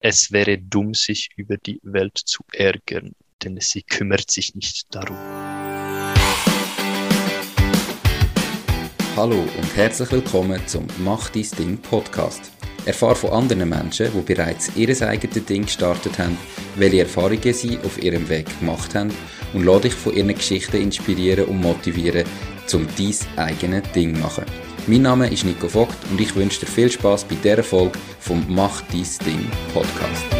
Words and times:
es 0.00 0.32
wäre 0.32 0.56
dumm, 0.56 0.94
sich 0.94 1.28
über 1.36 1.58
die 1.58 1.78
Welt 1.82 2.16
zu 2.16 2.42
ärgern, 2.52 3.14
denn 3.42 3.58
sie 3.60 3.82
kümmert 3.82 4.30
sich 4.30 4.54
nicht 4.54 4.86
darum. 4.94 5.16
Hallo 9.14 9.42
und 9.42 9.76
herzlich 9.76 10.10
willkommen 10.10 10.66
zum 10.66 10.86
Mach 11.00 11.28
dein 11.28 11.46
Ding 11.58 11.76
Podcast. 11.76 12.50
Erfahre 12.86 13.14
von 13.14 13.30
anderen 13.30 13.68
Menschen, 13.68 14.08
die 14.14 14.20
bereits 14.22 14.74
ihr 14.74 14.88
eigenes 15.06 15.44
Ding 15.44 15.64
gestartet 15.66 16.18
haben, 16.18 16.38
welche 16.76 17.00
Erfahrungen 17.00 17.52
sie 17.52 17.76
auf 17.80 18.02
ihrem 18.02 18.26
Weg 18.30 18.46
gemacht 18.58 18.94
haben 18.94 19.12
und 19.52 19.64
lade 19.64 19.82
dich 19.82 19.94
von 19.94 20.14
ihren 20.14 20.34
Geschichten 20.34 20.80
inspirieren 20.80 21.44
und 21.44 21.60
motivieren, 21.60 22.24
um 22.72 22.86
dein 22.96 23.38
eigenes 23.38 23.92
Ding 23.92 24.14
zu 24.14 24.20
machen. 24.22 24.69
Mein 24.86 25.02
Name 25.02 25.28
ist 25.30 25.44
Nico 25.44 25.68
Vogt 25.68 25.96
und 26.10 26.20
ich 26.20 26.34
wünsche 26.34 26.60
dir 26.60 26.66
viel 26.66 26.90
Spaß 26.90 27.24
bei 27.24 27.36
dieser 27.36 27.62
Folge 27.62 27.98
vom 28.18 28.44
Mach 28.48 28.82
dein 28.82 29.06
Ding 29.26 29.50
Podcast. 29.72 30.39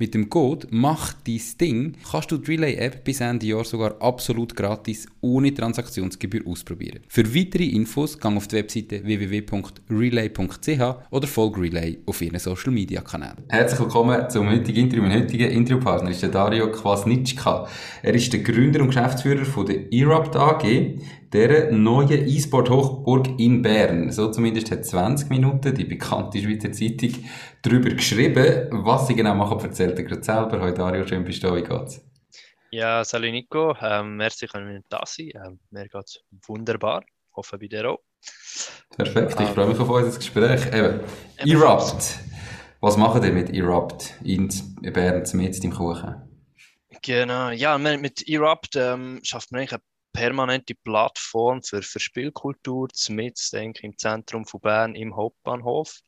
Mit 0.00 0.14
dem 0.14 0.30
Code 0.30 0.66
Mach 0.70 1.12
dein 1.26 1.42
Ding 1.60 1.92
kannst 2.10 2.30
du 2.30 2.38
die 2.38 2.52
Relay-App 2.52 3.04
bis 3.04 3.20
Ende 3.20 3.44
Jahr 3.44 3.66
sogar 3.66 4.00
absolut 4.00 4.56
gratis 4.56 5.06
ohne 5.20 5.52
Transaktionsgebühr 5.52 6.40
ausprobieren. 6.46 7.00
Für 7.06 7.34
weitere 7.34 7.66
Infos 7.66 8.18
gang 8.18 8.38
auf 8.38 8.48
die 8.48 8.56
Webseite 8.56 9.04
www.relay.ch 9.04 10.80
oder 11.10 11.26
folge 11.26 11.60
Relay 11.60 11.98
auf 12.06 12.22
ihren 12.22 12.38
Social 12.38 12.72
Media 12.72 13.02
Kanälen. 13.02 13.44
Herzlich 13.50 13.78
willkommen 13.78 14.30
zum 14.30 14.48
heutigen 14.48 14.78
Interview. 14.84 15.02
Mein 15.02 15.20
heutiger 15.20 15.50
Interviewpartner 15.50 16.12
ist 16.12 16.22
der 16.22 16.30
Dario 16.30 16.72
Kwasnitschka. 16.72 17.68
Er 18.02 18.14
ist 18.14 18.32
der 18.32 18.40
Gründer 18.40 18.80
und 18.80 18.86
Geschäftsführer 18.86 19.44
von 19.44 19.66
der 19.66 19.92
Erupt 19.92 20.34
AG, 20.34 20.64
der 21.32 21.70
neuen 21.70 22.28
E-Sport 22.28 22.70
Hochburg 22.70 23.38
in 23.38 23.62
Bern. 23.62 24.10
So 24.10 24.30
zumindest 24.30 24.70
hat 24.70 24.84
20 24.84 25.30
Minuten 25.30 25.74
die 25.74 25.84
bekannte 25.84 26.38
Schweizer 26.40 26.72
Zeitung 26.72 27.24
darüber 27.62 27.90
geschrieben. 27.90 28.68
Was 28.70 29.06
sie 29.06 29.14
genau 29.14 29.34
machen, 29.34 29.60
erzählt 29.60 29.98
er 29.98 30.04
gerade 30.04 30.22
selber. 30.22 30.60
Heute 30.60 30.78
Dario, 30.78 31.06
schön 31.06 31.24
bist 31.24 31.42
du 31.42 31.48
da. 31.48 31.56
Wie 31.56 31.62
geht's? 31.62 32.04
Ja, 32.72 33.04
salut 33.04 33.30
Nico. 33.30 33.76
Ähm, 33.80 34.16
merci, 34.16 34.46
können 34.46 34.68
wir 34.68 34.82
da 34.88 35.02
sein. 35.04 35.30
Ähm, 35.34 35.60
mir 35.70 35.88
geht's 35.88 36.20
wunderbar. 36.46 37.04
Hoffe 37.34 37.58
bei 37.58 37.68
dir 37.68 37.90
auch. 37.90 38.00
Perfekt, 38.96 39.40
ich 39.40 39.48
freue 39.48 39.68
mich 39.68 39.78
auf 39.78 39.88
unser 39.88 40.18
Gespräch. 40.18 40.66
Eben, 40.66 41.00
Erupt. 41.36 42.18
Was 42.80 42.96
machen 42.96 43.22
ihr 43.22 43.32
mit 43.32 43.50
Erupt 43.54 44.14
in 44.24 44.48
Bern 44.80 45.24
mit 45.34 45.64
im 45.64 45.70
Kuchen? 45.70 46.14
Genau, 47.02 47.50
ja, 47.50 47.78
mit 47.78 48.28
Erupt 48.28 48.76
ähm, 48.76 49.20
schafft 49.22 49.52
man 49.52 49.60
eigentlich 49.60 49.72
eine 49.72 49.82
permanente 50.12 50.74
Plattform 50.74 51.62
für, 51.62 51.82
für 51.82 52.00
Spielkultur, 52.00 52.88
mit, 53.08 53.38
denke 53.52 53.86
im 53.86 53.96
Zentrum 53.96 54.44
von 54.46 54.60
Bern, 54.60 54.94
im 54.94 55.16
Hauptbahnhof. 55.16 56.00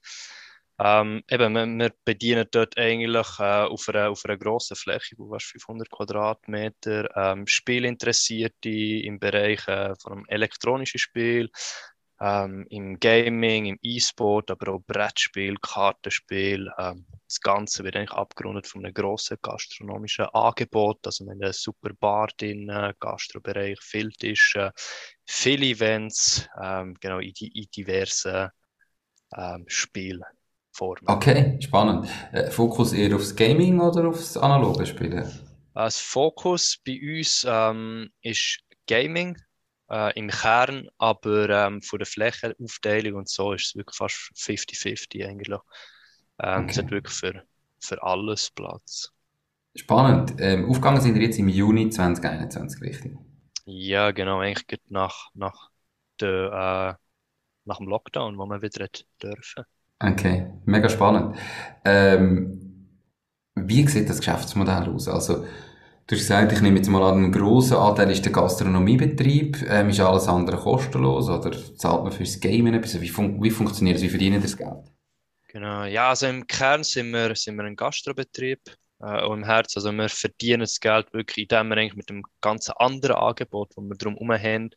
Ähm, 0.79 1.23
eben, 1.31 1.53
wir, 1.53 1.67
wir, 1.67 1.93
bedienen 2.05 2.47
dort 2.51 2.77
eigentlich 2.77 3.39
äh, 3.39 3.43
auf, 3.43 3.89
einer, 3.89 4.11
auf 4.11 4.25
einer 4.25 4.37
grossen 4.37 4.75
Fläche, 4.75 5.15
wo 5.19 5.31
fast 5.31 5.47
500 5.47 5.89
Quadratmeter, 5.91 7.09
ähm, 7.17 7.47
Spielinteressierte 7.47 8.69
im 8.69 9.21
Bereich 9.21 9.69
äh, 9.69 9.95
von 10.01 10.13
einem 10.13 10.25
elektronischen 10.29 10.99
Spiel, 10.99 11.51
ähm, 12.23 12.67
im 12.71 13.01
Gaming, 13.01 13.67
im 13.67 13.79
E-Sport, 13.83 14.53
aber 14.53 14.75
auch 14.75 14.83
Brettspiel, 14.87 15.57
Kartenspiel. 15.61 16.71
Ähm, 16.79 17.05
das 17.27 17.41
Ganze 17.41 17.83
wird 17.83 17.97
eigentlich 17.97 18.13
abgerundet 18.13 18.69
von 18.69 18.85
einem 18.85 18.95
grossen 18.95 19.39
gastronomischen 19.43 20.27
Angebot. 20.27 21.05
Also 21.05 21.25
wir 21.25 21.33
haben 21.33 21.43
eine 21.43 21.53
super 21.53 21.91
Bar 21.99 22.29
drin, 22.37 22.71
Gastrobereich, 23.01 23.81
viel 23.81 24.11
Tische, 24.13 24.71
viele 25.27 25.67
Events, 25.67 26.47
ähm, 26.63 26.95
genau 27.01 27.19
in, 27.19 27.33
die, 27.33 27.49
in 27.49 27.67
diversen 27.75 28.51
ähm, 29.37 29.65
Spielformen. 29.67 31.07
Okay, 31.07 31.59
spannend. 31.61 32.09
Äh, 32.31 32.51
Fokus 32.51 32.93
eher 32.93 33.17
aufs 33.17 33.35
Gaming 33.35 33.81
oder 33.81 34.09
aufs 34.09 34.37
analoge 34.37 34.87
Spielen? 34.87 35.29
Das 35.75 35.99
Fokus 35.99 36.79
bei 36.87 37.01
uns 37.03 37.45
ähm, 37.49 38.11
ist 38.21 38.61
Gaming 38.87 39.37
äh, 39.93 40.19
im 40.19 40.29
Kern, 40.29 40.89
aber 40.99 41.49
ähm, 41.51 41.83
von 41.83 41.99
der 41.99 42.07
Flächenaufteilung 42.07 43.15
und 43.15 43.29
so 43.29 43.53
ist 43.53 43.67
es 43.67 43.77
wirklich 43.77 43.97
fast 43.97 44.17
50-50 44.35 45.29
eigentlich. 45.29 45.59
Ähm, 46.39 46.63
okay. 46.65 46.71
Es 46.71 46.79
hat 46.79 46.91
wirklich 46.91 47.15
für, 47.15 47.43
für 47.79 48.03
alles 48.03 48.51
Platz. 48.51 49.13
Spannend. 49.77 50.35
Ähm, 50.39 50.69
aufgegangen 50.69 51.01
sind 51.01 51.15
wir 51.15 51.23
jetzt 51.23 51.39
im 51.39 51.49
Juni 51.49 51.91
2021, 51.91 52.81
richtig? 52.81 53.17
Ja, 53.65 54.11
genau, 54.11 54.41
eigentlich 54.41 54.81
nach, 54.89 55.29
nach, 55.35 55.71
der, 56.21 56.99
äh, 56.99 57.05
nach 57.65 57.77
dem 57.77 57.87
Lockdown, 57.87 58.37
wo 58.39 58.47
wir 58.47 58.63
wieder 58.63 58.89
dürfen. 59.23 59.65
Okay, 59.99 60.51
mega 60.65 60.89
spannend. 60.89 61.37
Ähm, 61.85 62.89
wie 63.55 63.87
sieht 63.87 64.11
das 64.11 64.19
Geschäftsmodell 64.19 64.89
aus? 64.89 65.07
Also, 65.07 65.47
Du 66.13 66.17
hast 66.17 66.25
gesagt, 66.25 66.53
ich 66.53 66.61
nehme 66.61 66.77
jetzt 66.77 66.91
mal 66.91 67.03
an, 67.11 67.25
ein 67.25 67.33
grosser 67.33 67.79
Anteil 67.79 68.11
ist 68.11 68.23
der 68.23 68.33
Gastronomiebetrieb. 68.33 69.65
Ähm, 69.67 69.89
ist 69.89 70.01
alles 70.01 70.29
andere 70.29 70.59
kostenlos 70.59 71.31
oder 71.31 71.53
zahlt 71.79 72.03
man 72.03 72.13
fürs 72.13 72.39
Gamen 72.39 72.75
etwas? 72.75 73.01
Wie, 73.01 73.09
fun 73.09 73.43
wie 73.43 73.49
funktioniert 73.49 73.97
das? 73.97 74.03
Wie 74.03 74.11
verdienen 74.11 74.43
das 74.43 74.55
Geld? 74.55 74.93
Genau, 75.49 75.85
ja, 75.85 76.11
also 76.11 76.27
im 76.27 76.47
Kern 76.47 76.85
sind 76.85 77.13
wir, 77.13 77.35
sind 77.35 77.57
wir 77.57 77.65
ein 77.65 77.77
Gastrobetrieb 77.77 78.61
äh, 79.01 79.25
und 79.25 79.39
im 79.39 79.45
Herz, 79.47 79.75
also 79.75 79.91
wir 79.91 80.11
verdienen 80.11 80.61
das 80.61 80.79
Geld 80.81 81.11
wirklich, 81.15 81.51
indem 81.51 81.69
wir 81.71 81.79
eigentlich 81.79 81.97
mit 81.97 82.11
dem 82.11 82.23
ganzen 82.43 82.73
anderen 82.73 83.17
Angebot, 83.17 83.71
das 83.75 83.83
wir 83.83 83.97
drum 83.97 84.13
herum 84.13 84.33
haben, 84.33 84.71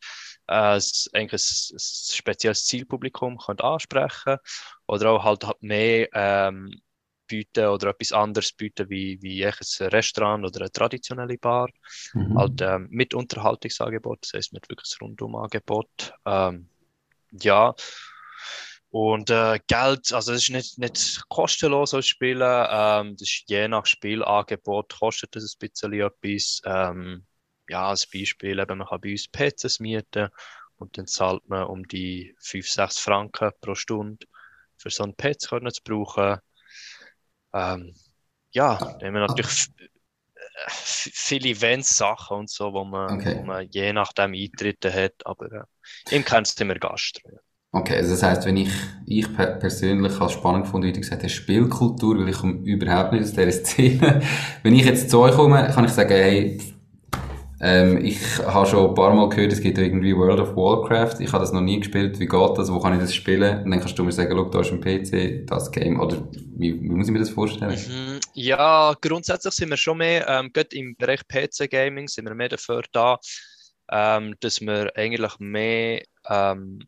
äh, 0.46 0.80
eigentlich 1.12 1.70
ein, 1.70 1.76
ein 1.76 1.78
spezielles 1.78 2.64
Zielpublikum 2.64 3.36
können 3.36 3.60
ansprechen 3.60 4.38
oder 4.86 5.10
auch 5.10 5.22
halt, 5.22 5.44
halt 5.44 5.62
mehr 5.62 6.08
ähm, 6.14 6.80
bieten 7.26 7.66
oder 7.66 7.90
etwas 7.90 8.12
anderes 8.12 8.52
bieten 8.52 8.88
wie, 8.88 9.20
wie 9.22 9.44
ein 9.44 9.52
Restaurant 9.80 10.44
oder 10.44 10.60
eine 10.60 10.72
traditionelle 10.72 11.38
Bar. 11.38 11.68
Mhm. 12.14 12.38
Halt 12.38 12.60
ähm, 12.60 12.88
mit 12.90 13.14
Unterhaltungsangebot, 13.14 14.18
das 14.22 14.32
heißt 14.34 14.52
mit 14.52 14.68
wirklich 14.68 14.96
Rundumangebot. 15.00 16.14
Ähm, 16.24 16.68
ja. 17.32 17.74
Und 18.90 19.30
äh, 19.30 19.58
Geld, 19.66 20.12
also 20.12 20.32
es 20.32 20.44
ist 20.44 20.50
nicht, 20.50 20.78
nicht 20.78 21.28
kostenlos 21.28 21.92
als 21.92 22.06
Spielen, 22.06 22.66
ähm, 22.70 23.16
das 23.16 23.28
ist 23.28 23.44
je 23.46 23.68
nach 23.68 23.84
Spielangebot 23.84 24.98
kostet 24.98 25.36
es 25.36 25.56
ein 25.56 25.68
bisschen 25.68 25.92
etwas. 25.92 26.62
Ähm, 26.64 27.26
ja, 27.68 27.88
als 27.88 28.06
Beispiel, 28.06 28.58
eben, 28.58 28.78
man 28.78 28.86
kann 28.86 29.00
bei 29.00 29.10
uns 29.10 29.28
PCs 29.28 29.80
mieten 29.80 30.28
und 30.76 30.96
dann 30.96 31.06
zahlt 31.06 31.48
man 31.48 31.64
um 31.64 31.86
die 31.86 32.34
5, 32.38 32.70
6 32.70 32.98
Franken 32.98 33.50
pro 33.60 33.74
Stunde 33.74 34.26
für 34.76 34.90
so 34.90 35.02
einen 35.02 35.16
PC 35.16 35.40
zu 35.40 35.82
brauchen. 35.84 36.38
Ähm, 37.52 37.94
ja, 38.52 38.76
da 38.76 39.06
haben 39.06 39.14
wir 39.14 39.26
natürlich 39.26 39.68
viele 40.68 41.50
Events, 41.50 41.96
Sachen 41.96 42.38
und 42.38 42.50
so, 42.50 42.72
wo 42.72 42.84
man, 42.84 43.20
okay. 43.20 43.36
wo 43.38 43.44
man 43.44 43.66
je 43.70 43.92
nachdem 43.92 44.32
Eintritte 44.32 44.92
hat, 44.92 45.14
aber 45.24 45.52
äh, 45.52 46.14
im 46.14 46.24
Kern 46.24 46.44
sind 46.44 46.68
wir 46.68 46.78
Gast. 46.78 47.20
Okay, 47.72 47.96
also 47.96 48.12
das 48.12 48.22
heisst, 48.22 48.46
wenn 48.46 48.56
ich, 48.56 48.70
ich 49.04 49.30
persönlich 49.36 50.18
als 50.18 50.32
spannend 50.32 50.64
gefunden, 50.64 50.86
wie 50.86 50.92
du 50.92 51.00
gesagt 51.00 51.22
hast, 51.22 51.32
Spielkultur, 51.32 52.18
weil 52.18 52.30
ich 52.30 52.38
komme 52.38 52.54
überhaupt 52.64 53.12
nicht 53.12 53.24
aus 53.24 53.32
dieser 53.32 53.52
Szene. 53.52 54.22
wenn 54.62 54.74
ich 54.74 54.84
jetzt 54.84 55.10
zu 55.10 55.20
euch 55.20 55.34
komme, 55.34 55.68
kann 55.74 55.84
ich 55.84 55.90
sagen, 55.90 56.10
hey, 56.10 56.58
ähm, 57.60 58.04
ich 58.04 58.38
habe 58.38 58.66
schon 58.66 58.90
ein 58.90 58.94
paar 58.94 59.14
Mal 59.14 59.28
gehört, 59.30 59.52
es 59.52 59.60
gibt 59.60 59.78
irgendwie 59.78 60.14
World 60.14 60.40
of 60.40 60.56
Warcraft. 60.56 61.20
Ich 61.20 61.32
habe 61.32 61.42
das 61.42 61.52
noch 61.52 61.62
nie 61.62 61.78
gespielt. 61.78 62.18
Wie 62.18 62.26
geht 62.26 62.58
das? 62.58 62.70
Wo 62.70 62.80
kann 62.80 62.94
ich 62.94 63.00
das 63.00 63.14
spielen? 63.14 63.64
Und 63.64 63.70
dann 63.70 63.80
kannst 63.80 63.98
du 63.98 64.04
mir 64.04 64.12
sagen, 64.12 64.50
da 64.50 64.60
ist 64.60 64.72
ein 64.72 64.80
PC, 64.80 65.46
das 65.46 65.72
Game. 65.72 65.98
Oder 65.98 66.28
wie, 66.32 66.80
wie 66.80 66.88
muss 66.88 67.06
ich 67.06 67.12
mir 67.12 67.20
das 67.20 67.30
vorstellen? 67.30 67.78
Mhm. 67.88 68.20
Ja, 68.34 68.94
grundsätzlich 69.00 69.54
sind 69.54 69.70
wir 69.70 69.78
schon 69.78 69.98
mehr, 69.98 70.28
ähm, 70.28 70.52
gerade 70.52 70.76
im 70.76 70.96
Bereich 70.96 71.26
PC-Gaming 71.26 72.08
sind 72.08 72.26
wir 72.26 72.34
mehr 72.34 72.50
dafür 72.50 72.82
da, 72.92 73.18
ähm, 73.90 74.34
dass 74.40 74.60
wir 74.60 74.92
eigentlich 74.94 75.38
mehr 75.38 76.02
ähm, 76.28 76.80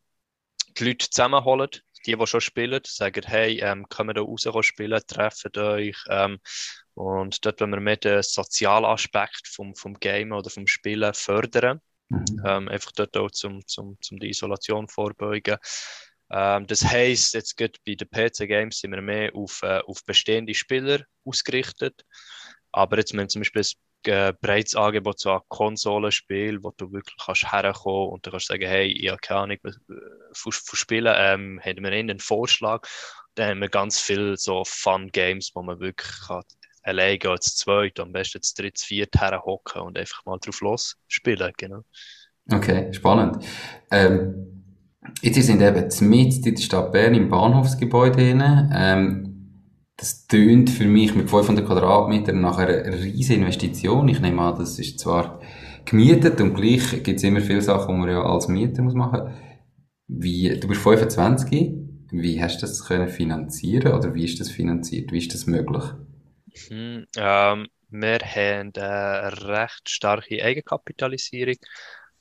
die 0.79 0.85
Leute 0.85 1.09
zusammenholen, 1.09 1.71
die, 2.07 2.17
die 2.17 2.27
schon 2.27 2.41
spielen, 2.41 2.81
sagen, 2.85 3.25
hey, 3.27 3.61
ähm, 3.61 3.89
können 3.89 4.11
wir 4.11 4.15
da 4.15 4.21
raus 4.21 4.67
spielen, 4.67 5.01
treffen 5.07 5.57
euch, 5.57 5.97
ähm, 6.11 6.39
und 6.99 7.47
dort 7.47 7.61
wollen 7.61 7.71
wir 7.71 7.81
mehr 7.81 7.97
den 7.97 8.25
sozialen 8.25 8.85
Aspekt 8.85 9.47
vom, 9.47 9.73
vom 9.77 9.95
Game 10.01 10.33
oder 10.33 10.51
vom 10.51 10.67
Spielen 10.67 11.15
fördern. 11.15 11.81
Mhm. 12.09 12.43
Ähm, 12.45 12.69
einfach 12.69 12.91
dort 12.91 13.17
auch 13.17 13.31
zum, 13.31 13.65
zum, 13.69 13.97
zum 14.01 14.19
die 14.19 14.31
Isolation 14.31 14.89
vorbeugen. 14.89 15.59
Ähm, 16.33 16.67
das 16.67 16.83
heisst, 16.83 17.35
jetzt 17.35 17.57
geht 17.57 17.79
bei 17.87 17.95
den 17.95 18.11
PC-Games 18.11 18.81
sind 18.81 18.91
wir 18.91 19.01
mehr 19.01 19.33
auf, 19.37 19.63
äh, 19.63 19.79
auf 19.87 20.05
bestehende 20.05 20.55
Spieler 20.55 21.05
ausgerichtet. 21.25 22.05
Aber 22.73 22.99
jetzt, 22.99 23.17
wenn 23.17 23.29
zum 23.29 23.43
Beispiel 23.43 23.63
ein 24.07 24.13
äh, 24.13 24.33
breites 24.41 24.75
Angebot 24.75 25.21
so 25.21 25.31
an 25.31 25.43
Konsolenspiel, 25.47 26.65
wo 26.65 26.73
du 26.77 26.91
wirklich 26.93 27.17
kannst 27.25 27.53
herkommen 27.53 28.09
und 28.09 28.27
du 28.27 28.33
kannst 28.33 28.49
sagen, 28.49 28.67
hey, 28.67 28.89
ich 28.89 29.09
habe 29.09 29.19
keine 29.19 29.41
Ahnung 29.41 29.59
von, 30.33 30.53
von 30.53 30.77
Spielen, 30.77 31.15
ähm, 31.17 31.61
haben 31.65 31.85
wir 31.85 31.93
einen 31.93 32.19
Vorschlag. 32.19 32.89
Dann 33.37 33.51
haben 33.51 33.61
wir 33.61 33.69
ganz 33.69 34.01
viele 34.01 34.37
so 34.37 34.65
Fun-Games, 34.65 35.53
wo 35.55 35.63
man 35.63 35.79
wirklich 35.79 36.11
kann 36.27 36.43
alleine 36.89 37.29
als 37.29 37.57
zweit, 37.57 38.01
am 38.01 38.13
besten 38.13 38.43
zu 38.43 38.55
dritt, 38.55 38.79
viert 38.81 39.15
herhocken 39.15 39.83
und 39.83 39.99
einfach 39.99 40.25
mal 40.25 40.39
drauf 40.39 40.61
los 40.61 40.97
spielen, 41.07 41.53
genau. 41.57 41.83
Okay, 42.51 42.93
spannend. 42.93 43.45
Ähm, 43.91 44.65
jetzt 45.23 45.43
sind 45.43 45.61
eben 45.61 45.89
mit 46.09 46.47
in 46.47 46.55
der 46.55 46.63
Stadt 46.63 46.93
Bern 46.93 47.15
im 47.15 47.29
Bahnhofsgebäude 47.29 48.23
hinein. 48.23 48.73
Ähm, 48.75 49.29
das 49.97 50.27
tönt 50.27 50.71
für 50.71 50.87
mich 50.87 51.15
mit 51.15 51.29
500 51.29 51.67
Quadratmetern 51.67 52.41
nach 52.41 52.59
einer 52.59 52.93
riesen 52.93 53.37
Investition. 53.37 54.09
Ich 54.09 54.21
nehme 54.21 54.43
an, 54.43 54.59
das 54.59 54.79
ist 54.79 55.01
zwar 55.01 55.41
gemietet 55.85 56.41
und 56.41 56.55
gleich 56.55 57.03
gibt 57.03 57.19
es 57.19 57.25
immer 57.25 57.41
viele 57.41 57.63
Sachen, 57.63 57.95
die 57.95 58.01
man 58.01 58.11
ja 58.11 58.23
als 58.23 58.49
Mieter 58.49 58.83
muss 58.83 58.95
machen. 58.95 59.35
Wie, 60.07 60.59
du 60.59 60.69
bist 60.69 60.81
25, 60.83 61.75
wie 62.13 62.43
hast 62.43 62.59
du 62.59 62.61
das 62.63 62.85
können 62.85 63.09
finanzieren 63.09 63.93
oder 63.93 64.15
wie 64.15 64.25
ist 64.25 64.41
das 64.41 64.51
finanziert? 64.51 65.13
Wie 65.13 65.19
ist 65.19 65.35
das 65.35 65.47
möglich? 65.47 65.85
Hm, 66.69 67.07
ähm, 67.17 67.69
wir 67.91 68.19
haben 68.19 68.73
eine 68.77 69.33
recht 69.49 69.89
starke 69.89 70.43
Eigenkapitalisierung. 70.43 71.57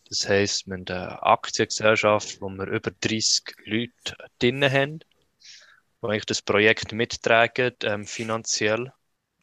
Das 0.07 0.27
heisst, 0.29 0.67
wir 0.67 0.75
haben 0.75 0.85
eine 0.87 1.21
Aktiengesellschaft, 1.23 2.39
wo 2.39 2.49
wir 2.49 2.67
über 2.67 2.91
30 2.91 3.43
Leute 3.65 4.15
drin 4.39 4.63
haben, 4.63 4.99
die 4.99 6.07
eigentlich 6.07 6.25
das 6.25 6.41
Projekt 6.41 6.93
mittragen, 6.93 7.73
ähm, 7.83 8.05
finanziell. 8.05 8.93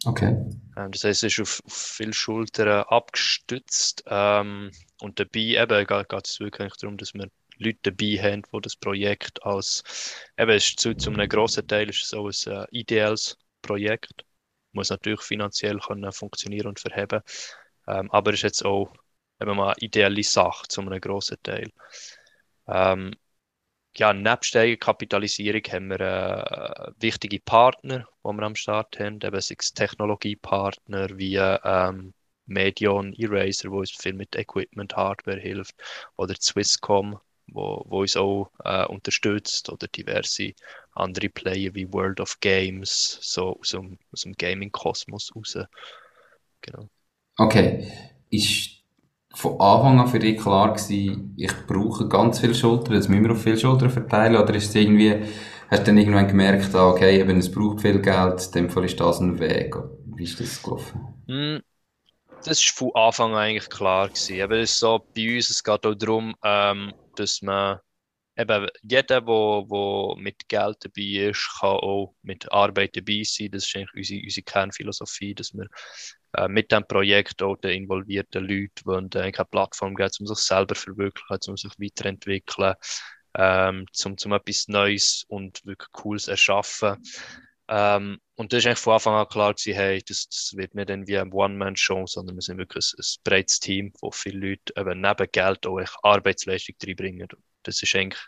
Okay. 0.06 0.34
Ähm, 0.76 0.92
das 0.92 1.04
heisst, 1.04 1.24
es 1.24 1.38
ist 1.38 1.40
auf, 1.40 1.62
auf 1.66 1.72
viele 1.74 2.14
Schultern 2.14 2.84
abgestützt. 2.88 4.04
Ähm, 4.06 4.70
und 5.00 5.20
dabei 5.20 5.40
eben 5.40 5.86
geht 5.86 6.26
es 6.26 6.40
wirklich 6.40 6.72
darum, 6.80 6.96
dass 6.96 7.12
wir 7.12 7.28
Leute 7.58 7.78
dabei 7.82 8.22
haben, 8.22 8.42
die 8.52 8.60
das 8.62 8.76
Projekt 8.76 9.42
als, 9.44 9.82
eben, 10.38 10.50
es 10.50 10.68
ist 10.68 10.80
zu, 10.80 10.94
zu 10.94 11.10
einem 11.10 11.28
grossen 11.28 11.66
Teil 11.66 11.88
ist 11.90 12.02
es 12.02 12.14
auch 12.14 12.28
ein 12.28 12.52
äh, 12.52 12.66
ideelles 12.70 13.36
Projekt 13.62 14.24
muss 14.74 14.90
natürlich 14.90 15.22
finanziell 15.22 15.78
können 15.78 16.12
funktionieren 16.12 16.68
und 16.68 16.80
verheben. 16.80 17.22
Ähm, 17.86 18.10
aber 18.10 18.32
ist 18.32 18.42
jetzt 18.42 18.64
auch 18.64 18.92
eben 19.40 19.56
mal 19.56 19.68
eine 19.72 19.76
ideelle 19.80 20.22
Sache 20.22 20.68
zu 20.68 20.80
einem 20.80 21.00
grossen 21.00 21.38
Teil. 21.42 21.70
Ähm, 22.66 23.14
ja, 23.96 24.12
nebst 24.12 24.54
der 24.54 24.76
Kapitalisierung 24.76 25.62
haben 25.70 25.88
wir 25.90 26.00
äh, 26.00 26.92
wichtige 27.02 27.40
Partner, 27.40 28.08
die 28.24 28.32
wir 28.32 28.42
am 28.42 28.56
Start 28.56 28.98
haben, 28.98 29.20
eben 29.22 29.40
sechs 29.40 29.72
Technologiepartner 29.72 31.16
wie 31.16 31.36
ähm, 31.36 32.12
Medion, 32.46 33.14
Eraser, 33.14 33.70
wo 33.70 33.78
uns 33.78 33.92
viel 33.92 34.14
mit 34.14 34.34
Equipment, 34.36 34.96
Hardware 34.96 35.38
hilft, 35.40 35.76
oder 36.16 36.34
Swisscom, 36.34 37.20
wo, 37.48 37.84
wo 37.88 38.00
uns 38.00 38.16
auch 38.16 38.50
äh, 38.64 38.86
unterstützt, 38.86 39.70
oder 39.70 39.86
diverse 39.88 40.52
andere 40.92 41.28
Player 41.28 41.74
wie 41.74 41.92
World 41.92 42.20
of 42.20 42.38
Games, 42.40 43.18
so 43.20 43.58
aus 43.58 43.70
dem, 43.70 43.98
aus 44.12 44.22
dem 44.22 44.32
Gaming-Kosmos 44.34 45.32
raus. 45.34 45.58
Genau. 46.60 46.88
Okay. 47.36 47.90
Ist 48.30 48.70
von 49.34 49.60
Anfang 49.60 50.00
an 50.00 50.08
für 50.08 50.20
dich 50.20 50.38
klar 50.38 50.72
gewesen, 50.72 51.34
ich 51.36 51.52
brauche 51.66 52.08
ganz 52.08 52.38
viele 52.38 52.54
Schultern, 52.54 52.94
das 52.94 53.08
müssen 53.08 53.24
wir 53.24 53.32
auf 53.32 53.42
viele 53.42 53.58
Schultern 53.58 53.90
verteilen, 53.90 54.36
oder 54.36 54.54
ist 54.54 54.68
es 54.68 54.74
irgendwie, 54.74 55.24
hast 55.68 55.80
du 55.82 55.86
dann 55.86 55.98
irgendwann 55.98 56.28
gemerkt, 56.28 56.74
ah, 56.74 56.88
okay, 56.88 57.18
eben, 57.18 57.38
es 57.38 57.50
braucht 57.50 57.80
viel 57.80 58.00
Geld, 58.00 58.46
in 58.46 58.52
dem 58.52 58.70
Fall 58.70 58.84
ist 58.84 59.00
das 59.00 59.20
ein 59.20 59.38
Weg. 59.40 59.74
Wie 60.16 60.24
ist 60.24 60.38
das 60.38 60.62
gelaufen? 60.62 61.00
Mm, 61.26 61.58
das 62.44 62.64
war 62.64 62.90
von 62.90 62.94
Anfang 62.94 63.32
an 63.32 63.38
eigentlich 63.38 63.68
klar 63.68 64.08
gewesen. 64.08 64.40
Aber 64.40 64.56
es 64.58 64.70
ist 64.70 64.78
so, 64.78 65.04
bei 65.14 65.34
uns, 65.34 65.50
es 65.50 65.64
geht 65.64 65.84
auch 65.84 65.94
darum, 65.94 66.34
ähm, 66.44 66.92
dass 67.14 67.42
man 67.42 67.80
eben 68.36 68.68
jeder, 68.82 69.26
wo, 69.26 69.64
wo 69.68 70.16
mit 70.16 70.48
Geld 70.48 70.78
dabei 70.80 71.28
ist, 71.30 71.58
kann 71.60 71.70
auch 71.70 72.14
mit 72.22 72.50
Arbeit 72.52 72.96
dabei 72.96 73.22
sein. 73.24 73.50
Das 73.50 73.66
ist 73.66 73.76
eigentlich 73.76 73.94
unsere, 73.94 74.22
unsere 74.22 74.44
Kernphilosophie, 74.44 75.34
dass 75.34 75.54
wir 75.54 75.68
äh, 76.36 76.48
mit 76.48 76.72
dem 76.72 76.86
Projekt 76.86 77.42
auch 77.42 77.56
den 77.56 77.82
involvierten 77.82 78.44
Leuten 78.44 78.84
wollen, 78.84 79.10
äh, 79.14 79.20
eine 79.20 79.32
Plattform 79.32 79.94
geben, 79.94 80.10
um 80.20 80.26
sich 80.26 80.38
selber 80.38 80.74
zu 80.74 80.82
verwirklichen, 80.82 81.50
um 81.50 81.56
sich 81.56 81.72
weiterentwickeln, 81.78 82.74
ähm, 83.36 83.86
zum, 83.92 84.16
zum 84.18 84.32
etwas 84.32 84.68
Neues 84.68 85.24
und 85.28 85.64
wirklich 85.64 85.92
Cooles 85.92 86.28
erschaffen. 86.28 87.02
Ähm, 87.68 88.18
und 88.34 88.52
das 88.52 88.58
ist 88.58 88.66
eigentlich 88.66 88.78
von 88.78 88.94
Anfang 88.94 89.14
an 89.14 89.28
klar 89.28 89.54
gewesen, 89.54 89.74
hey, 89.74 90.02
das, 90.06 90.28
das 90.28 90.52
wird 90.56 90.74
nicht 90.74 90.88
wie 91.08 91.18
eine 91.18 91.30
One-Man-Show, 91.30 92.06
sondern 92.06 92.36
wir 92.36 92.42
sind 92.42 92.58
wirklich 92.58 92.92
ein, 92.92 93.00
ein 93.00 93.22
breites 93.24 93.60
Team, 93.60 93.92
wo 94.00 94.10
viele 94.10 94.50
Leute 94.50 94.72
eben 94.76 95.00
neben 95.00 95.28
Geld 95.32 95.66
auch 95.66 95.80
Arbeitsleistung 96.02 96.76
reinbringen 96.84 97.28
das 97.62 97.82
ist 97.82 97.94
eigentlich, 97.94 98.22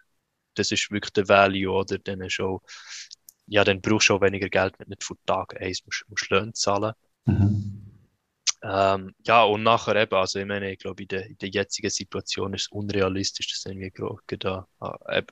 das 0.54 0.72
ist 0.72 0.90
wirklich 0.90 1.12
der 1.12 1.28
Value, 1.28 1.70
oder? 1.70 1.98
Dann 1.98 2.22
ist 2.22 2.40
auch, 2.40 2.62
ja, 3.46 3.62
dann 3.64 3.82
brauchst 3.82 4.08
du 4.08 4.14
auch 4.14 4.22
weniger 4.22 4.48
Geld, 4.48 4.78
wenn 4.78 4.86
du 4.86 4.90
nicht 4.90 5.04
von 5.04 5.18
Tag 5.26 5.60
eins 5.60 5.84
musst, 5.84 6.04
musst 6.08 6.30
Löhne 6.30 6.52
zahlen. 6.54 6.94
Mhm. 7.26 7.82
Ähm, 8.62 9.14
ja, 9.24 9.44
und 9.44 9.62
nachher 9.62 9.96
eben, 9.96 10.14
also 10.14 10.38
ich 10.38 10.46
meine, 10.46 10.72
ich 10.72 10.78
glaube, 10.78 11.02
in 11.02 11.08
der, 11.08 11.26
in 11.26 11.38
der 11.38 11.50
jetzigen 11.50 11.90
Situation 11.90 12.54
ist 12.54 12.62
es 12.62 12.68
unrealistisch, 12.68 13.48
dass 13.48 13.66
irgendwie 13.66 13.92
da, 14.38 14.66
äh, 15.06 15.22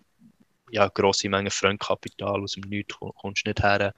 ja, 0.70 0.88
grosse 0.88 1.28
Menge 1.28 1.50
Fremdkapital 1.50 2.42
aus 2.42 2.52
dem 2.52 2.68
Nichts 2.68 2.96
kommst 2.98 3.46
du 3.46 3.50
nicht 3.50 3.62
her. 3.62 3.94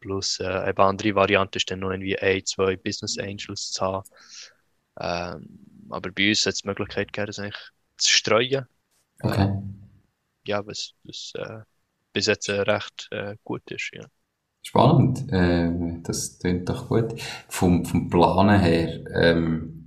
Plus 0.00 0.40
äh, 0.40 0.44
eine 0.44 0.78
andere 0.78 1.14
Variante 1.14 1.58
ist 1.58 1.70
dann 1.70 1.80
noch 1.80 1.90
irgendwie 1.90 2.18
ein, 2.18 2.44
zwei 2.44 2.76
Business 2.76 3.18
Angels 3.18 3.70
zu 3.70 3.84
haben. 3.84 4.08
Ähm, 4.98 5.48
aber 5.90 6.10
bei 6.10 6.30
uns 6.30 6.44
hat 6.44 6.54
es 6.54 6.62
die 6.62 6.68
Möglichkeit 6.68 7.12
gegeben, 7.12 7.26
das 7.26 7.38
eigentlich 7.38 7.70
zu 7.96 8.10
streuen. 8.10 8.66
Okay. 9.22 9.56
ja, 10.46 10.66
was, 10.66 10.94
was 11.04 11.32
äh, 11.36 11.60
bis 12.12 12.26
jetzt 12.26 12.48
äh, 12.48 12.60
recht 12.60 13.08
äh, 13.10 13.36
gut 13.44 13.70
ist, 13.70 13.90
ja. 13.92 14.04
Spannend, 14.64 15.32
äh, 15.32 15.70
das 16.02 16.38
klingt 16.38 16.68
doch 16.68 16.88
gut. 16.88 17.20
Vom, 17.48 17.84
vom 17.84 18.08
Planen 18.08 18.60
her, 18.60 19.04
ähm, 19.14 19.81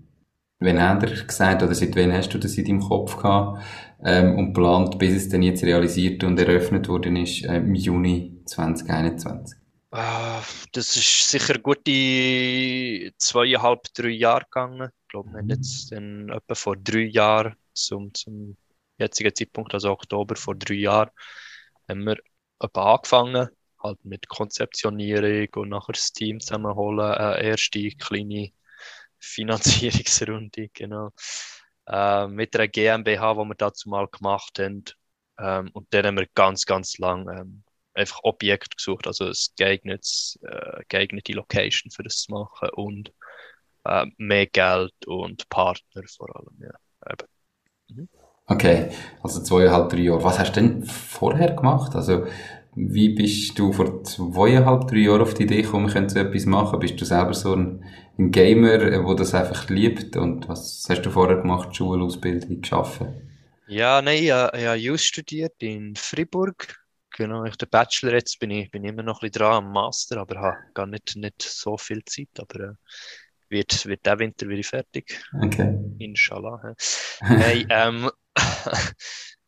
wenn 0.66 0.82
habt 0.82 1.04
ihr 1.04 1.24
gesagt, 1.26 1.64
oder 1.64 1.74
seit 1.74 1.96
wann 1.96 2.12
hast 2.12 2.34
du 2.34 2.38
das 2.38 2.58
in 2.58 2.66
deinem 2.66 2.82
Kopf 2.82 3.16
gehabt 3.18 3.64
ähm, 4.04 4.38
und 4.38 4.48
geplant, 4.48 5.00
bis 5.00 5.14
es 5.16 5.30
dann 5.30 5.44
jetzt 5.44 5.64
realisiert 5.64 6.24
und 6.24 6.40
eröffnet 6.40 6.88
worden 6.90 7.16
ist, 7.16 7.46
äh, 7.46 7.58
im 7.58 7.76
Juni 7.76 8.42
2021? 8.46 9.58
Ah, 9.92 10.42
das 10.74 10.98
ist 10.98 11.30
sicher 11.30 11.58
gute 11.60 13.14
zweieinhalb, 13.18 13.84
drei 13.94 14.10
Jahre 14.10 14.44
gegangen. 14.44 14.90
Ich 15.04 15.08
glaube, 15.08 15.32
wir 15.32 15.38
haben 15.38 15.50
jetzt 15.50 15.92
dann 15.92 16.30
etwa 16.30 16.56
vor 16.56 16.76
drei 16.76 17.06
Jahren 17.06 17.56
zum, 17.74 18.14
zum 18.14 18.58
jetzigen 18.98 19.34
Zeitpunkt, 19.34 19.74
also 19.74 19.92
Oktober 19.92 20.36
vor 20.36 20.56
drei 20.56 20.76
Jahren, 20.76 21.12
haben 21.88 22.04
wir 22.04 22.18
angefangen, 22.74 23.48
halt 23.82 24.04
mit 24.04 24.28
Konzeptionierung 24.28 25.48
und 25.56 25.70
nachher 25.70 25.94
das 25.94 26.12
Team 26.12 26.42
zusammenholen, 26.42 27.12
eine 27.12 27.42
erste 27.42 27.90
kleine 27.92 28.52
Finanzierungsrunde, 29.26 30.70
genau. 30.74 31.12
Äh, 31.88 32.28
mit 32.28 32.56
einer 32.56 32.68
GmbH, 32.68 33.34
die 33.34 33.40
wir 33.40 33.56
dazu 33.56 33.90
mal 33.90 34.08
gemacht 34.08 34.60
haben. 34.60 34.84
Ähm, 35.38 35.70
und 35.74 35.88
dann 35.94 36.06
haben 36.06 36.18
wir 36.18 36.28
ganz, 36.34 36.66
ganz 36.66 36.98
lang 36.98 37.28
ähm, 37.30 37.64
einfach 37.94 38.20
Objekt 38.24 38.78
gesucht, 38.78 39.08
also 39.08 39.26
ein 39.26 39.34
geeignetes, 39.58 40.40
äh, 40.44 40.82
geeignete 40.88 41.34
Location 41.34 41.92
für 41.92 42.04
das 42.04 42.18
zu 42.18 42.32
machen 42.32 42.70
und 42.74 43.14
äh, 43.86 44.06
mehr 44.18 44.48
Geld 44.48 44.94
und 45.06 45.48
Partner 45.50 46.04
vor 46.08 46.36
allem, 46.36 46.58
ja. 46.62 47.16
Mhm. 47.88 48.10
Okay, 48.48 48.92
also 49.24 49.42
zweieinhalb, 49.42 49.90
drei 49.90 50.00
Jahre. 50.00 50.24
Was 50.24 50.38
hast 50.38 50.56
du 50.56 50.62
denn 50.62 50.84
vorher 50.84 51.54
gemacht? 51.54 51.96
Also, 51.96 52.28
wie 52.76 53.10
bist 53.10 53.58
du 53.58 53.72
vor 53.72 54.04
zweieinhalb, 54.04 54.88
drei 54.88 54.98
Jahren 54.98 55.22
auf 55.22 55.34
die 55.34 55.44
Idee 55.44 55.62
gekommen, 55.62 55.88
können 55.88 56.10
so 56.10 56.20
etwas 56.20 56.46
machen? 56.46 56.80
Bist 56.80 57.00
du 57.00 57.06
selber 57.06 57.34
so 57.34 57.56
ein, 57.56 57.86
ein 58.20 58.32
Gamer, 58.32 58.78
der 58.78 59.00
äh, 59.02 59.16
das 59.16 59.34
einfach 59.34 59.70
liebt? 59.70 60.18
Und 60.18 60.50
was 60.50 60.86
hast 60.90 61.02
du 61.02 61.10
vorher 61.10 61.38
gemacht? 61.38 61.76
Schulausbildung, 61.76 62.62
geschaffen? 62.62 63.22
Ja, 63.68 64.02
nein, 64.02 64.24
ich, 64.24 64.32
habe, 64.32 64.58
ich 64.58 64.66
habe 64.66 64.78
Jus 64.78 65.04
studiert 65.04 65.54
in 65.60 65.96
Fribourg. 65.96 66.76
Genau, 67.12 67.46
ich 67.46 67.56
den 67.56 67.70
Bachelor 67.70 68.14
jetzt 68.14 68.38
bin 68.40 68.52
ich, 68.52 68.70
bin 68.70 68.84
immer 68.84 69.02
noch 69.02 69.22
ein 69.22 69.30
bisschen 69.30 69.46
dran 69.46 69.64
am 69.64 69.72
Master, 69.72 70.18
aber 70.18 70.42
habe 70.42 70.58
gar 70.74 70.86
nicht, 70.86 71.16
nicht 71.16 71.42
so 71.42 71.78
viel 71.78 72.04
Zeit. 72.04 72.28
Aber 72.38 72.60
äh, 72.60 72.74
wird, 73.48 73.86
wird 73.86 74.06
der 74.06 74.20
Winter 74.20 74.50
wieder 74.50 74.64
fertig. 74.64 75.18
Okay. 75.42 75.78
Inshallah. 76.00 76.76
Nein, 77.22 77.68
ähm, 77.70 78.12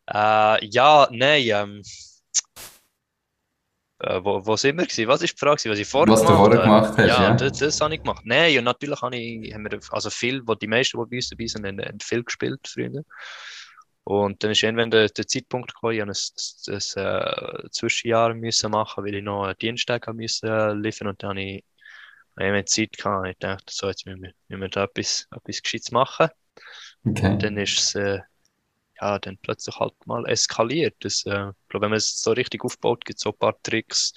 äh, 0.08 0.66
ja, 0.66 1.10
nein, 1.12 1.44
ähm, 1.46 1.82
äh, 4.00 4.20
wo, 4.24 4.46
wo 4.46 4.56
sind 4.56 4.78
wir 4.78 4.86
gewesen? 4.86 5.08
Was 5.08 5.22
ist 5.22 5.34
die 5.34 5.40
Frage, 5.40 5.70
was 5.70 5.80
ich 5.80 5.88
vorher 5.88 6.14
was 6.14 6.26
gemacht, 6.26 6.54
du 6.54 6.62
gemacht 6.62 6.98
hast? 6.98 7.08
Ja, 7.08 7.24
ja. 7.24 7.34
Das, 7.34 7.58
das 7.58 7.82
habe 7.82 7.96
ich 7.96 8.02
gemacht. 8.02 8.22
Nein, 8.26 8.58
und 8.60 8.66
natürlich 8.66 9.02
habe 9.02 9.16
ich, 9.16 9.54
haben 9.54 9.64
wir, 9.70 9.80
also 9.92 10.10
viel, 10.10 10.42
wo 10.46 10.56
die 10.56 10.68
meisten, 10.68 10.98
die 10.98 11.10
bei 11.10 11.16
uns 11.18 11.30
dabei 11.30 11.48
sind, 11.48 11.66
haben, 11.66 11.82
haben 11.82 12.00
viel 12.00 12.24
gespielt 12.24 12.68
früher. 12.68 13.04
Und 14.04 14.42
dann 14.42 14.52
ist 14.52 14.64
irgendwann 14.64 14.92
der, 14.92 15.10
der 15.10 15.28
Zeitpunkt 15.28 15.74
gekommen, 15.74 15.94
ich 15.94 16.06
musste 16.06 16.72
ein, 16.72 17.04
ein, 17.04 17.64
ein 17.64 17.72
Zwischenjahr 17.72 18.34
müssen 18.34 18.72
machen, 18.72 19.04
weil 19.04 19.16
ich 19.16 19.24
noch 19.24 19.44
einen 19.44 19.58
Dienstag 19.58 20.08
müssen 20.14 20.82
liefern 20.82 21.08
und 21.08 21.22
dann 21.24 21.32
habe 21.32 21.42
ich 21.42 21.64
ich 22.40 22.66
Zeit 22.66 23.04
hatte, 23.04 23.32
ich 23.32 23.38
dachte, 23.40 23.66
so, 23.70 23.88
jetzt 23.88 24.06
müssen 24.06 24.22
wir, 24.22 24.32
müssen 24.48 24.62
wir 24.62 24.70
da 24.70 24.84
etwas, 24.84 25.28
etwas 25.36 25.62
Gescheites 25.62 25.92
machen. 25.92 26.28
Okay. 27.04 27.32
Und 27.32 27.44
dann 27.44 27.58
ist 27.58 27.80
es, 27.80 27.96
äh, 27.96 28.20
ja, 29.00 29.20
dann 29.20 29.38
plötzlich 29.38 29.80
halt 29.80 29.94
mal 30.06 30.26
eskaliert. 30.28 30.96
Das, 31.02 31.26
äh, 31.26 31.50
ich 31.50 31.70
glaube, 31.70 31.84
wenn 31.86 31.92
man 31.92 31.98
es 31.98 32.22
so 32.22 32.32
richtig 32.32 32.64
aufbaut, 32.64 33.06
gibt 33.06 33.20
es 33.20 33.24
so 33.24 33.32
ein 33.32 33.38
paar 33.38 33.62
Tricks, 33.64 34.14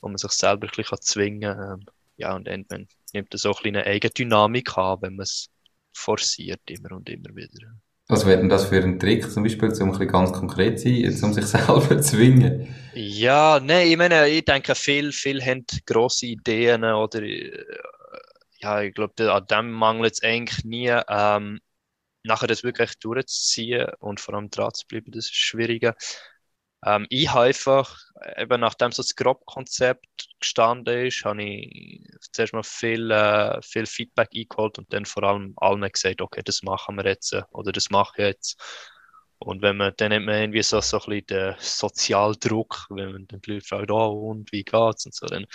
wo 0.00 0.08
man 0.08 0.18
sich 0.18 0.32
selber 0.32 0.66
ein 0.66 0.72
bisschen 0.76 1.00
zwingen 1.00 1.40
kann. 1.56 1.80
Ähm, 1.80 1.86
ja, 2.16 2.34
und 2.34 2.46
dann 2.46 2.66
nimmt 3.12 3.34
das 3.34 3.46
auch 3.46 3.64
eine 3.64 3.84
Eigendynamik 3.84 4.76
an, 4.76 4.98
wenn 5.00 5.16
man 5.16 5.22
es 5.24 5.48
forciert, 5.92 6.60
immer 6.68 6.92
und 6.92 7.08
immer 7.08 7.34
wieder. 7.34 7.72
Was 8.08 8.26
wäre 8.26 8.38
denn 8.38 8.48
das 8.48 8.66
für 8.66 8.82
ein 8.82 8.98
Trick, 8.98 9.30
zum 9.30 9.42
Beispiel, 9.42 9.72
um 9.72 9.84
ein 9.84 9.90
bisschen 9.92 10.08
ganz 10.08 10.32
konkret 10.32 10.78
zu 10.78 10.88
sein, 10.88 11.24
um 11.24 11.32
sich 11.32 11.46
selber 11.46 11.80
zu 11.80 12.00
zwingen? 12.00 12.74
Ja, 12.94 13.60
nein, 13.60 13.88
ich 13.88 13.96
meine, 13.96 14.28
ich 14.28 14.44
denke, 14.44 14.74
viele 14.74 15.12
viel 15.12 15.40
haben 15.42 15.64
grosse 15.86 16.26
Ideen 16.26 16.84
oder, 16.84 17.22
äh, 17.22 17.64
ja, 18.58 18.82
ich 18.82 18.94
glaube, 18.94 19.32
an 19.32 19.46
dem 19.46 19.70
mangelt 19.70 20.12
es 20.12 20.22
eigentlich 20.22 20.64
nie. 20.64 20.92
Ähm, 21.08 21.60
nachher 22.24 22.46
das 22.48 22.62
wirklich 22.64 22.98
durchzuziehen 22.98 23.88
und 24.00 24.20
vor 24.20 24.34
allem 24.34 24.50
dran 24.50 24.72
zu 24.74 24.86
bleiben, 24.86 25.12
das 25.12 25.26
ist 25.26 25.34
schwieriger. 25.36 25.94
Ähm, 26.84 27.06
ich 27.10 27.30
habe 27.30 27.46
einfach, 27.46 27.98
eben 28.36 28.60
nachdem 28.60 28.92
so 28.92 29.02
das 29.02 29.14
Grobkonzept 29.14 30.06
gestanden 30.40 31.06
ist, 31.06 31.24
habe 31.24 31.42
ich 31.42 32.04
zuerst 32.32 32.52
mal 32.52 32.62
viel, 32.64 33.10
äh, 33.10 33.60
viel 33.62 33.86
Feedback 33.86 34.30
eingeholt 34.34 34.78
und 34.78 34.92
dann 34.92 35.04
vor 35.06 35.22
allem 35.24 35.54
allen 35.56 35.88
gesagt, 35.90 36.20
okay, 36.20 36.42
das 36.44 36.62
machen 36.62 36.96
wir 36.96 37.04
jetzt 37.06 37.32
äh, 37.32 37.42
oder 37.52 37.72
das 37.72 37.90
mache 37.90 38.14
ich 38.18 38.24
jetzt. 38.26 38.60
Und 39.38 39.60
wenn 39.62 39.76
man, 39.76 39.92
dann 39.96 40.12
hat 40.12 40.22
man 40.22 40.36
irgendwie 40.36 40.62
so, 40.62 40.80
so 40.80 40.98
ein 40.98 41.06
bisschen 41.06 41.26
den 41.26 41.54
Sozialdruck, 41.58 42.86
wenn 42.90 43.12
man 43.12 43.26
dann 43.26 43.40
die 43.40 43.52
Leute 43.54 43.66
fragt, 43.66 43.90
oh, 43.90 44.30
und 44.30 44.52
wie 44.52 44.62
geht's 44.64 45.04
und 45.06 45.14
so, 45.14 45.26
dann, 45.26 45.46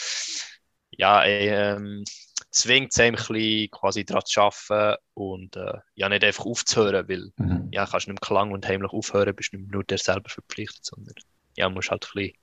ja, 0.91 1.23
ähm, 1.25 2.03
zwingt 2.51 2.91
es 2.91 2.99
einem 2.99 3.17
ein 3.29 3.69
quasi 3.71 4.05
daran 4.05 4.23
zu 4.25 4.41
arbeiten 4.41 4.97
und 5.13 5.55
äh, 5.55 5.73
ja, 5.95 6.09
nicht 6.09 6.23
einfach 6.23 6.45
aufzuhören, 6.45 7.07
weil 7.07 7.31
mhm. 7.37 7.69
ja, 7.71 7.85
kannst 7.85 8.07
du 8.07 8.11
nicht 8.11 8.21
Klang 8.21 8.51
und 8.51 8.67
heimlich 8.67 8.91
aufhören, 8.91 9.35
bist 9.35 9.53
du 9.53 9.57
nicht 9.57 9.71
nur 9.71 9.83
dir 9.83 9.97
selber 9.97 10.29
verpflichtet, 10.29 10.85
sondern 10.85 11.15
ja, 11.55 11.69
musst 11.69 11.91
halt 11.91 12.05
ein 12.05 12.09
bisschen 12.13 12.33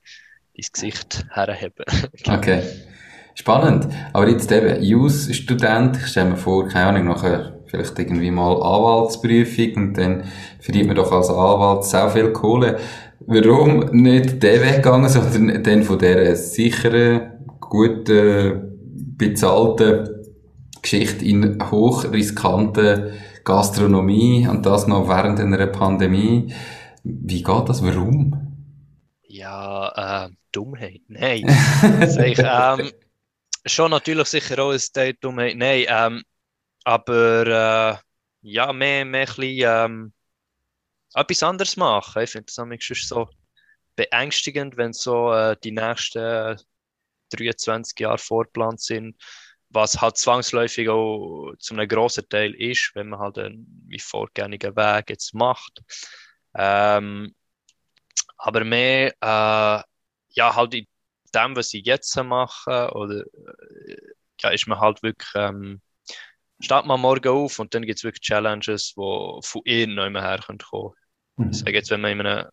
dein 0.57 0.67
Gesicht 0.73 1.27
herheben. 1.31 1.85
okay. 2.29 2.63
Spannend. 3.37 3.89
Aber 4.13 4.29
jetzt 4.29 4.51
eben, 4.53 4.81
Jus-Student, 4.81 5.97
ich 5.97 6.07
stelle 6.07 6.31
mir 6.31 6.37
vor, 6.37 6.69
keine 6.69 6.87
Ahnung, 6.87 7.07
nachher 7.07 7.59
vielleicht 7.67 7.99
irgendwie 7.99 8.31
mal 8.31 8.55
Anwaltsprüfung 8.55 9.75
und 9.75 9.99
dann 9.99 10.25
verdient 10.61 10.87
man 10.87 10.97
doch 10.97 11.11
als 11.11 11.31
Anwalt 11.31 11.85
sehr 11.85 12.09
viel 12.11 12.33
Kohle. 12.33 12.79
Warum 13.27 13.87
nicht 13.91 14.41
den 14.43 14.63
Weg 14.63 14.77
gegangen, 14.77 15.09
sondern 15.09 15.63
dann 15.65 15.83
von 15.83 15.99
dieser 15.99 16.37
sicheren, 16.37 17.33
guten, 17.59 18.74
bezahlten 19.17 20.09
Geschichte 20.83 21.25
in 21.25 21.71
hochriskanten 21.71 23.13
Gastronomie 23.45 24.47
und 24.49 24.65
das 24.67 24.87
noch 24.87 25.09
während 25.09 25.41
einer 25.41 25.67
Pandemie. 25.67 26.55
Wie 27.03 27.43
geht 27.43 27.69
das? 27.69 27.83
Warum? 27.83 28.55
Ja, 29.23 30.27
äh, 30.27 30.31
Dummheit. 30.53 31.03
Nein. 31.09 31.45
ich, 32.25 32.39
ähm, 32.39 32.93
schon 33.67 33.91
natürlich 33.91 34.29
sicher 34.29 34.63
auch 34.63 34.73
ein 34.73 35.15
Dummheit. 35.21 35.57
Nein, 35.57 35.85
ähm, 35.89 36.23
aber 36.85 37.47
äh, 37.47 37.97
ja, 38.43 38.73
mehr, 38.73 39.05
mehr 39.05 39.23
ein 39.23 39.27
bisschen, 39.27 39.63
ähm, 39.67 40.13
etwas 41.15 41.43
anderes 41.43 41.77
machen. 41.77 42.23
Ich 42.23 42.31
finde 42.31 42.53
das 42.57 42.91
ist 42.91 43.09
so 43.09 43.29
beängstigend, 43.97 44.77
wenn 44.77 44.93
so 44.93 45.33
äh, 45.33 45.57
die 45.63 45.73
nächsten 45.73 46.59
23 47.37 47.99
Jahre 48.01 48.19
vorgeplant 48.19 48.81
sind, 48.81 49.17
was 49.71 50.01
halt 50.01 50.17
zwangsläufig 50.17 50.89
auch 50.89 51.53
zu 51.59 51.75
einem 51.75 51.89
grossen 51.89 52.29
Teil 52.29 52.55
ist, 52.55 52.93
wenn 52.95 53.09
man 53.09 53.21
halt 53.21 53.39
einen 53.39 53.85
wie 53.89 53.99
vorgängigen 53.99 54.77
Weg 54.77 55.11
jetzt 55.11 55.35
macht. 55.35 55.83
Ähm, 56.55 57.35
aber 58.37 58.65
mehr, 58.65 59.13
äh, 59.21 59.83
ja, 60.37 60.55
halt 60.55 60.75
in 60.75 60.87
dem, 61.35 61.57
was 61.57 61.75
ich 61.75 61.85
jetzt 61.85 62.15
mache, 62.17 62.91
oder 62.95 63.21
äh, 63.21 63.97
ja, 64.41 64.51
ist 64.51 64.67
man 64.67 64.79
halt 64.79 65.03
wirklich, 65.03 65.31
ähm, 65.35 65.81
steht 66.61 66.85
man 66.87 67.01
morgen 67.01 67.29
auf 67.29 67.59
und 67.59 67.75
dann 67.75 67.83
gibt 67.85 67.99
es 67.99 68.05
wirklich 68.05 68.23
Challenges, 68.23 68.89
die 68.89 69.41
von 69.43 69.63
irgendjemandem 69.65 70.23
her 70.23 70.41
kommen 70.47 70.59
können. 70.59 70.93
Mhm. 71.37 71.51
Ich 71.51 71.59
sage 71.59 71.73
jetzt, 71.73 71.91
wenn 71.91 72.01
man 72.01 72.13
in 72.13 72.27
einem, 72.27 72.49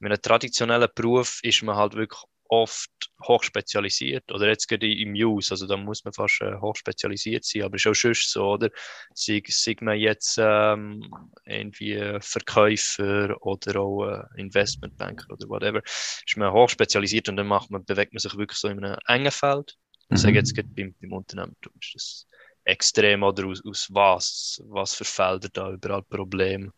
in 0.00 0.06
einem 0.06 0.22
traditionellen 0.22 0.88
Beruf 0.94 1.40
ist 1.42 1.62
man 1.62 1.76
halt 1.76 1.94
wirklich 1.94 2.20
oft 2.48 2.90
hochspezialisiert 3.22 4.30
oder 4.32 4.48
jetzt 4.48 4.68
gerade 4.68 4.90
im 4.90 5.12
Use, 5.14 5.52
also 5.52 5.66
da 5.66 5.76
muss 5.76 6.04
man 6.04 6.12
fast 6.12 6.40
äh, 6.40 6.56
hochspezialisiert 6.56 7.44
sein, 7.44 7.62
aber 7.62 7.76
ist 7.76 7.86
auch 7.86 7.94
schon 7.94 8.14
so, 8.14 8.52
oder? 8.52 8.70
Sei 9.14 9.42
man 9.80 9.98
jetzt 9.98 10.38
ähm, 10.40 11.08
irgendwie 11.44 12.18
Verkäufer 12.20 13.36
oder 13.40 13.80
auch 13.80 14.06
äh, 14.06 14.40
Investmentbanker 14.40 15.32
oder 15.32 15.48
whatever, 15.48 15.82
ist 15.84 16.36
man 16.36 16.52
hochspezialisiert 16.52 17.28
und 17.28 17.36
dann 17.36 17.46
macht 17.46 17.70
man, 17.70 17.84
bewegt 17.84 18.12
man 18.12 18.20
sich 18.20 18.36
wirklich 18.36 18.58
so 18.58 18.68
in 18.68 18.84
einem 18.84 18.98
engen 19.06 19.32
Feld. 19.32 19.76
Ich 20.10 20.18
sage 20.18 20.32
mhm. 20.32 20.36
jetzt 20.36 20.54
gerade 20.54 20.68
beim, 20.68 20.94
beim 21.00 21.12
Unternehmertum 21.12 21.72
ist 21.80 21.94
das 21.94 22.26
extrem 22.64 23.22
oder 23.22 23.46
aus, 23.46 23.62
aus 23.64 23.88
was, 23.90 24.62
was 24.66 24.94
für 24.94 25.04
Felder 25.04 25.48
da 25.52 25.72
überall 25.72 26.02
Probleme 26.02 26.72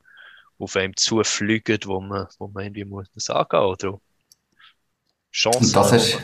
auf 0.59 0.77
einem 0.77 0.97
zufliegen, 0.97 1.79
wo 1.85 2.01
man, 2.01 2.27
wo 2.39 2.49
man 2.49 2.65
irgendwie 2.65 2.85
muss 2.85 3.07
sagen 3.17 3.57
oder 3.59 4.01
Chancen 5.33 5.65
und 5.65 5.77
das 5.77 5.93
hast, 5.93 6.19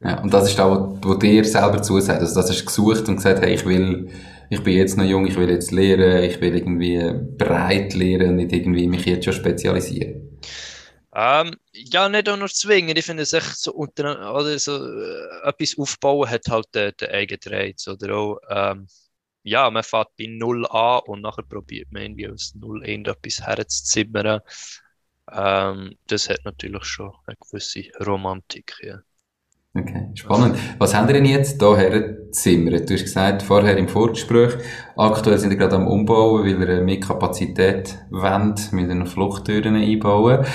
ja, 0.00 0.20
und 0.20 0.32
das 0.32 0.48
ist 0.50 0.60
auch, 0.60 0.98
wo, 1.02 1.10
wo 1.10 1.14
dir 1.14 1.44
selber 1.44 1.82
zusagt. 1.82 2.20
Also 2.20 2.34
das 2.34 2.50
hast 2.50 2.60
du 2.60 2.64
gesucht 2.66 3.08
und 3.08 3.16
gesagt, 3.16 3.40
hey, 3.40 3.54
ich 3.54 3.64
will, 3.64 4.10
ich 4.50 4.62
bin 4.62 4.76
jetzt 4.76 4.96
noch 4.96 5.04
jung, 5.04 5.26
ich 5.26 5.36
will 5.36 5.48
jetzt 5.50 5.70
lernen, 5.72 6.22
ich 6.22 6.40
will 6.40 6.54
irgendwie 6.54 7.12
breit 7.38 7.94
lernen 7.94 8.30
und 8.30 8.36
nicht 8.36 8.52
irgendwie 8.52 8.86
mich 8.88 9.06
jetzt 9.06 9.24
schon 9.24 9.34
spezialisieren. 9.34 10.38
Ähm, 11.14 11.54
ja, 11.72 12.08
nicht 12.10 12.28
auch 12.28 12.36
nur 12.36 12.48
zwingen. 12.48 12.94
Ich 12.94 13.06
finde 13.06 13.22
es 13.22 13.32
echt 13.32 13.56
so 13.58 13.72
unter, 13.72 14.34
oder 14.34 14.58
so, 14.58 14.76
äh, 14.76 15.48
etwas 15.48 15.78
aufbauen 15.78 16.28
hat 16.28 16.46
halt 16.48 16.66
den, 16.74 16.92
den 17.00 17.08
eigenen 17.08 17.54
Reiz. 17.54 17.88
Oder 17.88 18.14
auch, 18.14 18.38
ähm, 18.50 18.86
ja, 19.42 19.70
man 19.70 19.82
fährt 19.82 20.10
bei 20.18 20.26
Null 20.28 20.66
an 20.66 21.00
und 21.06 21.22
nachher 21.22 21.44
probiert 21.44 21.90
man 21.90 22.02
irgendwie 22.02 22.28
aus 22.28 22.52
Null 22.54 22.84
irgendetwas 22.84 23.40
herzuzimmern. 23.46 24.40
Ähm, 25.32 25.96
das 26.06 26.28
hat 26.28 26.44
natürlich 26.44 26.84
schon 26.84 27.12
eine 27.26 27.36
gewisse 27.40 27.84
Romantik. 28.04 28.74
Ja. 28.82 29.00
Okay, 29.78 30.10
spannend. 30.14 30.56
Was 30.78 30.94
haben 30.94 31.06
wir 31.06 31.14
denn 31.14 31.26
jetzt 31.26 31.60
hierher 31.60 32.30
zimmern? 32.30 32.86
Du 32.86 32.94
hast 32.94 33.02
gesagt, 33.02 33.42
vorher 33.42 33.76
im 33.76 33.88
Vorgespräch, 33.88 34.54
aktuell 34.96 35.36
sind 35.36 35.50
wir 35.50 35.58
gerade 35.58 35.76
am 35.76 35.86
Umbauen, 35.86 36.44
weil 36.44 36.58
wir 36.58 36.82
mehr 36.82 37.00
Kapazität 37.00 37.98
wollen, 38.10 38.54
mit 38.70 38.88
den 38.88 39.06
Fluchttüren 39.06 39.74
einbauen. 39.74 40.46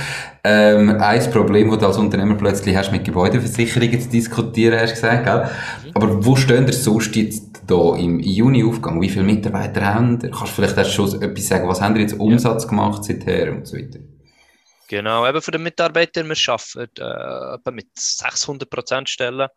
Ähm, 0.43 0.97
ein 0.99 1.31
Problem, 1.31 1.69
das 1.69 1.79
du 1.79 1.85
als 1.85 1.97
Unternehmer 1.97 2.33
plötzlich 2.33 2.75
hast, 2.75 2.91
mit 2.91 3.03
Gebäudeversicherungen 3.03 4.01
zu 4.01 4.09
diskutieren, 4.09 4.79
hast 4.79 4.91
du 4.91 5.01
gesagt, 5.01 5.25
gell? 5.25 5.43
Mhm. 5.43 5.91
Aber 5.93 6.25
wo 6.25 6.35
stehen 6.35 6.65
wir 6.65 6.73
sonst 6.73 7.15
jetzt 7.15 7.61
da 7.67 7.95
im 7.95 8.19
Juni-Aufgang? 8.19 8.99
Wie 9.01 9.09
viele 9.09 9.25
Mitarbeiter 9.25 9.85
haben 9.93 10.19
wir? 10.19 10.31
Kannst 10.31 10.53
du 10.53 10.55
vielleicht 10.55 10.77
erst 10.77 10.93
schon 10.93 11.21
etwas 11.21 11.47
sagen, 11.47 11.67
was 11.67 11.79
haben 11.79 11.93
wir 11.93 12.01
jetzt 12.01 12.19
Umsatz 12.19 12.67
gemacht 12.67 13.03
seither 13.03 13.51
und 13.51 13.67
so 13.67 13.77
weiter? 13.77 13.99
Genau, 14.91 15.25
eben 15.25 15.41
für 15.41 15.51
den 15.51 15.63
Mitarbeiter, 15.63 16.21
wir 16.25 16.35
arbeiten 16.47 17.01
äh, 17.65 17.71
mit 17.71 17.87
600% 17.95 19.07
Stellen. 19.07 19.47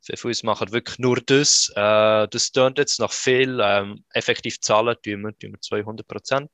Viele 0.00 0.16
von 0.16 0.30
uns 0.30 0.42
machen 0.42 0.72
wirklich 0.72 0.98
nur 0.98 1.20
das. 1.24 1.70
Äh, 1.76 2.26
das 2.26 2.50
tönt 2.50 2.78
jetzt 2.78 2.98
noch 2.98 3.12
viel. 3.12 3.60
Ähm, 3.62 4.04
effektiv 4.12 4.60
zahlen 4.60 4.96
tun 5.00 5.22
wir, 5.22 5.38
tun 5.38 5.52
wir 5.52 5.84
200%. 5.84 6.48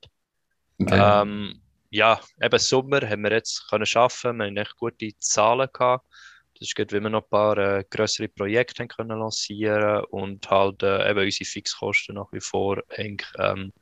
Okay. 0.79 1.21
Ähm, 1.21 1.59
ja, 1.89 2.19
eben 2.39 2.59
Sommer 2.59 3.01
haben 3.01 3.23
wir 3.23 3.31
jetzt 3.31 3.67
können 3.67 3.87
schaffen. 3.87 4.37
Wir 4.37 4.45
haben 4.45 4.57
echt 4.57 4.75
gute 4.75 5.09
Zahlen 5.17 5.67
gehabt. 5.73 6.05
Das 6.53 6.67
ist 6.67 6.75
gut, 6.75 6.91
wenn 6.91 7.01
wir 7.01 7.09
noch 7.09 7.23
ein 7.23 7.29
paar 7.31 7.57
äh, 7.57 7.83
größere 7.89 8.27
Projekte 8.27 8.83
haben 8.83 8.89
können 8.89 9.17
lancieren 9.17 10.03
und 10.11 10.47
halt 10.51 10.83
äh, 10.83 11.09
eben 11.09 11.21
unsere 11.21 11.49
Fixkosten 11.49 12.13
nach 12.13 12.31
wie 12.31 12.41
vor 12.41 12.77
eng 12.89 13.23
ähm, 13.39 13.73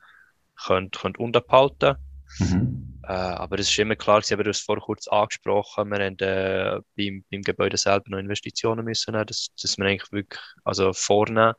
können, 0.56 0.90
können 0.92 1.18
unterhalten. 1.18 1.98
Mhm. 2.40 3.00
Äh, 3.04 3.14
aber 3.14 3.60
es 3.60 3.70
ist 3.70 3.80
immer 3.80 3.96
klar, 3.96 4.22
Sie 4.22 4.34
haben 4.34 4.44
das 4.44 4.60
vorher 4.60 4.84
kurz 4.84 5.08
angesprochen, 5.08 5.90
wir 5.90 6.06
haben 6.06 6.18
äh, 6.20 6.82
beim, 6.96 7.24
beim 7.32 7.42
Gebäude 7.42 7.78
selber 7.78 8.10
noch 8.10 8.18
Investitionen 8.18 8.84
müssen 8.84 9.12
nehmen, 9.12 9.26
dass, 9.26 9.48
dass 9.62 9.78
wir 9.78 9.86
eigentlich 9.86 10.12
wirklich 10.12 10.42
also 10.64 10.92
vornehmen, 10.94 11.54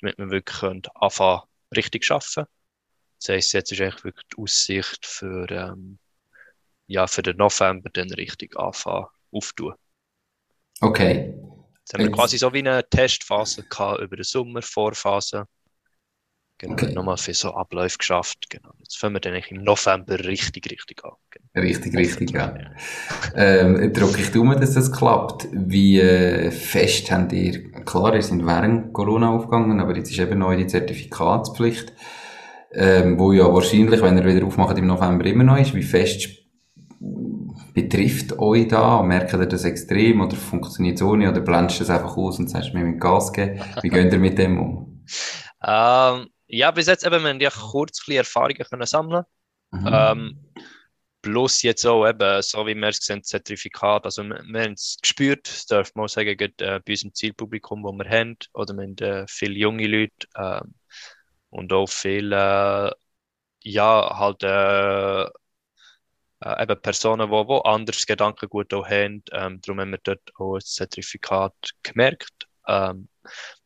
damit 0.00 0.18
wir 0.18 0.30
wirklich 0.30 0.60
können 0.60 0.82
anfangen 0.94 1.42
richtig 1.76 2.10
arbeiten. 2.10 2.46
Das 3.20 3.28
heisst, 3.28 3.52
jetzt 3.52 3.72
ist 3.72 3.80
eigentlich 3.80 4.04
wirklich 4.04 4.26
die 4.34 4.42
Aussicht 4.42 5.06
für, 5.06 5.50
ähm, 5.50 5.98
ja, 6.86 7.06
für 7.06 7.22
den 7.22 7.36
November 7.36 7.90
dann 7.92 8.12
richtig 8.12 8.56
anfangen 8.56 9.06
auftun. 9.30 9.74
Okay. 10.80 11.34
Jetzt 11.80 11.94
haben 11.94 12.04
wir 12.04 12.12
quasi 12.12 12.38
so 12.38 12.52
wie 12.52 12.58
eine 12.58 12.88
Testphase 12.88 13.62
gehabt 13.64 14.00
über 14.00 14.16
den 14.16 14.24
Sommer, 14.24 14.62
Vorphase. 14.62 15.46
Genau, 16.58 16.74
okay. 16.74 16.92
nochmal 16.92 17.16
für 17.16 17.34
so 17.34 17.52
Abläufe 17.52 17.98
geschafft. 17.98 18.48
Genau. 18.48 18.70
Jetzt 18.78 18.96
fangen 18.96 19.14
wir 19.14 19.20
dann 19.20 19.34
im 19.34 19.64
November 19.64 20.18
richtig, 20.20 20.70
richtig 20.70 21.04
an. 21.04 21.12
Genau. 21.30 21.66
Richtig, 21.66 21.96
richtig, 21.96 22.30
ja. 22.30 22.54
ja. 22.56 22.70
ähm, 23.34 23.92
drücke 23.92 24.20
ich 24.20 24.34
um, 24.36 24.52
dass 24.52 24.74
das 24.74 24.92
klappt. 24.92 25.48
Wie 25.52 25.98
äh, 25.98 26.50
fest 26.52 27.10
habt 27.10 27.32
ihr 27.32 27.72
klar, 27.84 28.14
ihr 28.14 28.22
sind 28.22 28.46
während 28.46 28.92
Corona 28.92 29.30
aufgegangen, 29.30 29.80
aber 29.80 29.96
jetzt 29.96 30.10
ist 30.10 30.18
eben 30.20 30.38
neu 30.38 30.56
die 30.56 30.68
Zertifikatspflicht, 30.68 31.92
ähm, 32.72 33.18
wo 33.18 33.32
ja 33.32 33.52
wahrscheinlich, 33.52 34.00
wenn 34.00 34.16
ihr 34.16 34.24
wieder 34.24 34.46
aufmacht 34.46 34.78
im 34.78 34.86
November 34.86 35.26
immer 35.26 35.44
noch 35.44 35.58
ist, 35.58 35.74
wie 35.74 35.82
fest 35.82 36.28
betrifft 37.74 38.38
euch 38.38 38.68
da? 38.68 39.02
Merkt 39.02 39.32
ihr 39.34 39.46
das 39.46 39.64
extrem 39.64 40.20
oder 40.20 40.36
funktioniert 40.36 40.96
es 40.96 41.02
ohne 41.02 41.28
oder 41.28 41.40
blendest 41.40 41.80
du 41.80 41.84
das 41.84 41.90
einfach 41.90 42.16
aus 42.16 42.38
und 42.38 42.48
sagst, 42.48 42.72
wir 42.72 42.80
müssen 42.80 43.00
Gas 43.00 43.32
geben? 43.32 43.60
Wie 43.82 43.88
geht 43.90 44.12
ihr 44.12 44.18
mit 44.20 44.38
dem 44.38 44.58
um? 44.60 45.04
ähm, 45.66 46.28
ja, 46.46 46.70
bis 46.70 46.86
jetzt 46.86 47.04
eben, 47.04 47.22
wir 47.22 47.30
haben 47.30 47.40
ja 47.40 47.50
kurz 47.50 48.06
ein 48.08 48.16
Erfahrungen 48.16 48.64
können 48.68 48.86
sammeln. 48.86 49.24
Mhm. 49.70 49.90
Ähm, 49.92 50.52
plus 51.22 51.62
jetzt 51.62 51.86
auch 51.86 52.06
eben, 52.06 52.42
so 52.42 52.66
wie 52.66 52.74
wir 52.74 52.88
es 52.88 52.98
sehen, 52.98 53.22
Zertifikat. 53.22 54.04
Also 54.04 54.22
wir, 54.22 54.42
wir 54.44 54.62
haben 54.62 54.72
es 54.72 54.98
gespürt, 55.00 55.48
das 55.48 55.66
darf 55.66 55.94
man 55.94 56.04
auch 56.04 56.08
sagen, 56.08 56.36
gerade, 56.36 56.54
äh, 56.58 56.80
bei 56.84 56.92
unserem 56.92 57.14
Zielpublikum, 57.14 57.82
das 57.82 57.92
wir 58.06 58.18
haben. 58.18 58.36
Oder 58.52 58.74
wir 58.74 58.82
haben 58.82 58.98
äh, 58.98 59.26
viele 59.26 59.54
junge 59.54 59.86
Leute 59.86 60.28
äh, 60.34 60.60
und 61.50 61.72
auch 61.72 61.88
viele, 61.88 62.90
äh, 62.90 62.92
ja, 63.64 64.18
halt 64.18 64.42
äh, 64.42 65.24
äh, 66.44 66.62
eben 66.62 66.80
Personen, 66.82 67.30
die, 67.30 67.46
die 67.46 67.64
anderes 67.64 68.06
Gedankengut 68.06 68.74
auch 68.74 68.86
haben. 68.86 69.22
Ähm, 69.32 69.60
darum 69.62 69.80
haben 69.80 69.92
wir 69.92 69.98
dort 70.02 70.30
auch 70.36 70.56
ein 70.56 70.60
Zertifikat 70.60 71.54
gemerkt. 71.82 72.48
Ähm, 72.66 73.08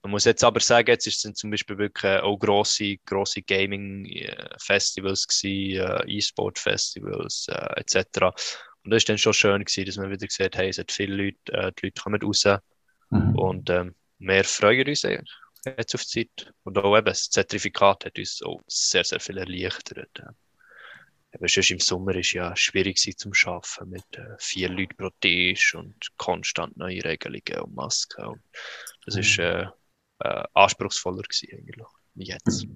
man 0.03 0.13
muss 0.13 0.25
jetzt 0.25 0.45
aber 0.45 0.61
sagen, 0.61 0.91
jetzt 0.91 1.05
sind 1.05 1.37
zum 1.37 1.51
Beispiel 1.51 1.79
wirklich 1.79 2.13
auch 2.21 2.39
grosse, 2.39 2.97
grosse 3.05 3.43
Gaming-Festivals 3.43 5.27
gewesen, 5.27 5.81
äh, 5.81 6.17
E-Sport-Festivals 6.17 7.47
äh, 7.49 7.81
etc. 7.81 8.33
Und 8.85 8.91
das 8.91 8.99
ist 8.99 9.09
dann 9.09 9.19
schon 9.19 9.35
schön 9.35 9.65
gewesen, 9.65 9.87
dass 9.87 9.97
man 9.97 10.11
wieder 10.11 10.27
gesehen 10.27 10.47
hat, 10.47 10.57
hey, 10.57 10.69
es 10.69 10.79
hat 10.79 10.93
viele 10.93 11.15
Leute, 11.15 11.53
äh, 11.53 11.73
die 11.79 11.87
Leute 11.87 12.03
kommen 12.03 12.23
raus 12.23 12.45
mhm. 13.11 13.35
und 13.37 13.71
ähm, 13.71 13.95
wir 14.19 14.45
freuen 14.45 14.89
uns 14.89 15.03
jetzt 15.03 15.95
auf 15.95 16.05
die 16.05 16.29
Zeit. 16.29 16.53
Und 16.65 16.79
auch 16.79 16.97
eben 16.97 17.07
das 17.07 17.31
Zertifikat 17.31 18.05
hat 18.05 18.19
uns 18.19 18.43
auch 18.43 18.63
sehr, 18.67 19.05
sehr 19.05 19.21
viel 19.21 19.39
erleichtert. 19.39 20.23
Eben 21.35 21.49
schon 21.49 21.77
im 21.77 21.81
Sommer 21.81 22.15
ist 22.15 22.33
ja 22.33 22.57
schwierig 22.57 22.99
zum 23.19 23.33
Arbeiten 23.45 23.91
mit 23.91 24.05
äh, 24.17 24.37
vier 24.39 24.71
Leuten 24.71 24.97
pro 24.97 25.11
Tisch 25.21 25.75
und 25.75 25.95
konstant 26.17 26.77
neue 26.77 27.05
Regelungen 27.05 27.65
und 27.65 27.75
Masken. 27.75 28.25
Und 28.25 28.41
das 29.05 29.15
mhm. 29.15 29.21
ist 29.21 29.39
äh, 29.39 29.67
äh, 30.21 30.45
anspruchsvoller 30.55 31.23
gewesen 31.23 31.49
eigentlich 31.53 31.87
wie 32.15 32.25
jetzt. 32.25 32.67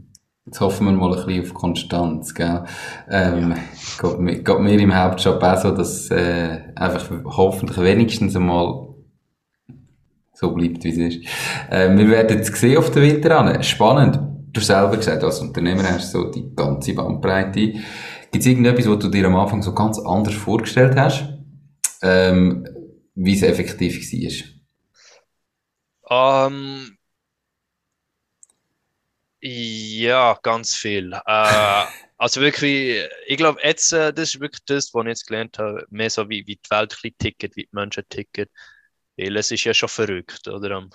Jetzt 0.45 0.61
hoffen 0.61 0.87
wir 0.87 0.93
mal 0.93 1.17
ein 1.17 1.25
bisschen 1.25 1.45
auf 1.45 1.55
Konstanz, 1.55 2.35
gell? 2.35 2.65
Ähm, 3.09 3.51
ja. 3.53 3.59
geht, 4.01 4.19
mir, 4.19 4.43
geht 4.43 4.59
mir 4.59 4.81
im 4.81 4.95
Hauptjob 4.95 5.41
auch 5.41 5.57
so, 5.57 5.71
dass 5.71 6.11
äh, 6.11 6.73
einfach 6.75 7.09
hoffentlich 7.25 7.79
wenigstens 7.79 8.35
einmal 8.35 8.89
so 10.35 10.53
bleibt, 10.53 10.83
wie 10.83 10.89
es 10.89 10.97
ist. 10.97 11.29
Äh, 11.71 11.97
wir 11.97 12.11
werden 12.11 12.41
es 12.41 12.49
sehen 12.49 12.77
auf 12.77 12.91
der 12.91 13.03
Winter 13.03 13.39
an. 13.39 13.63
Spannend. 13.63 14.19
Du 14.53 14.61
selber 14.61 14.97
gesagt, 14.97 15.23
als 15.23 15.39
Unternehmer 15.39 15.85
hast 15.85 16.13
du 16.13 16.25
so 16.25 16.31
die 16.31 16.55
ganze 16.55 16.93
Bandbreite. 16.93 17.75
Gibt 18.33 18.45
es 18.45 18.47
irgendetwas, 18.47 18.89
was 18.89 18.99
du 18.99 19.09
dir 19.09 19.27
am 19.27 19.37
Anfang 19.37 19.63
so 19.63 19.75
ganz 19.75 19.99
anders 19.99 20.35
vorgestellt 20.35 20.97
hast, 20.97 21.23
ähm, 22.01 22.67
wie 23.15 23.35
es 23.35 23.43
effektiv 23.43 24.01
war? 26.01 26.49
Um, 26.49 26.55
ähm, 26.55 26.99
ja, 29.43 30.39
ganz 30.43 30.75
viel. 30.75 31.13
Äh, 31.13 31.21
also 32.17 32.41
wirklich, 32.41 33.07
ich 33.27 33.37
glaube, 33.37 33.61
jetzt, 33.63 33.93
äh, 33.93 34.15
das 34.15 34.31
ist 34.31 34.41
wirklich 34.41 34.65
das, 34.65 34.95
was 34.95 35.03
ich 35.03 35.09
jetzt 35.09 35.27
gelernt 35.27 35.59
habe, 35.59 35.87
mehr 35.91 36.09
so 36.09 36.27
wie, 36.31 36.47
wie 36.47 36.57
die 36.57 36.71
Welt 36.71 36.97
ticket, 37.19 37.55
wie 37.57 37.65
die 37.65 37.69
Menschen 37.73 38.05
ticken. 38.09 38.47
Weil 39.19 39.37
es 39.37 39.51
ist 39.51 39.65
ja 39.65 39.75
schon 39.75 39.91
verrückt, 39.91 40.49
oder? 40.49 40.89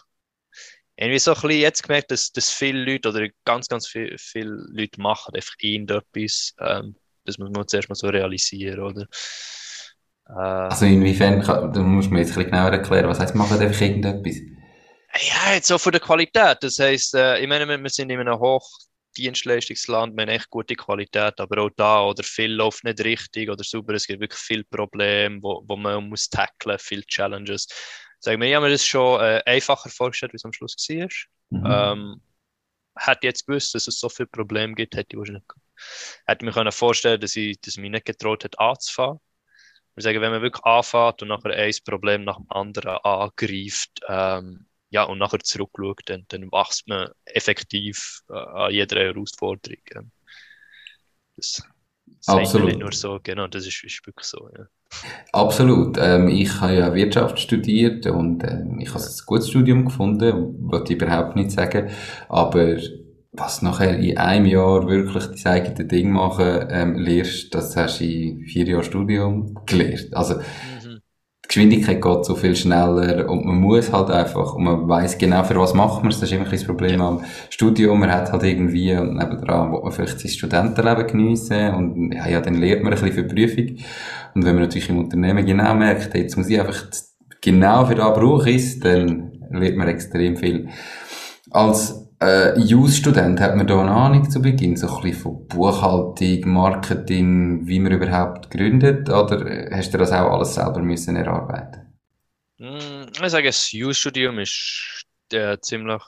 Irgendwie 0.96 1.20
so 1.20 1.36
ein 1.36 1.42
bisschen 1.42 1.62
jetzt 1.62 1.84
gemerkt, 1.84 2.10
dass, 2.10 2.32
dass 2.32 2.50
viele 2.50 2.84
Leute 2.84 3.10
oder 3.10 3.28
ganz, 3.46 3.68
ganz 3.68 3.88
viele, 3.88 4.18
viele 4.18 4.66
Leute 4.72 5.00
machen 5.00 5.36
einfach 5.36 5.54
irgendetwas. 5.60 6.56
Ähm, 6.60 6.96
das 7.28 7.38
muss 7.38 7.50
man 7.52 7.68
zuerst 7.68 7.90
mal 7.90 7.96
so 7.96 8.08
realisieren, 8.08 8.80
oder? 8.80 9.06
Äh, 10.30 10.34
also 10.34 10.86
inwiefern, 10.86 11.42
da 11.42 11.82
muss 11.82 12.10
man 12.10 12.20
jetzt 12.20 12.32
ein 12.32 12.36
bisschen 12.36 12.52
genauer 12.52 12.72
erklären, 12.72 13.08
was 13.08 13.20
heisst, 13.20 13.36
machen 13.36 13.60
einfach 13.60 13.82
irgendetwas? 13.82 14.38
Ja, 15.20 15.54
jetzt 15.54 15.68
so 15.68 15.78
von 15.78 15.92
der 15.92 16.02
Qualität. 16.02 16.58
Das 16.62 16.80
heisst, 16.80 17.16
äh, 17.16 17.40
ich 17.40 17.48
meine, 17.48 17.68
wir 17.68 17.90
sind 17.90 18.10
in 18.10 18.20
einem 18.20 18.40
Hochdienstleistungsland, 18.40 20.16
wir 20.16 20.24
haben 20.24 20.30
echt 20.30 20.50
gute 20.50 20.76
Qualität, 20.76 21.40
aber 21.40 21.64
auch 21.64 21.72
da, 21.76 22.04
oder 22.04 22.24
viel 22.24 22.52
läuft 22.52 22.84
nicht 22.84 23.04
richtig 23.04 23.50
oder 23.50 23.64
super, 23.64 23.94
es 23.94 24.06
gibt 24.06 24.22
wirklich 24.22 24.40
viele 24.40 24.64
Probleme, 24.64 25.40
wo, 25.42 25.64
wo 25.66 25.76
man 25.76 26.10
muss 26.10 26.30
tackeln, 26.30 26.78
viele 26.80 27.04
Challenges. 27.04 27.68
Sagen 28.20 28.42
wir, 28.42 28.48
ich 28.48 28.56
habe 28.56 28.66
mir 28.66 28.72
das 28.72 28.86
schon 28.86 29.22
äh, 29.22 29.42
einfacher 29.46 29.90
vorgestellt, 29.90 30.34
wie 30.34 30.38
es 30.38 30.46
am 30.46 30.54
Schluss 30.54 30.76
war. 30.90 31.08
Mhm. 31.50 31.66
Ähm, 31.66 32.22
hätte 32.98 33.28
jetzt 33.28 33.46
gewusst, 33.46 33.76
dass 33.76 33.88
es 33.88 34.00
so 34.00 34.10
viele 34.10 34.28
Probleme 34.28 34.74
gibt, 34.74 34.96
hätte 34.96 35.10
ich 35.12 35.18
wahrscheinlich 35.18 35.44
hätte 36.26 36.46
mir 36.46 36.52
können 36.52 36.72
vorstellen 36.72 37.22
dass 37.22 37.36
ich, 37.36 37.60
dass 37.62 37.76
ich 37.76 37.82
mich 37.82 37.92
nicht 37.92 38.06
getraut 38.06 38.44
hätte 38.44 38.60
anzufangen. 38.60 39.20
Ich 39.96 40.04
sagen, 40.04 40.22
wenn 40.22 40.32
man 40.32 40.42
wirklich 40.42 40.64
anfängt 40.64 41.22
und 41.24 41.30
nachher 41.30 41.56
ein 41.56 41.74
Problem 41.86 42.24
nach 42.24 42.38
dem 42.38 42.46
anderen 42.50 42.98
angreift, 42.98 44.00
ähm, 44.08 44.68
ja, 44.90 45.04
und 45.04 45.18
nachher 45.18 45.40
zurückschaut, 45.40 46.02
dann, 46.06 46.26
dann 46.28 46.52
wächst 46.52 46.88
man 46.88 47.10
effektiv 47.26 48.22
äh, 48.30 48.34
an 48.34 48.72
jeder 48.72 49.00
Herausforderung. 49.00 50.12
Das 51.36 51.62
Absolut. 52.26 52.68
Nicht 52.68 52.80
nur 52.80 52.92
so, 52.92 53.20
genau, 53.24 53.48
das 53.48 53.66
ist, 53.66 53.84
ist 53.84 54.06
wirklich 54.06 54.26
so. 54.26 54.50
Ja. 54.58 54.66
Absolut. 55.34 55.98
Ähm, 56.00 56.28
ich 56.28 56.60
habe 56.62 56.76
ja 56.76 56.94
Wirtschaft 56.94 57.40
studiert 57.40 58.06
und 58.08 58.44
ähm, 58.44 58.80
ich 58.80 58.90
habe 58.94 59.04
ein 59.04 59.12
gutes 59.26 59.50
Studium 59.50 59.86
gefunden, 59.86 60.56
wollte 60.70 60.94
ich 60.94 61.02
überhaupt 61.02 61.36
nicht 61.36 61.52
sagen, 61.52 61.90
aber 62.30 62.78
was 63.34 63.62
nachher 63.62 63.98
in 64.00 64.18
einem 64.18 64.46
Jahr 64.46 64.88
wirklich 64.88 65.26
das 65.28 65.46
eigene 65.46 65.86
Ding 65.86 66.12
machen 66.12 66.68
ähm, 66.70 66.96
lernst, 66.98 67.54
das 67.54 67.76
hast 67.76 68.00
du 68.00 68.06
in 68.06 68.46
vier 68.46 68.68
Jahren 68.68 68.84
Studium 68.84 69.54
gelernt. 69.66 70.10
Also 70.14 70.36
mhm. 70.36 70.42
Die 71.48 71.54
Geschwindigkeit 71.54 72.02
geht 72.02 72.26
so 72.26 72.36
viel 72.36 72.58
schneller 72.58 73.30
und 73.30 73.46
man 73.46 73.56
muss 73.56 73.94
halt 73.94 74.10
einfach 74.10 74.54
und 74.54 74.66
man 74.66 74.88
weiß 74.88 75.18
genau 75.18 75.46
für 75.46 75.56
was 75.56 75.74
macht 75.74 76.04
man 76.04 76.12
es. 76.12 76.20
Das 76.20 76.30
ist 76.30 76.36
immer 76.36 76.44
ein 76.44 76.52
das 76.52 76.66
Problem 76.66 77.00
am 77.00 77.24
Studium. 77.50 78.02
Man 78.02 78.12
hat 78.12 78.34
halt 78.34 78.44
irgendwie 78.44 78.94
und 78.94 79.16
nebendran 79.16 79.72
will 79.72 79.80
man 79.82 79.94
vielleicht 79.94 80.20
sein 80.20 80.32
Studentenleben 80.32 81.08
geniessen 81.08 81.74
und 81.74 82.12
ja, 82.14 82.28
ja, 82.28 82.42
dann 82.42 82.56
lernt 82.56 82.84
man 82.84 82.92
ein 82.92 83.00
bisschen 83.00 83.16
für 83.16 83.24
die 83.24 83.48
Prüfung. 83.48 83.78
Und 84.36 84.46
wenn 84.46 84.56
man 84.56 84.64
natürlich 84.64 84.90
im 84.90 84.98
Unternehmen 84.98 85.46
genau 85.46 85.74
merkt, 85.74 86.14
jetzt 86.16 86.36
muss 86.36 86.50
ich 86.50 86.60
einfach 86.60 86.84
genau 87.40 87.86
für 87.86 87.96
das 87.96 88.14
brauche 88.14 88.50
ich 88.50 88.80
dann 88.82 89.32
lernt 89.50 89.78
man 89.78 89.88
extrem 89.88 90.36
viel. 90.36 90.68
Als 91.50 92.07
äh, 92.20 92.60
Jus-Student 92.60 93.40
hat 93.40 93.56
man 93.56 93.68
da 93.68 93.80
eine 93.80 93.92
Ahnung 93.92 94.30
zu 94.30 94.42
Beginn, 94.42 94.76
so 94.76 94.88
ein 94.88 95.02
bisschen 95.04 95.22
von 95.22 95.48
Buchhaltung, 95.48 96.52
Marketing, 96.52 97.68
wie 97.68 97.80
man 97.80 97.92
überhaupt 97.92 98.50
gründet, 98.50 99.10
oder 99.10 99.70
hast 99.72 99.94
du 99.94 99.98
das 99.98 100.12
auch 100.12 100.32
alles 100.32 100.56
selber 100.56 100.82
müssen 100.82 101.16
erarbeiten? 101.16 101.94
Mm, 102.58 103.04
ich 103.12 103.30
sage, 103.30 103.48
das 103.48 103.72
Jus-Studium 103.72 104.40
ist 104.40 105.04
eine 105.32 105.60
ziemlich 105.62 106.02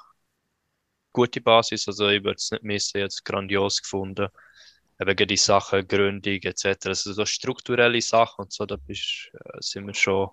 gute 1.14 1.42
Basis, 1.42 1.88
also 1.88 2.08
ich 2.10 2.24
würde 2.24 2.38
es 2.38 2.52
nicht 2.52 2.64
missen, 2.64 3.00
jetzt 3.00 3.24
grandios 3.26 3.82
gefunden. 3.82 4.28
Eben 5.00 5.28
die 5.28 5.38
Sachen, 5.38 5.88
Gründung 5.88 6.40
etc., 6.44 6.88
also 6.88 7.14
so 7.14 7.26
strukturelle 7.26 8.02
Sachen 8.02 8.44
und 8.46 8.52
so, 8.52 8.66
da 8.66 8.76
bist, 8.76 9.30
äh, 9.34 9.58
sind 9.62 9.88
wir 9.88 9.94
schon 9.94 10.30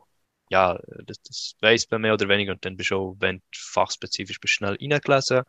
ja, 0.48 0.78
das, 1.04 1.20
das 1.22 1.56
weiß 1.60 1.90
man 1.90 2.02
mehr 2.02 2.14
oder 2.14 2.28
weniger 2.28 2.52
und 2.52 2.64
dann 2.64 2.76
bist 2.76 2.90
du 2.90 2.96
auch, 2.96 3.16
wenn 3.18 3.38
du 3.38 3.42
fachspezifisch 3.52 4.40
bist, 4.40 4.54
schnell 4.54 4.76
reingelesen. 4.80 5.42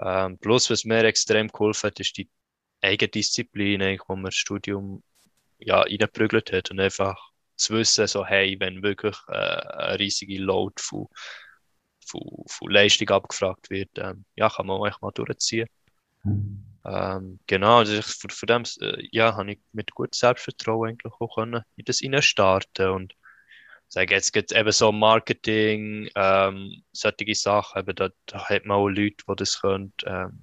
Ähm, 0.00 0.38
plus, 0.38 0.70
was 0.70 0.84
mir 0.84 1.04
extrem 1.04 1.48
geholfen 1.48 1.88
hat, 1.88 2.00
ist 2.00 2.16
die 2.16 2.28
Eigendisziplin, 2.80 3.98
wo 4.06 4.16
man 4.16 4.26
das 4.26 4.34
Studium 4.34 5.02
ja, 5.58 5.80
reingeprügelt 5.80 6.52
hat 6.52 6.70
und 6.70 6.80
einfach 6.80 7.16
zu 7.56 7.74
wissen, 7.74 8.06
so, 8.06 8.26
hey, 8.26 8.56
wenn 8.58 8.82
wirklich 8.82 9.16
äh, 9.28 9.32
eine 9.32 9.98
riesige 9.98 10.38
Load 10.38 10.74
von, 10.78 11.06
von, 12.06 12.44
von 12.46 12.70
Leistung 12.70 13.08
abgefragt 13.10 13.70
wird, 13.70 13.90
ähm, 13.96 14.24
ja, 14.34 14.48
kann 14.48 14.66
man 14.66 14.76
auch 14.76 15.00
mal 15.00 15.12
durchziehen. 15.12 15.68
Ähm, 16.84 17.38
genau, 17.46 17.78
also 17.78 18.02
von, 18.02 18.30
von 18.30 18.46
dem 18.46 18.62
äh, 18.80 19.08
ja, 19.10 19.36
habe 19.36 19.52
ich 19.52 19.60
mit 19.72 19.94
gutem 19.94 20.12
Selbstvertrauen 20.12 20.90
eigentlich 20.90 21.12
auch 21.14 21.34
können 21.34 21.62
in 21.76 22.12
das 22.12 22.24
starten 22.24 22.88
und 22.90 23.14
sage 23.94 24.14
jetzt 24.14 24.32
gibt 24.32 24.52
eben 24.52 24.72
so 24.72 24.90
Marketing, 24.92 26.08
ähm, 26.16 26.82
solche 26.92 27.34
Sachen, 27.34 27.80
eben 27.80 27.94
da, 27.94 28.10
da 28.26 28.48
hat 28.48 28.64
man 28.66 28.76
auch 28.76 28.88
Leute, 28.88 29.24
die 29.28 29.36
das 29.36 29.60
können, 29.60 29.92
ähm, 30.04 30.40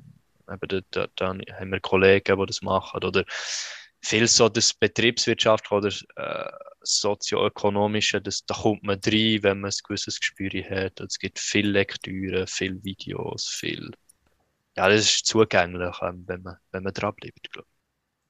eben 0.49 0.67
da, 0.67 0.79
da, 0.91 1.07
dann 1.17 1.41
haben 1.59 1.71
wir 1.71 1.79
Kollegen, 1.81 2.39
die 2.39 2.45
das 2.45 2.61
machen 2.61 3.03
oder 3.03 3.25
viel 4.01 4.27
so 4.27 4.47
das 4.49 4.73
Betriebswirtschaft 4.73 5.69
oder 5.71 5.89
äh, 6.15 6.51
sozioökonomische, 6.81 8.21
das, 8.21 8.45
da 8.45 8.55
kommt 8.55 8.83
man 8.83 8.99
rein, 9.05 9.43
wenn 9.43 9.59
man 9.59 9.69
ein 9.69 9.77
gewisses 9.83 10.19
Gespür 10.19 10.49
hat. 10.69 10.99
Es 11.01 11.19
gibt 11.19 11.37
viel 11.37 11.69
Lektüre, 11.69 12.47
viel 12.47 12.81
Videos, 12.83 13.49
viel. 13.49 13.91
Ja, 14.77 14.87
das 14.89 15.01
ist 15.01 15.25
zugänglich, 15.25 15.95
ähm, 16.01 16.23
wenn 16.25 16.41
man, 16.41 16.57
wenn 16.71 16.83
man 16.83 16.93
dran 16.93 17.13
bleibt, 17.15 17.51
glaube 17.51 17.67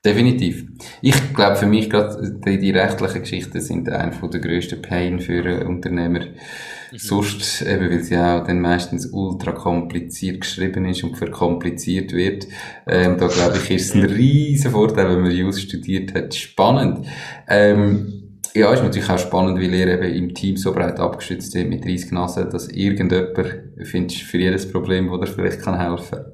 Definitiv. 0.04 0.66
Ich 1.04 1.34
glaube, 1.36 1.58
für 1.58 1.68
mich 1.68 1.88
gerade 1.88 2.40
die, 2.44 2.58
die 2.58 2.72
rechtlichen 2.72 3.22
Geschichten 3.22 3.62
sind 3.62 3.88
einer 3.88 4.12
der 4.12 4.40
grössten 4.40 4.82
Pain 4.82 5.20
für 5.20 5.64
Unternehmer. 5.68 6.22
Mhm. 6.22 6.98
Sonst, 6.98 7.62
eben, 7.62 7.92
weil 7.92 8.04
sie 8.04 8.18
auch 8.18 8.44
dann 8.44 8.62
meistens 8.62 9.06
ultra 9.14 9.52
kompliziert 9.52 10.42
geschrieben 10.42 10.86
ist 10.86 11.04
und 11.04 11.18
verkompliziert 11.18 12.14
wird. 12.14 12.48
Ähm, 12.88 13.18
da 13.20 13.28
glaube 13.28 13.58
ich, 13.58 13.70
ist 13.70 13.90
es 13.90 13.94
ein 13.94 14.06
riesen 14.06 14.72
Vorteil, 14.72 15.08
wenn 15.08 15.22
man 15.22 15.32
Jus 15.32 15.62
studiert 15.62 16.16
hat. 16.16 16.34
Spannend. 16.34 17.06
Ähm, 17.48 18.40
ja, 18.56 18.74
ist 18.74 18.82
natürlich 18.82 19.10
auch 19.10 19.20
spannend, 19.20 19.60
weil 19.60 19.74
ihr 19.74 19.88
eben 19.88 20.16
im 20.16 20.34
Team 20.34 20.58
so 20.58 20.74
breit 20.74 21.00
abgestützt 21.00 21.52
seid 21.52 21.70
mit 21.70 21.86
30 21.86 22.12
Nasen, 22.12 22.50
dass 22.50 22.70
irgendjemand, 22.70 23.38
findest 23.84 24.24
für 24.24 24.40
jedes 24.40 24.70
Problem, 24.70 25.12
wo 25.12 25.18
dir 25.18 25.28
vielleicht 25.28 25.62
kann 25.62 25.80
helfen 25.80 26.18
kann. 26.18 26.26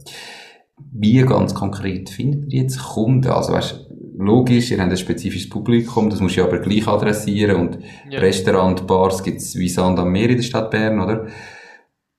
Wie 0.78 1.22
ganz 1.22 1.54
konkret 1.54 2.10
findet 2.10 2.54
ihr 2.54 2.64
jetzt 2.64 2.80
Kunden? 2.80 3.30
Also, 3.30 3.54
weißt, 3.54 3.88
logisch, 4.18 4.72
ihr 4.72 4.80
habt 4.80 4.92
ein 4.92 4.98
spezifisches 4.98 5.50
Publikum, 5.50 6.10
das 6.10 6.20
muss 6.20 6.34
ich 6.34 6.42
aber 6.42 6.60
gleich 6.60 6.88
adressieren 6.88 7.56
und 7.56 7.80
ja. 8.10 8.20
Restaurant, 8.20 8.86
Bars 8.88 9.24
gibt 9.24 9.42
es 9.42 9.56
wie 9.56 9.70
Sand 9.70 10.00
am 10.00 10.12
Meer 10.12 10.30
in 10.30 10.38
der 10.38 10.44
Stadt 10.44 10.72
Bern, 10.72 11.00
oder? 11.00 11.28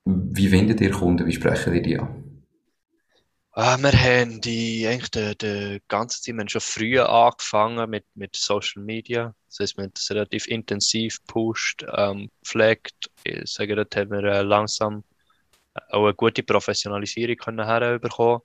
Wie 0.04 0.48
findet 0.48 0.80
ihr 0.80 0.90
Kunden? 0.90 1.26
Wie 1.26 1.32
sprechen 1.32 1.74
ihr 1.74 1.82
die 1.82 1.98
an? 1.98 2.28
Ah, 3.52 3.76
wir 3.76 3.92
haben 3.92 4.40
die 4.40 4.86
eigentlich 4.86 5.10
die, 5.10 5.36
die 5.36 5.82
ganze 5.88 6.22
Zeit 6.22 6.34
wir 6.34 6.40
haben 6.42 6.48
schon 6.48 6.60
früher 6.60 7.08
angefangen 7.08 7.90
mit, 7.90 8.04
mit 8.14 8.36
Social 8.36 8.84
Media. 8.84 9.34
Das 9.48 9.58
heißt, 9.58 9.76
wir 9.76 9.84
haben 9.84 9.92
das 9.94 10.08
relativ 10.10 10.46
intensiv 10.46 11.18
gepusht, 11.26 11.84
ähm, 11.96 12.30
gepflegt. 12.40 13.10
Ich 13.24 13.52
sage, 13.52 13.74
dort 13.74 13.96
haben 13.96 14.12
wir 14.12 14.22
äh, 14.22 14.42
langsam 14.42 15.02
auch 15.90 16.04
eine 16.04 16.14
gute 16.14 16.44
Professionalisierung 16.44 17.36
können 17.36 17.66
herbekommen. 17.66 18.42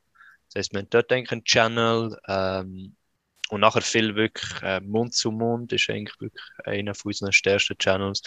Das 0.53 0.61
heißt, 0.61 0.73
wir 0.73 0.79
haben 0.81 0.89
dort 0.89 1.11
eigentlich 1.11 1.31
einen 1.31 1.43
Channel 1.43 2.17
ähm, 2.27 2.95
und 3.49 3.61
nachher 3.61 3.81
viel 3.81 4.15
wirklich 4.15 4.51
äh, 4.61 4.79
Mund 4.81 5.13
zu 5.13 5.31
Mund 5.31 5.73
ist 5.73 5.89
eigentlich 5.89 6.19
wirklich 6.19 6.43
einer 6.63 6.93
von 6.93 7.09
unseren 7.09 7.31
stärksten 7.31 7.77
Channels. 7.77 8.21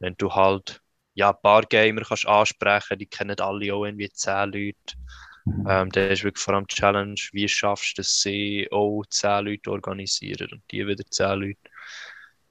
Wenn 0.00 0.14
du 0.18 0.32
halt 0.34 0.80
ja, 1.14 1.30
ein 1.30 1.42
paar 1.42 1.62
Gamer 1.62 2.02
kannst 2.02 2.26
ansprechen, 2.26 2.98
die 2.98 3.06
kennen 3.06 3.38
alle 3.38 3.74
auch 3.74 3.84
irgendwie 3.84 4.10
zehn 4.10 4.52
Leute. 4.52 4.96
Mhm. 5.44 5.66
Ähm, 5.68 5.90
der 5.90 6.10
ist 6.10 6.24
wirklich 6.24 6.42
vor 6.42 6.54
allem 6.54 6.66
die 6.66 6.74
Challenge, 6.74 7.20
wie 7.32 7.48
schaffst 7.48 7.98
du 7.98 8.02
es, 8.02 8.20
sie 8.22 8.68
auch 8.70 9.04
zehn 9.08 9.44
Leute 9.44 9.70
organisieren 9.70 10.48
und 10.52 10.62
die 10.70 10.86
wieder 10.86 11.04
zehn 11.10 11.40
Leute. 11.40 11.70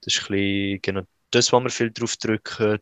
Das 0.02 0.15
ist 0.15 0.21
ein 0.21 0.28
bisschen, 0.28 0.82
genau 0.82 1.02
das, 1.32 1.52
wo 1.52 1.60
wir 1.60 1.69
viel 1.69 1.91
drauf 1.91 2.15
drücken. 2.17 2.80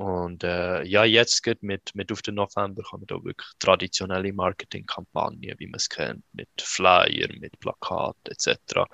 Und 0.00 0.44
äh, 0.44 0.82
ja, 0.84 1.04
jetzt 1.04 1.42
geht 1.42 1.62
mit, 1.62 1.94
mit 1.94 2.10
auf 2.10 2.22
den 2.22 2.36
November 2.36 2.82
kommen 2.82 3.04
da 3.06 3.16
wirklich 3.16 3.50
traditionelle 3.58 4.32
Marketingkampagnen, 4.32 5.56
wie 5.58 5.66
man 5.66 5.74
es 5.74 5.90
kennt, 5.90 6.24
mit 6.32 6.48
Flyer, 6.58 7.28
mit 7.38 7.60
Plakat 7.60 8.16
etc., 8.24 8.86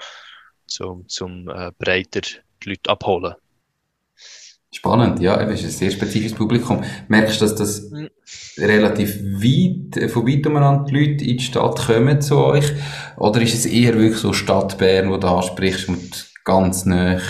zum, 0.66 1.08
zum 1.08 1.48
äh, 1.48 1.70
breiter 1.78 2.22
die 2.60 2.70
Leute 2.70 2.90
abholen. 2.90 3.34
Spannend, 4.72 5.20
ja, 5.20 5.40
es 5.42 5.60
ist 5.60 5.66
ein 5.66 5.70
sehr 5.70 5.90
spezifisches 5.92 6.36
Publikum. 6.36 6.82
Merkst 7.06 7.40
du, 7.40 7.44
dass 7.44 7.54
das 7.54 7.88
mhm. 7.88 8.10
relativ 8.58 9.16
weit, 9.16 9.96
äh, 9.96 10.08
von 10.08 10.26
weit 10.26 10.44
umeinander 10.44 10.86
die 10.90 10.94
Leute 10.96 11.24
in 11.24 11.36
die 11.36 11.44
Stadt 11.44 11.86
kommen 11.86 12.20
zu 12.20 12.36
euch? 12.38 12.72
Oder 13.16 13.42
ist 13.42 13.54
es 13.54 13.64
eher 13.64 13.94
wirklich 13.94 14.18
so 14.18 14.32
Stadt 14.32 14.76
Bern, 14.76 15.08
wo 15.08 15.18
du 15.18 15.28
ansprichst 15.28 15.88
und 15.88 16.32
ganz 16.42 16.84
nah? 16.84 17.20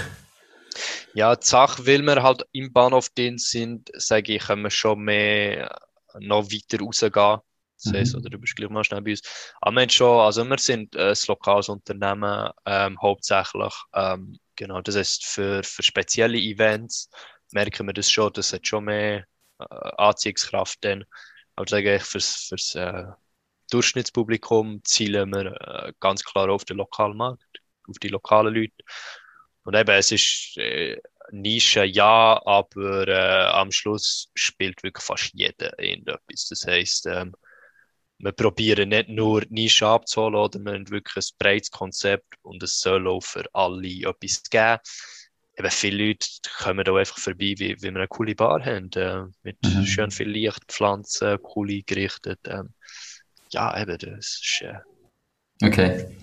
Ja, 1.17 1.35
die 1.35 1.47
Sache, 1.47 1.87
weil 1.87 2.03
wir 2.03 2.23
halt 2.23 2.43
im 2.53 2.75
Bahnhof 2.75 3.09
drin 3.09 3.39
sind, 3.39 3.91
sage 3.95 4.35
ich, 4.35 4.43
können 4.43 4.65
wir 4.65 4.71
schon 4.71 4.99
mehr 5.01 5.75
noch 6.19 6.45
weiter 6.45 6.85
rausgehen. 6.85 7.39
Das 7.83 7.93
heißt, 7.95 8.13
mhm. 8.13 8.21
oder 8.21 8.31
du 8.31 8.39
bist 8.39 8.55
gleich 8.55 8.69
mal 8.69 8.85
schnell 8.85 9.01
bei 9.01 9.13
uns. 9.13 9.23
Aber 9.63 9.81
wir 9.81 9.89
schon, 9.89 10.21
also 10.21 10.45
wir 10.45 10.59
sind 10.59 10.95
äh, 10.95 11.13
ein 11.13 11.17
lokales 11.27 11.71
Unternehmen, 11.71 12.51
ähm, 12.67 13.01
hauptsächlich. 13.01 13.73
Ähm, 13.95 14.39
genau, 14.57 14.83
das 14.83 14.97
heißt, 14.97 15.25
für, 15.25 15.63
für 15.63 15.83
spezielle 15.83 16.37
Events 16.37 17.09
merken 17.51 17.87
wir 17.87 17.95
das 17.95 18.11
schon, 18.11 18.31
das 18.35 18.53
hat 18.53 18.67
schon 18.67 18.85
mehr 18.85 19.25
äh, 19.59 19.65
Anziehungskraft 19.97 20.85
dann. 20.85 21.03
Aber 21.55 21.67
sage 21.67 21.97
ich, 21.97 22.03
fürs, 22.03 22.47
fürs 22.49 22.75
äh, 22.75 23.05
Durchschnittspublikum 23.71 24.85
zielen 24.85 25.31
wir 25.31 25.47
äh, 25.63 25.93
ganz 25.99 26.23
klar 26.23 26.51
auf 26.51 26.67
den 26.67 26.77
lokalen 26.77 27.17
Markt, 27.17 27.63
auf 27.89 27.99
die 28.01 28.09
lokalen 28.09 28.55
Leute. 28.55 28.85
Und 29.67 29.75
eben, 29.75 29.91
es 29.91 30.13
ist 30.13 30.57
äh, 30.59 30.97
Nische, 31.33 31.85
ja, 31.85 32.41
aber 32.47 33.09
äh, 33.09 33.47
am 33.51 33.73
Schluss 33.73 34.31
spielt 34.35 34.83
wirklich 34.85 35.05
fast 35.05 35.33
jeder 35.35 35.77
irgendetwas. 35.79 36.47
Das 36.49 36.67
heisst, 36.67 37.07
ähm, 37.07 37.35
wir 38.19 38.31
probieren 38.31 38.91
nicht 38.91 39.09
nur 39.09 39.43
Nische 39.51 39.89
abzuholen, 39.89 40.37
oder 40.37 40.61
wir 40.61 40.73
haben 40.73 40.89
wirklich 40.89 41.17
ein 41.17 41.37
breites 41.39 41.71
Konzept 41.73 42.35
und 42.43 42.63
es 42.63 42.81
soll 42.81 43.09
auch 43.09 43.25
für 43.25 43.45
alle 43.53 43.89
etwas 43.89 44.43
geben. 44.45 44.79
Eben 45.59 45.71
viele 45.71 46.07
Leute 46.07 46.29
kommen 46.59 46.85
da 46.85 46.95
einfach 46.95 47.19
vorbei, 47.19 47.55
wie, 47.59 47.77
wie 47.77 47.83
wir 47.83 47.89
eine 47.89 48.07
coole 48.07 48.37
Bar 48.37 48.65
haben, 48.65 48.91
äh, 48.95 49.25
mit 49.43 49.57
mhm. 49.65 49.85
schön 49.85 50.11
viel 50.13 50.29
Lichtpflanzen, 50.29 51.39
cool 51.57 51.71
eingerichtet. 51.71 52.39
Ähm, 52.47 52.73
ja, 53.51 53.77
eben, 53.81 53.99
das 53.99 54.41
ist... 54.43 54.63
Äh, 54.63 55.67
okay. 55.67 56.17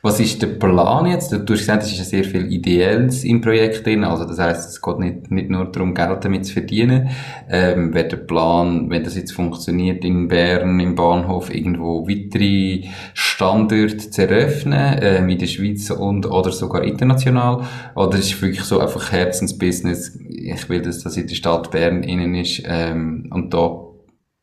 Was 0.00 0.18
ist 0.18 0.40
der 0.42 0.48
Plan 0.48 1.06
jetzt? 1.06 1.32
Du 1.32 1.38
hast 1.38 1.48
gesagt, 1.48 1.82
es 1.82 1.92
ist 1.92 2.10
sehr 2.10 2.24
viel 2.24 2.50
Ideelles 2.50 3.24
im 3.24 3.40
Projekt 3.40 3.84
drin. 3.86 4.04
Also, 4.04 4.24
das 4.24 4.38
heißt, 4.38 4.68
es 4.68 4.80
geht 4.80 4.98
nicht, 4.98 5.30
nicht 5.30 5.50
nur 5.50 5.70
darum, 5.70 5.94
Geld 5.94 6.24
damit 6.24 6.46
zu 6.46 6.54
verdienen. 6.54 7.10
Ähm, 7.48 7.92
wäre 7.92 8.08
der 8.08 8.16
Plan, 8.16 8.90
wenn 8.90 9.04
das 9.04 9.16
jetzt 9.16 9.32
funktioniert, 9.32 10.04
in 10.04 10.28
Bern, 10.28 10.80
im 10.80 10.94
Bahnhof, 10.94 11.54
irgendwo 11.54 12.08
weitere 12.08 12.88
Standorte 13.14 14.10
zu 14.10 14.22
eröffnen, 14.22 14.98
ähm, 15.02 15.28
in 15.28 15.38
der 15.38 15.46
Schweiz 15.46 15.90
und, 15.90 16.26
oder 16.26 16.50
sogar 16.50 16.82
international? 16.84 17.64
Oder 17.94 18.18
ist 18.18 18.32
es 18.32 18.42
wirklich 18.42 18.64
so 18.64 18.80
einfach 18.80 19.12
Herzensbusiness? 19.12 20.18
Ich 20.28 20.68
will, 20.68 20.82
dass 20.82 21.02
das 21.02 21.16
in 21.16 21.26
der 21.26 21.34
Stadt 21.34 21.70
Bern 21.70 22.02
innen 22.02 22.34
ist, 22.34 22.62
ähm, 22.66 23.28
und 23.30 23.52
da 23.52 23.82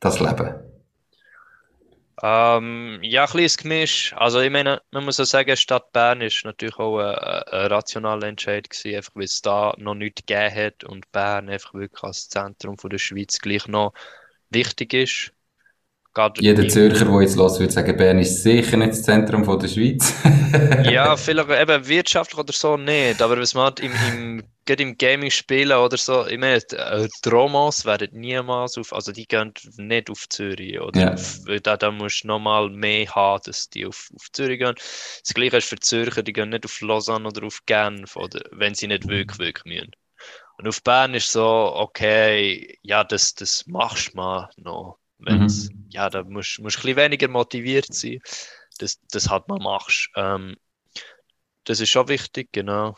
das 0.00 0.18
Leben? 0.20 0.69
Ähm, 2.22 2.98
ja, 3.02 3.24
ein 3.24 3.30
kleines 3.30 3.56
Gemisch. 3.56 4.12
Also 4.16 4.40
ich 4.40 4.50
meine, 4.50 4.82
man 4.90 5.04
muss 5.04 5.18
auch 5.20 5.24
sagen, 5.24 5.56
Stadt 5.56 5.92
Bern 5.92 6.20
ist 6.20 6.44
natürlich 6.44 6.78
auch 6.78 6.98
ein, 6.98 7.14
ein 7.14 7.66
rationaler 7.72 8.26
Entscheid 8.26 8.68
gewesen, 8.68 8.96
einfach 8.96 9.12
weil 9.14 9.24
es 9.24 9.40
da 9.40 9.74
noch 9.78 9.94
nichts 9.94 10.22
gegeben 10.26 10.54
hat 10.54 10.84
und 10.84 11.10
Bern 11.12 11.48
einfach 11.48 11.72
wirklich 11.72 12.02
als 12.02 12.28
Zentrum 12.28 12.76
von 12.76 12.90
der 12.90 12.98
Schweiz 12.98 13.38
gleich 13.38 13.66
noch 13.68 13.94
wichtig 14.50 14.92
ist. 14.92 15.32
Gerade 16.12 16.42
Jeder 16.42 16.68
Zürcher, 16.68 17.04
der 17.04 17.22
jetzt 17.22 17.36
los 17.36 17.60
würde 17.60 17.72
sagen, 17.72 17.96
Bern 17.96 18.18
ist 18.18 18.42
sicher 18.42 18.76
nicht 18.76 18.90
das 18.90 19.02
Zentrum 19.04 19.44
von 19.44 19.58
der 19.58 19.68
Schweiz. 19.68 20.12
ja, 20.90 21.16
vielleicht 21.16 21.50
eben 21.50 21.88
wirtschaftlich 21.88 22.38
oder 22.38 22.52
so 22.52 22.76
nicht, 22.76 23.22
aber 23.22 23.38
was 23.38 23.54
man 23.54 23.66
hat 23.66 23.80
im, 23.80 23.92
im, 24.12 24.42
gerade 24.70 24.82
im 24.84 24.96
Gaming 24.96 25.30
spielen 25.30 25.76
oder 25.76 25.96
so, 25.96 26.26
ich 26.26 26.38
meine, 26.38 26.56
äh, 26.56 27.08
die 27.24 27.28
Romans 27.28 27.84
werden 27.84 28.08
niemals 28.12 28.78
auf, 28.78 28.92
also 28.92 29.10
die 29.10 29.26
gehen 29.26 29.52
nicht 29.76 30.10
auf 30.10 30.28
Zürich, 30.28 30.80
oder? 30.80 31.14
Auf, 31.14 31.40
da, 31.62 31.76
da 31.76 31.90
musst 31.90 32.22
du 32.22 32.28
nochmal 32.28 32.70
mehr 32.70 33.12
haben, 33.14 33.42
dass 33.44 33.68
die 33.68 33.84
auf, 33.86 34.10
auf 34.14 34.30
Zürich 34.32 34.60
gehen. 34.60 34.74
Das 34.76 35.34
gleiche 35.34 35.56
ist 35.56 35.68
für 35.68 35.76
die 35.76 35.80
Zürcher, 35.80 36.22
die 36.22 36.32
gehen 36.32 36.50
nicht 36.50 36.64
auf 36.64 36.80
Lausanne 36.80 37.26
oder 37.26 37.46
auf 37.46 37.60
Genf, 37.66 38.14
oder, 38.14 38.40
wenn 38.52 38.74
sie 38.74 38.86
nicht 38.86 39.08
wirklich, 39.08 39.38
wirklich 39.38 39.64
müssen. 39.64 39.90
Und 40.58 40.68
auf 40.68 40.82
Bern 40.82 41.14
ist 41.14 41.32
so, 41.32 41.44
okay, 41.74 42.78
ja, 42.82 43.02
das, 43.02 43.34
das 43.34 43.66
machst 43.66 44.12
du 44.12 44.16
mal 44.16 44.50
noch 44.56 44.98
Wenn's, 45.22 45.68
mhm. 45.70 45.86
Ja, 45.90 46.08
da 46.08 46.22
musst 46.22 46.56
du 46.56 46.62
ein 46.62 46.64
bisschen 46.64 46.96
weniger 46.96 47.28
motiviert 47.28 47.92
sein, 47.92 48.20
dass 48.78 48.98
das 49.10 49.28
halt 49.28 49.48
mal 49.48 49.58
machst. 49.58 50.08
Ähm, 50.16 50.56
das 51.64 51.80
ist 51.80 51.90
schon 51.90 52.08
wichtig, 52.08 52.48
genau. 52.52 52.96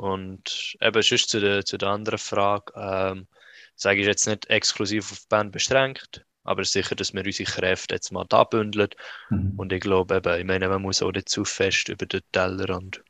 Und 0.00 0.78
eben 0.80 1.02
sonst 1.02 1.28
zu 1.28 1.40
der, 1.40 1.62
zu 1.66 1.76
der 1.76 1.90
anderen 1.90 2.18
Frage, 2.18 2.72
ähm, 2.74 3.26
sage 3.74 4.00
ich 4.00 4.06
jetzt 4.06 4.26
nicht 4.26 4.48
exklusiv 4.48 5.12
auf 5.12 5.28
Band 5.28 5.52
beschränkt, 5.52 6.24
aber 6.42 6.64
sicher, 6.64 6.94
dass 6.94 7.12
wir 7.12 7.22
unsere 7.22 7.50
Kräfte 7.50 7.96
jetzt 7.96 8.10
mal 8.10 8.24
da 8.26 8.44
bündeln. 8.44 8.88
Mhm. 9.28 9.52
Und 9.58 9.74
ich 9.74 9.80
glaube 9.82 10.16
eben, 10.16 10.40
ich 10.40 10.46
meine, 10.46 10.70
man 10.70 10.80
muss 10.80 11.02
auch 11.02 11.12
nicht 11.12 11.28
zu 11.28 11.44
fest 11.44 11.90
über 11.90 12.06
den 12.06 12.22
Tellerrand 12.32 13.02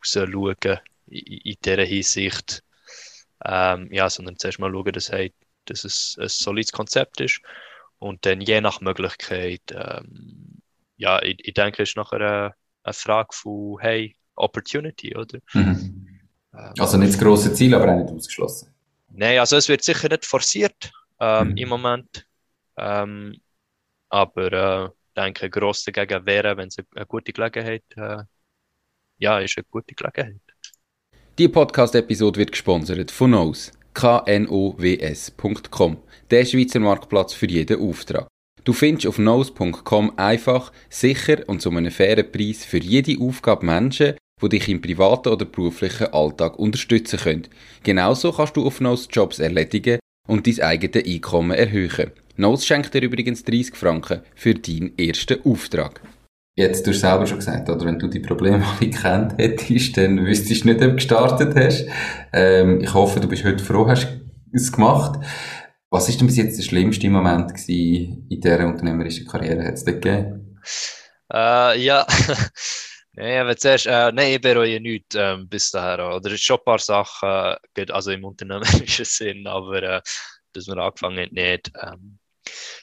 schauen 0.00 0.54
in, 1.08 1.18
in 1.18 1.56
dieser 1.64 1.84
Hinsicht. 1.84 2.62
Ähm, 3.44 3.88
ja, 3.92 4.08
sondern 4.08 4.38
zuerst 4.38 4.60
mal 4.60 4.70
schauen, 4.70 4.92
dass, 4.92 5.10
hey, 5.10 5.34
dass 5.64 5.82
es 5.82 6.16
ein 6.16 6.28
solides 6.28 6.70
Konzept 6.70 7.20
ist 7.20 7.40
und 7.98 8.24
dann 8.24 8.40
je 8.40 8.60
nach 8.60 8.80
Möglichkeit, 8.80 9.62
ähm, 9.72 10.62
ja, 10.96 11.20
ich, 11.22 11.44
ich 11.44 11.54
denke, 11.54 11.82
es 11.82 11.88
ist 11.88 11.96
nachher 11.96 12.20
eine, 12.20 12.54
eine 12.84 12.92
Frage 12.92 13.30
von, 13.32 13.78
hey, 13.80 14.16
Opportunity, 14.36 15.16
oder? 15.16 15.40
Mhm. 15.52 16.15
Ähm, 16.56 16.72
also 16.78 16.96
nicht 16.96 17.12
das 17.12 17.20
grosse 17.20 17.52
Ziel, 17.52 17.74
aber 17.74 17.92
auch 17.92 17.96
nicht 17.96 18.12
ausgeschlossen. 18.12 18.72
Nein, 19.10 19.38
also 19.38 19.56
es 19.56 19.68
wird 19.68 19.82
sicher 19.82 20.08
nicht 20.08 20.24
forciert 20.24 20.90
ähm, 21.20 21.50
mhm. 21.50 21.56
im 21.56 21.68
Moment. 21.68 22.26
Ähm, 22.76 23.36
aber 24.08 24.52
äh, 24.52 24.84
ich 24.86 25.14
denke, 25.16 25.50
gross 25.50 25.84
dagegen 25.84 26.26
wäre, 26.26 26.56
wenn 26.56 26.68
es 26.68 26.78
eine, 26.78 26.86
eine, 26.94 27.06
gute 27.06 27.32
Gelegenheit 27.32 27.84
äh, 27.96 28.22
ja, 29.18 29.38
ist 29.38 29.56
eine 29.56 29.64
gute 29.70 29.94
Gelegenheit. 29.94 30.42
Die 31.38 31.48
Podcast-Episode 31.48 32.38
wird 32.38 32.52
gesponsert 32.52 33.10
von 33.10 33.30
Nose, 33.30 33.72
knows.com 33.94 35.96
der 36.30 36.44
Schweizer 36.44 36.80
Marktplatz 36.80 37.32
für 37.34 37.46
jeden 37.46 37.80
Auftrag. 37.80 38.26
Du 38.64 38.72
findest 38.72 39.06
auf 39.06 39.18
nose.com 39.18 40.18
einfach, 40.18 40.72
sicher 40.90 41.48
und 41.48 41.62
zu 41.62 41.70
einem 41.70 41.92
fairen 41.92 42.32
Preis 42.32 42.64
für 42.64 42.78
jede 42.78 43.22
Aufgabe 43.22 43.64
Menschen, 43.64 44.16
die 44.42 44.48
dich 44.50 44.68
im 44.68 44.82
privaten 44.82 45.30
oder 45.30 45.46
beruflichen 45.46 46.12
Alltag 46.12 46.58
unterstützen 46.58 47.18
können. 47.18 47.48
Genauso 47.82 48.32
kannst 48.32 48.56
du 48.56 48.66
auf 48.66 48.80
Nose 48.80 49.08
Jobs 49.10 49.38
erledigen 49.38 49.98
und 50.28 50.46
dein 50.46 50.60
eigenes 50.60 51.06
Einkommen 51.06 51.56
erhöhen. 51.56 52.12
Nose 52.36 52.66
schenkt 52.66 52.92
dir 52.92 53.02
übrigens 53.02 53.44
30 53.44 53.74
Franken 53.74 54.20
für 54.34 54.54
deinen 54.54 54.96
ersten 54.98 55.40
Auftrag. 55.44 56.02
Jetzt, 56.54 56.86
du 56.86 56.90
hast 56.90 57.00
selber 57.00 57.26
schon 57.26 57.38
gesagt, 57.38 57.68
oder 57.68 57.84
wenn 57.86 57.98
du 57.98 58.08
die 58.08 58.20
Probleme 58.20 58.64
alle 58.64 58.90
gekannt 58.90 59.34
hättest, 59.38 59.96
dann 59.96 60.24
wüsstest 60.24 60.64
du 60.64 60.68
nicht, 60.68 60.82
ob 60.82 60.88
du 60.88 60.94
gestartet 60.94 61.54
hast. 61.54 61.86
Ähm, 62.32 62.80
ich 62.80 62.92
hoffe, 62.92 63.20
du 63.20 63.28
bist 63.28 63.44
heute 63.44 63.64
froh, 63.64 63.86
hast 63.88 64.08
es 64.52 64.72
gemacht. 64.72 65.18
Was 65.90 66.08
ist 66.08 66.20
denn 66.20 66.26
bis 66.26 66.36
jetzt 66.36 66.58
der 66.58 66.62
schlimmste 66.62 67.08
Moment 67.08 67.54
gewesen 67.54 68.26
in 68.28 68.40
dieser 68.40 68.66
unternehmerischen 68.66 69.26
Karriere? 69.26 69.66
Hat 69.66 69.74
es 69.74 69.84
gegeben? 69.84 70.58
Äh, 71.32 71.80
ja. 71.82 72.06
nee, 73.16 73.38
aber 73.38 73.56
zuerst, 73.56 73.86
äh, 73.86 74.12
nein, 74.12 74.32
ich 74.34 74.40
bereue 74.40 74.80
nichts 74.80 75.16
ähm, 75.16 75.48
bis 75.48 75.70
dahin. 75.70 76.04
Oder 76.04 76.26
es 76.28 76.34
ist 76.34 76.44
schon 76.44 76.58
ein 76.58 76.64
paar 76.64 76.78
Sachen, 76.78 77.56
äh, 77.74 77.86
also 77.90 78.10
im 78.10 78.24
unternehmerischen 78.24 79.04
Sinn, 79.04 79.46
aber 79.46 79.82
äh, 79.82 80.02
dass 80.52 80.66
wir 80.66 80.76
angefangen 80.76 81.26
haben, 81.26 81.34
nicht. 81.34 81.70
Ähm, 81.82 82.18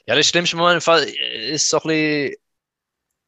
ja, 0.05 0.15
das 0.15 0.27
schlimmste 0.27 0.57
Moment 0.57 0.85
ist 0.85 1.69
so 1.69 1.77
ein 1.77 1.87
bisschen 1.87 2.35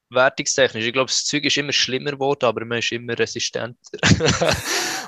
wertungstechnisch. 0.10 0.86
Ich 0.86 0.94
glaube, 0.94 1.08
das 1.08 1.26
Zeug 1.26 1.46
ist 1.46 1.58
immer 1.58 1.72
schlimmer 1.72 2.12
geworden, 2.12 2.46
aber 2.46 2.66
man 2.66 2.80
ist 2.80 2.92
immer 2.92 3.18
resistenter. 3.18 3.80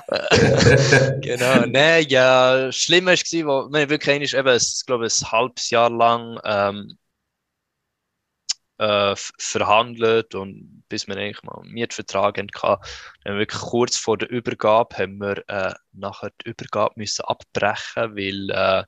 genau. 1.20 1.66
Nein, 1.66 2.06
ja, 2.08 2.72
schlimmer 2.72 3.12
war, 3.12 3.66
wo 3.66 3.68
man 3.68 3.90
wirklich 3.90 4.14
eigentlich 4.14 4.34
eben, 4.34 4.56
ich 4.56 4.86
glaube, 4.86 5.04
ein 5.04 5.30
halbes 5.30 5.70
Jahr 5.70 5.90
lang 5.90 6.40
ähm, 6.44 6.98
äh, 8.78 9.14
verhandelt 9.38 10.34
und 10.34 10.77
bis 10.88 11.06
wir 11.06 11.16
eigentlich 11.16 11.42
mal 11.42 11.60
einen 11.60 11.72
Mietvertrag 11.72 12.38
hatten, 12.38 12.50
wir 13.24 13.36
wirklich 13.38 13.60
kurz 13.60 13.96
vor 13.96 14.18
der 14.18 14.30
Übergabe 14.30 14.96
haben 14.96 15.18
wir 15.18 15.42
äh, 15.48 15.74
nachher 15.92 16.30
die 16.44 16.50
Übergabe 16.50 16.94
müssen 16.96 17.24
abbrechen, 17.24 18.16
weil, 18.16 18.50
äh, 18.50 18.84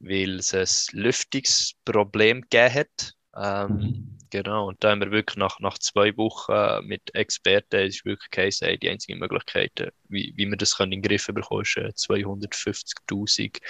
weil 0.00 0.38
es 0.38 0.54
ein 0.54 0.98
Lüftungsproblem 1.00 2.42
gegeben 2.42 2.74
hat. 2.74 3.14
Ähm, 3.36 3.76
mhm 3.76 4.18
Genau, 4.30 4.68
und 4.68 4.84
da 4.84 4.90
haben 4.90 5.00
wir 5.00 5.10
wirklich 5.10 5.38
nach, 5.38 5.58
nach 5.60 5.78
zwei 5.78 6.14
Wochen 6.16 6.52
äh, 6.52 6.82
mit 6.82 7.14
Experten, 7.14 7.76
es 7.76 7.96
ist 7.96 8.04
wirklich 8.04 8.30
geheißen, 8.30 8.66
hey, 8.66 8.78
die 8.78 8.90
einzige 8.90 9.16
Möglichkeit, 9.16 9.80
äh, 9.80 9.90
wie, 10.08 10.34
wie 10.36 10.46
wir 10.46 10.56
das 10.56 10.76
können 10.76 10.92
in 10.92 11.00
den 11.00 11.08
Griff 11.08 11.26
bekommen, 11.28 11.62
ist 11.62 11.76
250.000 11.78 13.56
äh, 13.56 13.60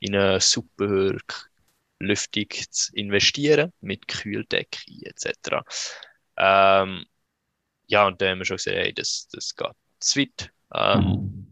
in 0.00 0.14
eine 0.14 0.40
super 0.40 1.16
Lüftung 2.00 2.48
zu 2.70 2.94
investieren, 2.94 3.72
mit 3.80 4.06
Kühldecke 4.06 4.80
etc. 5.04 5.64
Ähm, 6.36 7.04
ja, 7.86 8.06
und 8.06 8.20
da 8.20 8.30
haben 8.30 8.38
wir 8.38 8.44
schon 8.44 8.56
gesagt, 8.56 8.76
hey, 8.76 8.92
das, 8.92 9.28
das 9.32 9.54
geht 9.54 9.72
zu 10.00 10.20
weit. 10.20 10.50
Ähm, 10.74 11.00
mhm. 11.00 11.50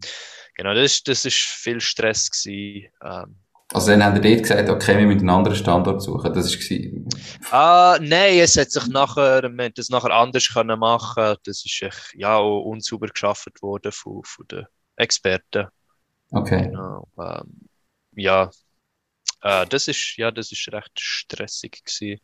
Genau, 0.56 0.74
das, 0.74 1.02
das 1.02 1.24
ist 1.24 1.36
viel 1.36 1.80
Stress 1.80 2.30
gewesen. 2.30 2.88
Ähm, 3.02 3.36
also 3.72 3.90
dann 3.90 4.04
haben 4.04 4.20
die 4.20 4.28
dort 4.28 4.42
gesagt, 4.42 4.68
okay, 4.68 4.98
wir 4.98 5.06
müssen 5.06 5.20
einen 5.20 5.30
anderen 5.30 5.56
Standort 5.56 6.02
suchen. 6.02 6.32
Das 6.34 6.52
war... 6.52 7.50
Ah, 7.50 7.98
nein, 8.00 8.38
es 8.38 8.56
hat 8.56 8.70
sich 8.70 8.86
nachher, 8.88 9.48
man 9.48 9.72
das 9.74 9.88
nachher 9.88 10.10
anders 10.10 10.48
können 10.52 10.78
machen. 10.78 11.36
Das 11.44 11.64
ist 11.64 12.12
ja 12.14 12.36
auch 12.36 12.60
unsauber 12.64 13.06
geschaffen 13.06 13.52
worden 13.62 13.92
von, 13.92 14.22
von 14.24 14.46
den 14.48 14.66
Experten. 14.96 15.68
Okay. 16.30 16.64
Genau. 16.64 17.08
Ähm, 17.18 17.68
ja, 18.14 18.50
äh, 19.40 19.66
das 19.66 19.88
ist, 19.88 20.16
ja, 20.18 20.30
das 20.30 20.52
ist 20.52 20.68
recht 20.70 21.00
stressig 21.00 21.82
gewesen. 21.84 22.20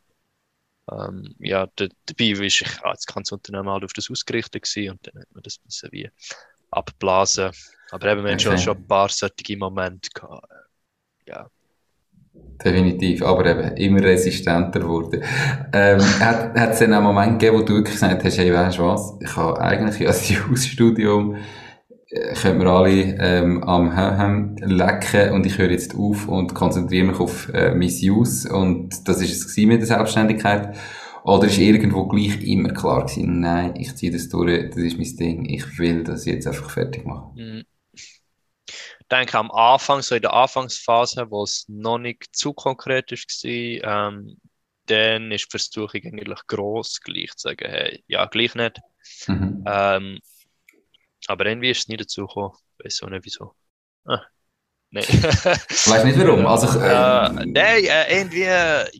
Ähm, 0.90 1.34
ja, 1.38 1.66
dabei 1.76 2.38
war 2.38 2.44
ich 2.44 2.64
als 2.82 3.06
ganze 3.06 3.34
Unternehmen 3.34 3.68
halt 3.68 3.84
auf 3.84 3.92
das 3.92 4.10
ausgerichtet 4.10 4.62
gewesen 4.62 4.92
und 4.92 5.06
dann 5.06 5.22
hat 5.22 5.28
man 5.34 5.42
das 5.42 5.58
ein 5.58 5.66
bisschen 5.66 5.92
wie 5.92 6.10
abblasen. 6.70 7.50
Aber 7.90 8.06
eben, 8.12 8.24
wir 8.24 8.32
okay. 8.32 8.40
schon, 8.40 8.58
schon 8.58 8.76
ein 8.76 8.86
paar 8.86 9.08
solche 9.08 9.56
Momente 9.56 10.10
gehabt 10.14 10.46
ja. 11.28 11.46
Definitiv, 12.64 13.22
aber 13.22 13.46
eben 13.46 13.76
immer 13.76 14.02
resistenter 14.02 14.80
geworden. 14.80 15.22
Ähm, 15.72 16.00
hat 16.20 16.72
es 16.72 16.78
dann 16.80 16.92
einen 16.92 17.04
Moment 17.04 17.38
gegeben, 17.38 17.58
wo 17.58 17.62
du 17.62 17.74
wirklich 17.74 17.94
gesagt 17.94 18.24
hast, 18.24 18.38
hey, 18.38 18.52
weißt 18.52 18.78
du 18.78 18.84
was, 18.84 19.16
ich 19.20 19.36
habe 19.36 19.60
eigentlich 19.60 20.06
als 20.06 20.28
Jus-Studium, 20.28 21.36
äh, 21.36 21.38
können 22.10 22.60
wir 22.60 22.66
alle 22.68 23.16
ähm, 23.20 23.62
am 23.64 23.94
Höhem 23.94 24.56
lecken 24.56 25.32
und 25.32 25.44
ich 25.44 25.58
höre 25.58 25.70
jetzt 25.70 25.94
auf 25.94 26.26
und 26.26 26.54
konzentriere 26.54 27.06
mich 27.06 27.20
auf 27.20 27.48
äh, 27.50 27.74
mein 27.74 27.88
Jus 27.88 28.46
und 28.46 29.06
das 29.06 29.20
ist 29.20 29.44
es 29.44 29.56
mit 29.56 29.80
der 29.80 29.86
Selbstständigkeit. 29.86 30.76
Oder 31.24 31.46
ist 31.46 31.58
irgendwo 31.58 32.06
gleich 32.06 32.40
immer 32.42 32.70
klar 32.70 33.04
gewesen, 33.04 33.40
nein, 33.40 33.74
ich 33.76 33.94
ziehe 33.96 34.10
das 34.10 34.30
durch, 34.30 34.70
das 34.70 34.78
ist 34.78 34.96
mein 34.96 35.16
Ding, 35.16 35.44
ich 35.44 35.78
will 35.78 36.02
das 36.02 36.24
jetzt 36.24 36.46
einfach 36.46 36.70
fertig 36.70 37.04
machen? 37.04 37.32
Mhm 37.36 37.64
denke 39.10 39.38
am 39.38 39.50
Anfang, 39.50 40.02
so 40.02 40.14
in 40.14 40.22
der 40.22 40.32
Anfangsphase, 40.32 41.30
wo 41.30 41.42
es 41.44 41.64
noch 41.68 41.98
nicht 41.98 42.28
zu 42.32 42.52
konkret 42.52 43.10
ist, 43.12 43.44
war, 43.44 44.08
ähm, 44.10 44.36
dann 44.86 45.32
ist 45.32 45.46
die 45.46 45.50
Versuchung 45.50 46.00
eigentlich 46.04 46.40
gross, 46.46 47.00
gleich 47.00 47.30
zu 47.36 47.48
sagen, 47.48 47.68
hey, 47.68 48.04
ja, 48.06 48.26
gleich 48.26 48.54
nicht. 48.54 48.80
Mhm. 49.26 49.64
Ähm, 49.66 50.18
aber 51.28 51.46
irgendwie 51.46 51.70
ist 51.70 51.80
es 51.80 51.88
nie 51.88 51.96
dazu 51.96 52.26
gekommen. 52.26 52.54
Ich 52.78 52.84
weiß 52.84 53.02
auch 53.02 53.10
nicht 53.10 53.24
wieso. 53.24 53.54
Ah, 54.04 54.22
nein. 54.90 55.04
weißt 55.04 56.04
nicht 56.04 56.18
warum? 56.18 56.46
Also, 56.46 56.78
äh, 56.80 57.46
nein, 57.46 57.84
äh, 57.84 58.18
irgendwie, 58.18 58.42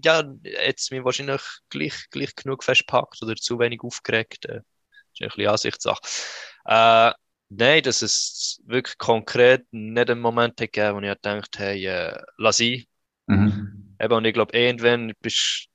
ja, 0.02 0.24
jetzt 0.42 0.90
mich 0.92 1.04
wahrscheinlich 1.04 1.42
gleich, 1.68 1.94
gleich 2.10 2.34
genug 2.34 2.62
festpackt 2.62 3.22
oder 3.22 3.34
zu 3.34 3.58
wenig 3.58 3.80
aufgeregt. 3.82 4.46
Äh, 4.46 4.60
ist 5.12 5.22
ein 5.22 5.28
bisschen 5.28 5.48
Ansichtssache. 5.48 6.00
Äh, 6.64 7.12
Nein, 7.50 7.82
dass 7.82 8.02
es 8.02 8.60
wirklich 8.66 8.98
konkret 8.98 9.64
nicht 9.70 10.10
einen 10.10 10.20
Moment 10.20 10.58
gegeben 10.58 10.96
wo 10.96 11.00
ich 11.00 11.08
gedacht 11.08 11.58
hey, 11.58 11.86
äh, 11.86 12.20
lass 12.36 12.60
ihn. 12.60 12.84
Mhm. 13.26 13.96
Eben, 13.98 14.12
und 14.12 14.24
ich 14.26 14.34
glaube, 14.34 14.56
irgendwann 14.56 15.12
bist 15.20 15.68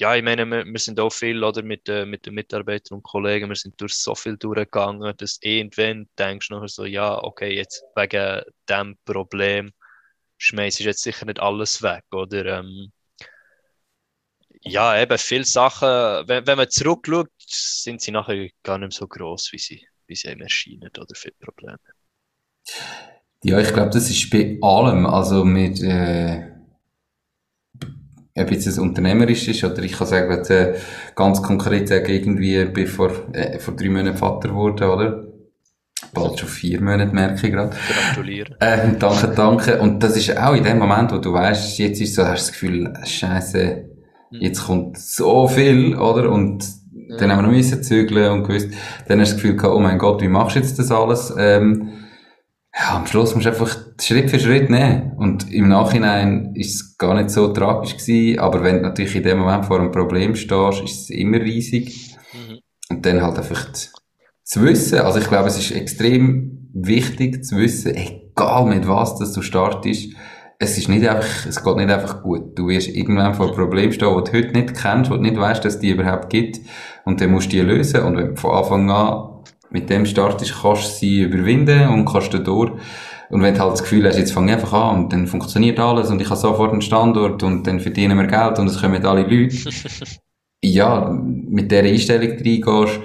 ja, 0.00 0.14
ich 0.16 0.22
meine, 0.22 0.46
wir, 0.46 0.64
wir 0.64 0.78
sind 0.78 0.98
auch 1.00 1.12
viel 1.12 1.42
oder, 1.44 1.62
mit, 1.62 1.88
äh, 1.88 2.06
mit 2.06 2.26
den 2.26 2.34
Mitarbeitern 2.34 2.96
und 2.96 3.02
Kollegen, 3.02 3.48
wir 3.48 3.56
sind 3.56 3.80
durch 3.80 3.94
so 3.94 4.14
viel 4.14 4.36
durchgegangen, 4.36 5.14
dass 5.16 5.38
irgendwann 5.42 6.08
denkst 6.18 6.48
du 6.48 6.54
nachher 6.54 6.68
so, 6.68 6.84
ja, 6.84 7.22
okay, 7.22 7.54
jetzt 7.54 7.84
wegen 7.94 8.42
dem 8.68 8.96
Problem 9.04 9.72
schmeißt 10.38 10.80
ich 10.80 10.86
jetzt 10.86 11.02
sicher 11.02 11.26
nicht 11.26 11.40
alles 11.40 11.82
weg, 11.82 12.04
oder? 12.10 12.58
Ähm, 12.58 12.92
ja, 14.64 15.00
eben, 15.00 15.18
viele 15.18 15.44
Sachen, 15.44 15.88
wenn, 16.28 16.46
wenn 16.46 16.56
man 16.56 16.70
zurückschaut, 16.70 17.30
sind 17.38 18.00
sie 18.00 18.12
nachher 18.12 18.48
gar 18.62 18.78
nicht 18.78 18.92
so 18.92 19.06
groß, 19.06 19.52
wie 19.52 19.58
sie 19.58 19.86
wie 20.12 20.16
sie 20.16 20.28
einem 20.28 20.42
erscheinen 20.42 20.90
oder 20.98 21.14
für 21.14 21.32
Probleme? 21.40 21.78
Ja, 23.42 23.58
ich 23.58 23.72
glaube, 23.72 23.90
das 23.90 24.08
ist 24.10 24.30
bei 24.30 24.58
allem, 24.62 25.06
also 25.06 25.44
mit, 25.44 25.82
äh, 25.82 26.51
ob 28.36 28.50
jetzt 28.50 28.66
es 28.66 28.78
unternehmerisch 28.78 29.48
ist 29.48 29.64
oder 29.64 29.82
ich 29.82 29.92
kann 29.92 30.06
sagen, 30.06 30.44
äh, 30.48 30.74
ganz 31.14 31.42
konkret 31.42 31.88
sagen, 31.88 32.10
irgendwie 32.10 32.64
bin 32.64 32.86
vor, 32.86 33.10
äh, 33.32 33.58
vor 33.58 33.74
drei 33.74 33.90
Monaten 33.90 34.16
Vater 34.16 34.48
geworden, 34.48 34.88
oder? 34.88 35.24
Bald 36.14 36.38
schon 36.38 36.48
vier 36.48 36.80
Monate, 36.80 37.14
merke 37.14 37.46
ich 37.46 37.52
gerade. 37.52 37.76
Gratuliere. 38.14 38.56
Äh, 38.60 38.96
danke, 38.98 39.28
danke. 39.28 39.80
Und 39.80 40.02
das 40.02 40.16
ist 40.16 40.36
auch 40.36 40.54
in 40.54 40.64
dem 40.64 40.78
Moment, 40.78 41.12
wo 41.12 41.18
du 41.18 41.32
weißt, 41.32 41.78
jetzt 41.78 42.00
ist 42.00 42.14
so, 42.14 42.24
hast 42.26 42.48
du 42.48 42.50
das 42.50 42.52
Gefühl, 42.52 42.92
Scheiße, 43.04 43.84
hm. 44.30 44.40
jetzt 44.40 44.64
kommt 44.66 44.98
so 44.98 45.48
viel, 45.48 45.96
oder? 45.96 46.30
Und 46.30 46.66
dann 47.18 47.30
haben 47.30 47.38
wir 47.38 47.42
noch 47.42 47.50
müssen 47.50 47.82
zügeln 47.82 48.30
und 48.32 48.44
gewusst, 48.44 48.68
dann 49.06 49.20
hast 49.20 49.32
du 49.32 49.34
das 49.34 49.42
Gefühl 49.42 49.56
gehabt, 49.56 49.74
oh 49.74 49.80
mein 49.80 49.98
Gott, 49.98 50.20
wie 50.22 50.28
machst 50.28 50.56
du 50.56 50.60
jetzt 50.60 50.78
das 50.78 50.90
alles? 50.90 51.32
Ähm, 51.38 51.90
ja, 52.74 52.96
am 52.96 53.06
Schluss 53.06 53.34
musst 53.34 53.46
du 53.46 53.50
einfach 53.50 53.76
Schritt 54.00 54.30
für 54.30 54.40
Schritt 54.40 54.70
nehmen. 54.70 55.12
Und 55.16 55.52
im 55.52 55.68
Nachhinein 55.68 56.54
ist 56.54 56.74
es 56.74 56.96
gar 56.96 57.14
nicht 57.14 57.30
so 57.30 57.48
tragisch 57.48 57.96
gewesen, 57.96 58.38
aber 58.38 58.62
wenn 58.62 58.76
du 58.76 58.82
natürlich 58.82 59.16
in 59.16 59.22
dem 59.22 59.38
Moment 59.38 59.66
vor 59.66 59.78
einem 59.78 59.92
Problem 59.92 60.34
stehst, 60.34 60.82
ist 60.82 61.02
es 61.02 61.10
immer 61.10 61.38
riesig. 61.38 62.16
Mhm. 62.32 62.58
Und 62.88 63.06
dann 63.06 63.22
halt 63.22 63.38
einfach 63.38 63.68
zu 64.44 64.62
wissen, 64.62 65.00
also 65.00 65.18
ich 65.18 65.28
glaube, 65.28 65.48
es 65.48 65.58
ist 65.58 65.70
extrem 65.72 66.70
wichtig 66.74 67.44
zu 67.44 67.58
wissen, 67.58 67.94
egal 67.94 68.66
mit 68.66 68.88
was 68.88 69.18
dass 69.18 69.32
du 69.32 69.42
startest, 69.42 70.14
es 70.58 70.78
ist 70.78 70.88
nicht 70.88 71.06
einfach, 71.06 71.46
es 71.46 71.62
geht 71.62 71.76
nicht 71.76 71.90
einfach 71.90 72.22
gut. 72.22 72.56
Du 72.56 72.68
wirst 72.68 72.88
irgendwann 72.88 73.34
vor 73.34 73.46
einem 73.46 73.56
Problem 73.56 73.90
stehen, 73.90 74.14
das 74.14 74.30
du 74.30 74.38
heute 74.38 74.52
nicht 74.52 74.74
kennst, 74.74 75.10
wo 75.10 75.16
du 75.16 75.22
nicht 75.22 75.36
weißt, 75.36 75.64
dass 75.64 75.74
es 75.74 75.80
die 75.80 75.90
überhaupt 75.90 76.30
gibt. 76.30 76.60
Und 77.04 77.20
dann 77.20 77.32
musst 77.32 77.52
du 77.52 77.56
die 77.56 77.62
lösen. 77.62 78.02
Und 78.02 78.16
wenn 78.16 78.28
du 78.28 78.36
von 78.36 78.52
Anfang 78.52 78.90
an 78.90 79.31
mit 79.72 79.90
dem 79.90 80.06
startest, 80.06 80.62
kannst 80.62 80.84
du 80.84 80.98
sie 80.98 81.22
überwinden 81.22 81.88
und 81.88 82.04
kannst 82.04 82.32
du 82.32 82.38
durch. 82.38 82.72
Und 83.30 83.42
wenn 83.42 83.54
du 83.54 83.60
halt 83.60 83.72
das 83.72 83.82
Gefühl 83.82 84.06
hast, 84.06 84.18
jetzt 84.18 84.32
fange 84.32 84.52
ich 84.52 84.58
einfach 84.58 84.72
an 84.72 85.04
und 85.04 85.12
dann 85.12 85.26
funktioniert 85.26 85.78
alles 85.80 86.10
und 86.10 86.20
ich 86.20 86.28
habe 86.28 86.38
sofort 86.38 86.72
einen 86.72 86.82
Standort 86.82 87.42
und 87.42 87.66
dann 87.66 87.80
verdienen 87.80 88.18
wir 88.18 88.26
Geld 88.26 88.58
und 88.58 88.66
es 88.66 88.80
kommen 88.80 89.04
alle 89.06 89.22
Leute. 89.22 89.56
ja, 90.62 91.10
mit 91.10 91.70
dieser 91.70 91.84
Einstellung 91.84 92.30
reingehst, 92.30 93.00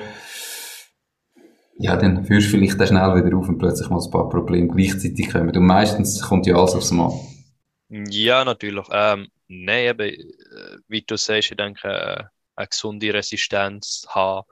ja, 1.80 1.96
dann 1.96 2.26
führst 2.26 2.48
du 2.48 2.52
vielleicht 2.58 2.80
dann 2.80 2.88
schnell 2.88 3.24
wieder 3.24 3.38
auf 3.38 3.48
und 3.48 3.60
plötzlich 3.60 3.90
mal 3.90 4.04
ein 4.04 4.12
paar 4.12 4.30
Probleme 4.30 4.68
gleichzeitig 4.68 5.30
kommen. 5.30 5.56
Und 5.56 5.66
meistens 5.66 6.22
kommt 6.22 6.46
ja 6.48 6.56
alles 6.56 6.76
aufs 6.76 6.92
Mal. 6.92 7.12
Ja, 7.90 8.44
natürlich. 8.44 8.86
Ähm, 8.92 9.28
nein, 9.48 9.86
eben, 9.86 10.10
äh, 10.10 10.78
wie 10.88 11.04
du 11.04 11.16
sagst, 11.16 11.52
ich 11.52 11.58
denke, 11.58 11.88
äh, 11.88 12.24
eine 12.56 12.68
gesunde 12.68 13.14
Resistenz 13.14 14.06
haben. 14.10 14.46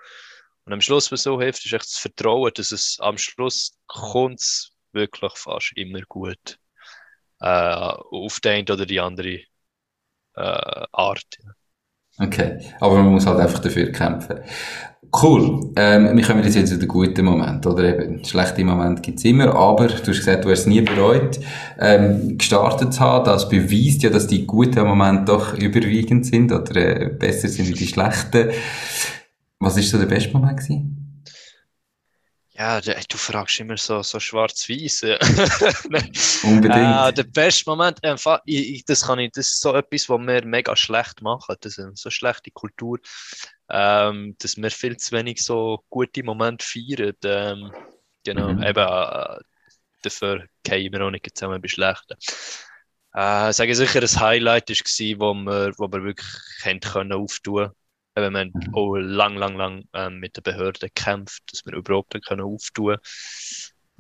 Und 0.66 0.74
am 0.74 0.82
Schluss, 0.82 1.12
was 1.12 1.24
so 1.24 1.40
hilft, 1.40 1.64
ist 1.66 1.74
echt 1.74 1.86
das 1.86 1.98
Vertrauen, 1.98 2.52
dass 2.56 2.72
es 2.72 2.98
am 3.00 3.18
Schluss 3.18 3.78
kommt 3.88 4.72
wirklich 4.94 5.34
fast 5.36 5.74
immer 5.76 6.02
gut 6.08 6.58
äh, 7.40 7.48
auf 7.48 8.40
die 8.40 8.50
eine 8.50 8.74
oder 8.74 8.86
die 8.86 9.00
andere 9.00 9.40
äh, 10.36 10.86
Art. 10.92 11.38
Ja. 11.44 11.52
Okay, 12.18 12.60
aber 12.80 12.96
man 12.96 13.12
muss 13.12 13.26
halt 13.26 13.40
einfach 13.40 13.60
dafür 13.60 13.92
kämpfen. 13.92 14.40
Cool. 15.22 15.72
Ähm, 15.76 16.16
wir 16.16 16.26
kommen 16.26 16.44
jetzt 16.44 16.68
zu 16.68 16.80
den 16.80 16.88
guten 16.88 17.26
Momenten, 17.26 17.72
oder 17.72 17.84
eben, 17.84 18.24
schlechte 18.26 18.64
Momente 18.64 19.02
gibt's 19.02 19.24
immer, 19.26 19.54
aber 19.54 19.88
du 19.88 19.94
hast 19.94 20.06
gesagt, 20.06 20.46
du 20.46 20.50
hast 20.50 20.62
es 20.62 20.66
nie 20.66 20.82
bereut, 20.82 21.40
ähm, 21.80 22.38
gestartet 22.38 22.94
zu 22.94 23.00
haben. 23.02 23.26
Das 23.26 23.50
beweist 23.50 24.02
ja, 24.04 24.10
dass 24.10 24.28
die 24.28 24.46
guten 24.46 24.86
Momente 24.88 25.26
doch 25.26 25.54
überwiegend 25.54 26.26
sind 26.26 26.52
oder 26.52 26.76
äh, 26.76 27.10
besser 27.10 27.50
sind 27.50 27.68
wie 27.68 27.74
die 27.74 27.88
schlechten. 27.88 28.50
Was 29.66 29.78
ist 29.78 29.90
so 29.90 29.98
der 29.98 30.06
beste 30.06 30.32
Moment 30.32 30.60
gewesen? 30.60 31.26
Ja, 32.52 32.80
du 32.80 33.18
fragst 33.18 33.60
immer 33.60 33.78
so, 33.78 34.04
so 34.04 34.20
schwarz-weiß. 34.20 35.02
Unbedingt. 36.44 37.10
Äh, 37.10 37.14
der 37.14 37.24
beste 37.24 37.68
Moment, 37.68 38.04
einfach, 38.04 38.42
ich, 38.46 38.76
ich, 38.76 38.86
das 38.86 39.08
kann 39.08 39.18
ich, 39.18 39.32
das 39.32 39.48
ist 39.48 39.62
so 39.62 39.74
etwas, 39.74 40.08
was 40.08 40.20
wir 40.20 40.46
mega 40.46 40.76
schlecht 40.76 41.24
machen. 41.24 41.56
Das 41.62 41.80
ist 41.80 41.98
so 41.98 42.12
schlechte 42.12 42.52
Kultur, 42.52 43.00
ähm, 43.68 44.36
dass 44.38 44.56
wir 44.56 44.70
viel 44.70 44.98
zu 44.98 45.14
wenig 45.14 45.42
so 45.42 45.84
gute 45.90 46.22
Momente 46.22 46.64
feiern. 46.64 47.16
Ähm, 47.24 47.72
genau, 48.24 48.54
mhm. 48.54 48.62
eben, 48.62 48.88
äh, 48.88 49.40
dafür 50.04 50.46
gehen 50.62 50.94
wir 50.94 51.02
auch 51.02 51.10
nicht 51.10 51.36
zusammen 51.36 51.60
bei 51.60 51.70
schlechten. 51.70 52.14
Äh, 53.16 53.50
ich 53.50 53.56
sage 53.56 53.74
sicher, 53.74 54.00
ein 54.00 54.20
Highlight 54.22 54.70
war, 54.70 55.20
wo 55.20 55.34
wir, 55.34 55.74
wo 55.80 55.92
wir 55.92 56.04
wirklich 56.04 56.28
können 56.62 57.14
auftun 57.14 57.72
wir 58.16 58.40
haben 58.40 58.52
mhm. 58.54 58.74
auch 58.74 58.96
lang, 58.96 59.36
lang, 59.36 59.56
lang 59.56 59.84
ähm, 59.94 60.20
mit 60.20 60.38
den 60.38 60.44
Behörden 60.44 60.90
gekämpft, 60.94 61.44
dass 61.52 61.66
wir 61.66 61.74
überhaupt 61.74 62.16
können 62.26 62.42
auftun 62.42 62.98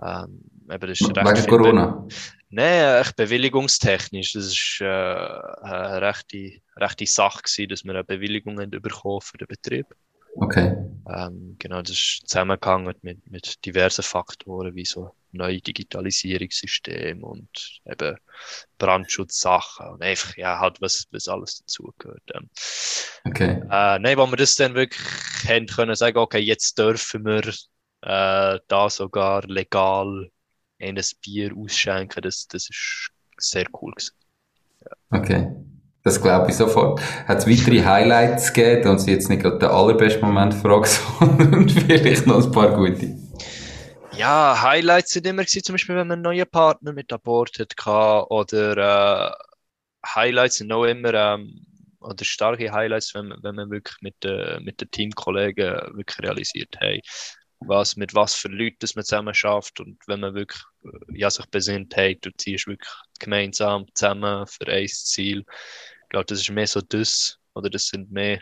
ähm, 0.01 0.41
eben, 0.69 0.87
das 0.87 1.01
ist 1.01 1.09
Wegen 1.09 1.47
Corona? 1.47 2.07
Nein, 2.49 3.01
echt 3.01 3.15
bewilligungstechnisch. 3.15 4.33
Das 4.33 4.53
war 4.79 5.57
äh, 5.63 5.67
eine 5.67 6.01
rechte, 6.01 6.59
rechte 6.77 7.05
Sache, 7.05 7.41
gewesen, 7.43 7.69
dass 7.69 7.83
wir 7.83 7.91
eine 7.91 8.03
Bewilligung 8.03 8.59
haben 8.59 8.71
bekommen 8.71 9.21
für 9.21 9.37
den 9.37 9.47
Betrieb. 9.47 9.87
Okay. 10.35 10.75
Ähm, 11.07 11.55
genau, 11.59 11.81
das 11.81 11.91
ist 11.91 12.23
zusammengehangen 12.25 12.93
mit, 13.01 13.29
mit 13.31 13.65
diversen 13.65 14.03
Faktoren, 14.03 14.75
wie 14.75 14.85
so 14.85 15.11
neue 15.31 15.61
Digitalisierungssysteme 15.61 17.25
und 17.25 17.81
eben 17.85 18.17
Brandschutzsachen 18.77 19.87
und 19.87 20.01
einfach, 20.01 20.35
ja, 20.37 20.59
halt, 20.59 20.81
was, 20.81 21.05
was 21.11 21.27
alles 21.27 21.59
dazugehört. 21.59 22.23
Ähm. 22.33 22.49
Okay. 23.25 23.61
Äh, 23.69 23.99
nein, 23.99 24.17
wo 24.17 24.25
wir 24.27 24.37
das 24.37 24.55
dann 24.55 24.75
wirklich 24.75 25.01
haben 25.47 25.67
können 25.67 25.95
sagen, 25.95 26.17
okay, 26.17 26.39
jetzt 26.39 26.77
dürfen 26.77 27.25
wir 27.25 27.47
äh, 28.01 28.59
da 28.67 28.89
sogar 28.89 29.43
legal 29.47 30.29
ein 30.79 30.99
Bier 31.21 31.55
ausschenken, 31.55 32.21
das, 32.21 32.47
das 32.47 32.69
ist 32.69 33.11
sehr 33.37 33.65
cool 33.81 33.93
gewesen. 33.93 34.15
Ja. 34.81 35.19
Okay. 35.19 35.51
Das 36.05 36.21
glaube 36.21 36.51
ich 36.51 36.55
sofort. 36.55 37.01
Hat 37.27 37.39
es 37.39 37.47
weitere 37.47 37.83
Highlights 37.83 38.53
gegeben? 38.53 38.89
Und 38.91 39.07
jetzt 39.07 39.27
nicht 39.27 39.41
gerade 39.41 39.57
den 39.57 39.69
allerbesten 39.69 40.21
Moment 40.21 40.53
fragen, 40.53 40.85
sondern 41.19 41.67
vielleicht 41.67 42.27
noch 42.27 42.45
ein 42.45 42.51
paar 42.51 42.75
gute. 42.75 43.17
Ja, 44.15 44.61
Highlights 44.61 45.13
sind 45.13 45.25
immer 45.25 45.41
gewesen, 45.41 45.63
zum 45.63 45.73
Beispiel, 45.73 45.95
wenn 45.95 46.07
man 46.07 46.17
einen 46.17 46.21
neuen 46.21 46.47
Partner 46.47 46.93
mit 46.93 47.11
an 47.11 47.19
Bord 47.23 47.57
hatte, 47.57 48.27
oder 48.29 49.31
äh, 49.31 50.07
Highlights 50.07 50.57
sind 50.57 50.71
auch 50.71 50.83
immer, 50.83 51.11
ähm, 51.11 51.65
oder 51.99 52.23
starke 52.23 52.71
Highlights, 52.71 53.15
wenn, 53.15 53.33
wenn 53.41 53.55
man 53.55 53.71
wirklich 53.71 53.97
mit, 54.01 54.23
äh, 54.23 54.59
mit 54.59 54.79
den 54.79 54.91
Teamkollegen 54.91 55.73
wirklich 55.95 56.19
realisiert, 56.19 56.75
hey, 56.77 57.01
was, 57.61 57.95
mit 57.95 58.13
was 58.13 58.35
für 58.35 58.49
Leuten 58.49 58.77
dass 58.79 58.95
man 58.95 59.05
zusammen 59.05 59.33
schafft 59.33 59.79
und 59.79 59.97
wenn 60.05 60.19
man 60.19 60.35
wirklich 60.35 60.61
äh, 60.83 61.17
ja, 61.17 61.31
sich 61.31 61.47
besinnt, 61.47 61.95
hey, 61.95 62.15
du 62.21 62.29
ziehst 62.37 62.67
wirklich 62.67 62.93
gemeinsam 63.19 63.87
zusammen 63.95 64.45
für 64.45 64.67
ein 64.67 64.87
Ziel 64.87 65.43
glaube, 66.15 66.27
das 66.27 66.39
ist 66.39 66.49
mehr 66.49 66.67
so 66.67 66.79
das, 66.79 67.37
oder 67.53 67.69
das 67.69 67.87
sind 67.87 68.09
mehr, 68.09 68.41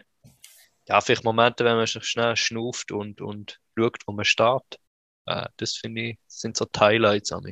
ja, 0.88 1.02
vielleicht 1.02 1.24
Momente, 1.24 1.66
wenn 1.66 1.76
man 1.76 1.88
schnell 1.88 2.36
schnuft 2.36 2.92
und, 2.92 3.20
und 3.20 3.60
schaut, 3.76 3.98
wo 4.06 4.14
man 4.14 4.26
steht. 4.26 4.80
Äh, 5.26 5.48
das 5.58 5.74
finde 5.78 6.02
ich, 6.02 6.20
sind 6.28 6.56
so 6.56 6.66
die 6.66 6.80
Highlights 6.80 7.32
an. 7.32 7.52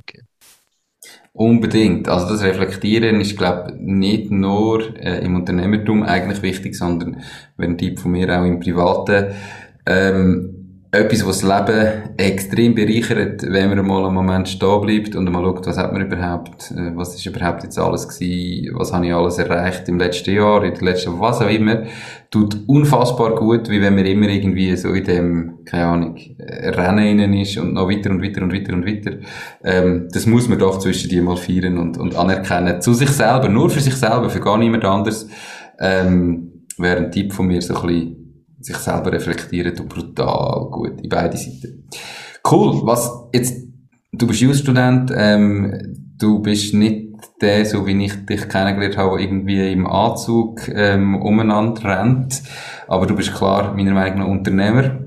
Unbedingt. 1.34 2.07
Also 2.07 2.29
das 2.29 2.43
Reflektieren 2.43 3.19
ist, 3.19 3.36
glaube 3.36 3.71
ich, 3.71 3.79
nicht 3.79 4.29
nur 4.29 4.95
äh, 4.97 5.25
im 5.25 5.36
Unternehmertum 5.36 6.03
eigentlich 6.03 6.43
wichtig, 6.43 6.75
sondern, 6.75 7.23
wenn 7.57 7.71
ein 7.71 7.77
Tipp 7.79 7.99
von 7.99 8.12
mir 8.12 8.29
auch 8.29 8.45
im 8.45 8.60
Privaten, 8.60 9.34
ähm, 9.88 10.61
etwas, 10.93 11.25
was 11.25 11.39
das 11.39 11.67
Leben 11.67 12.17
extrem 12.17 12.75
bereichert, 12.75 13.43
wenn 13.43 13.69
man 13.69 13.88
mal 13.88 14.06
einen 14.06 14.13
Moment 14.13 14.49
stehen 14.49 14.82
bleibt 14.82 15.15
und 15.15 15.32
mal 15.32 15.41
schaut, 15.41 15.65
was 15.65 15.77
hat 15.77 15.93
man 15.93 16.01
überhaupt, 16.01 16.71
äh, 16.71 16.91
was 16.95 17.15
ist 17.15 17.25
überhaupt 17.25 17.63
jetzt 17.63 17.80
alles 17.80 18.10
gewesen, 18.10 18.75
was 18.77 18.91
habe 18.91 19.08
ich 19.08 19.13
alles 19.13 19.38
erreicht 19.38 19.88
im 19.88 19.97
letzten 19.97 20.36
Jahr, 20.36 20.62
in 20.65 20.73
den 20.73 20.84
letzten, 20.84 21.17
was 21.17 21.41
auch 21.41 21.49
immer, 21.49 21.84
tut 22.30 22.58
unfassbar 22.67 23.36
gut, 23.36 23.69
wie 23.69 23.82
wenn 23.82 23.95
man 23.95 24.06
immer 24.06 24.27
irgendwie 24.27 24.75
so 24.75 24.89
in 24.89 25.04
dem, 25.06 25.60
keine 25.63 25.86
Ahnung, 25.86 26.17
Rennen 26.39 27.08
innen 27.08 27.34
ist 27.36 27.58
und 27.58 27.73
noch 27.73 27.89
weiter 27.89 28.10
und 28.10 28.21
weiter 28.21 28.41
und 28.41 28.54
weiter 28.54 28.73
und 28.73 28.86
weiter. 28.86 29.12
Ähm, 29.63 30.10
das 30.12 30.25
muss 30.25 30.49
man 30.49 30.60
doch 30.60 30.77
zwischen 30.80 31.10
die 31.10 31.21
mal 31.21 31.38
feiern 31.38 31.77
und, 31.77 31.97
und 31.97 32.17
anerkennen. 32.17 32.82
Zu 32.82 32.93
sich 32.93 33.12
selber, 33.12 33.47
nur 33.47 33.69
für 33.69 33.80
sich 33.80 33.95
selber, 33.95 34.30
für 34.30 34.41
gar 34.41 34.58
niemand 34.58 34.84
anders, 34.84 35.30
ähm, 35.80 36.65
wäre 36.77 36.97
ein 36.97 37.12
Tipp 37.12 37.32
von 37.32 37.47
mir 37.47 37.62
so 37.62 37.75
ein 37.75 37.88
bisschen, 37.88 38.20
sich 38.62 38.78
selber 38.78 39.12
reflektieren 39.12 39.78
und 39.80 39.89
brutal 39.89 40.69
gut 40.71 41.02
in 41.02 41.10
beide 41.10 41.38
Seiten. 41.38 41.88
Cool. 42.50 42.82
Was 42.86 43.12
jetzt, 43.34 43.67
du 44.12 44.28
bist 44.28 44.41
Jus-Student, 44.41 45.12
ähm, 45.15 46.13
du 46.17 46.39
bist 46.39 46.74
nicht 46.74 47.12
der, 47.41 47.65
so 47.65 47.86
wie 47.86 48.06
ich 48.06 48.26
dich 48.26 48.47
kennengelernt 48.47 48.97
habe, 48.97 49.21
irgendwie 49.21 49.71
im 49.71 49.88
Anzug 49.88 50.67
ähm, 50.69 51.15
umeinander 51.21 51.84
rennt, 51.84 52.41
aber 52.88 53.06
du 53.06 53.15
bist 53.15 53.34
klar 53.34 53.74
meiner 53.76 53.93
Meinung 53.93 54.19
nach 54.19 54.28
Unternehmer. 54.28 55.00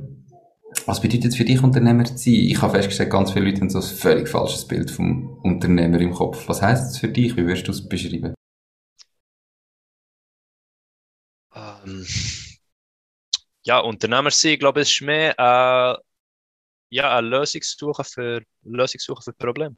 Was 0.87 1.01
bedeutet 1.01 1.27
es 1.27 1.37
für 1.37 1.45
dich, 1.45 1.63
Unternehmer 1.63 2.05
zu 2.05 2.17
sein? 2.17 2.35
Ich 2.35 2.61
habe 2.61 2.75
festgestellt, 2.75 3.11
ganz 3.11 3.33
viele 3.33 3.47
Leute 3.47 3.61
haben 3.61 3.71
so 3.71 3.79
ein 3.79 3.85
völlig 3.85 4.29
falsches 4.29 4.67
Bild 4.67 4.91
vom 4.91 5.39
Unternehmer 5.43 6.01
im 6.01 6.13
Kopf. 6.13 6.49
Was 6.49 6.61
heißt 6.63 6.91
es 6.91 6.99
für 6.99 7.09
dich? 7.09 7.37
Wie 7.37 7.47
würdest 7.47 7.67
du 7.69 7.73
es 7.73 7.89
beschreiben? 7.89 8.35
Um 11.85 12.05
ja, 13.65 13.79
Unternehmer 13.81 14.31
sein, 14.31 14.59
glaube 14.59 14.83
ich, 14.83 14.91
ist 14.93 15.03
mehr 15.03 15.35
äh, 15.39 15.97
ja, 16.91 17.17
eine 17.19 17.29
Lösungssuche 17.29 18.05
für, 18.05 18.43
Lösungssuche 18.63 19.23
für 19.23 19.33
Probleme. 19.35 19.77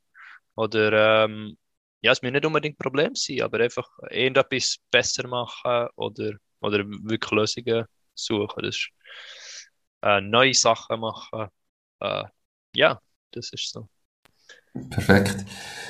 Oder 0.56 1.24
ähm, 1.26 1.58
ja, 2.02 2.12
es 2.12 2.22
muss 2.22 2.32
nicht 2.32 2.46
unbedingt 2.46 2.76
ein 2.76 2.82
Problem 2.84 3.14
sein, 3.14 3.42
aber 3.42 3.60
einfach 3.60 3.88
irgendetwas 4.10 4.78
besser 4.90 5.28
machen 5.28 5.88
oder, 5.96 6.32
oder 6.60 6.78
wirklich 6.86 7.30
Lösungen 7.32 7.86
suchen. 8.14 8.62
Das 8.64 8.76
ist, 8.76 8.90
äh, 10.02 10.20
neue 10.20 10.54
Sachen 10.54 11.00
machen. 11.00 11.48
Äh, 12.00 12.24
ja, 12.74 13.00
das 13.32 13.52
ist 13.52 13.72
so. 13.72 13.88
Perfekt. 14.90 15.36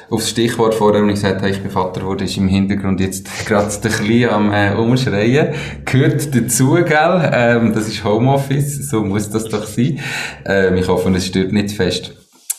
Aufs 0.09 0.31
Stichwort 0.31 0.75
vorher, 0.75 1.03
wenn 1.03 1.09
ich 1.09 1.17
gesagt 1.17 1.43
habe, 1.43 1.51
ich 1.51 1.61
bin 1.61 1.71
Vater 1.71 2.01
geworden, 2.01 2.25
ist 2.25 2.37
im 2.37 2.47
Hintergrund 2.47 3.01
jetzt 3.01 3.29
gerade 3.47 3.73
der 3.81 3.91
Kleine 3.91 4.31
am 4.31 4.53
äh, 4.53 4.73
Umschreien. 4.75 5.55
Gehört 5.85 6.35
dazu, 6.35 6.75
gell? 6.75 7.31
Ähm, 7.33 7.73
das 7.75 7.89
ist 7.89 8.05
Homeoffice, 8.05 8.89
so 8.89 9.03
muss 9.03 9.29
das 9.31 9.45
doch 9.45 9.67
sein. 9.67 10.01
Ähm, 10.45 10.77
ich 10.77 10.87
hoffe, 10.87 11.11
es 11.11 11.27
stört 11.27 11.53
nicht 11.53 11.73
fest. 11.73 12.13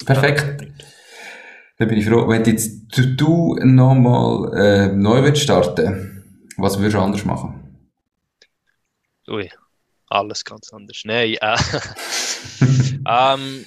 Perfekt. 0.06 0.68
Dann 1.78 1.88
bin 1.88 1.98
ich 1.98 2.06
froh. 2.06 2.28
Wenn 2.28 2.44
jetzt 2.44 2.72
du 2.92 3.56
nochmal 3.63 4.54
äh, 4.58 4.88
neu 4.88 5.24
willst 5.24 5.44
starten, 5.44 6.26
was 6.58 6.78
würdest 6.80 6.96
du 6.96 7.00
anders 7.00 7.24
machen? 7.24 7.82
Ui, 9.30 9.50
alles 10.10 10.44
ganz 10.44 10.74
anders. 10.74 11.02
Nein, 11.06 11.36
äh, 11.40 11.58
ähm, 13.08 13.66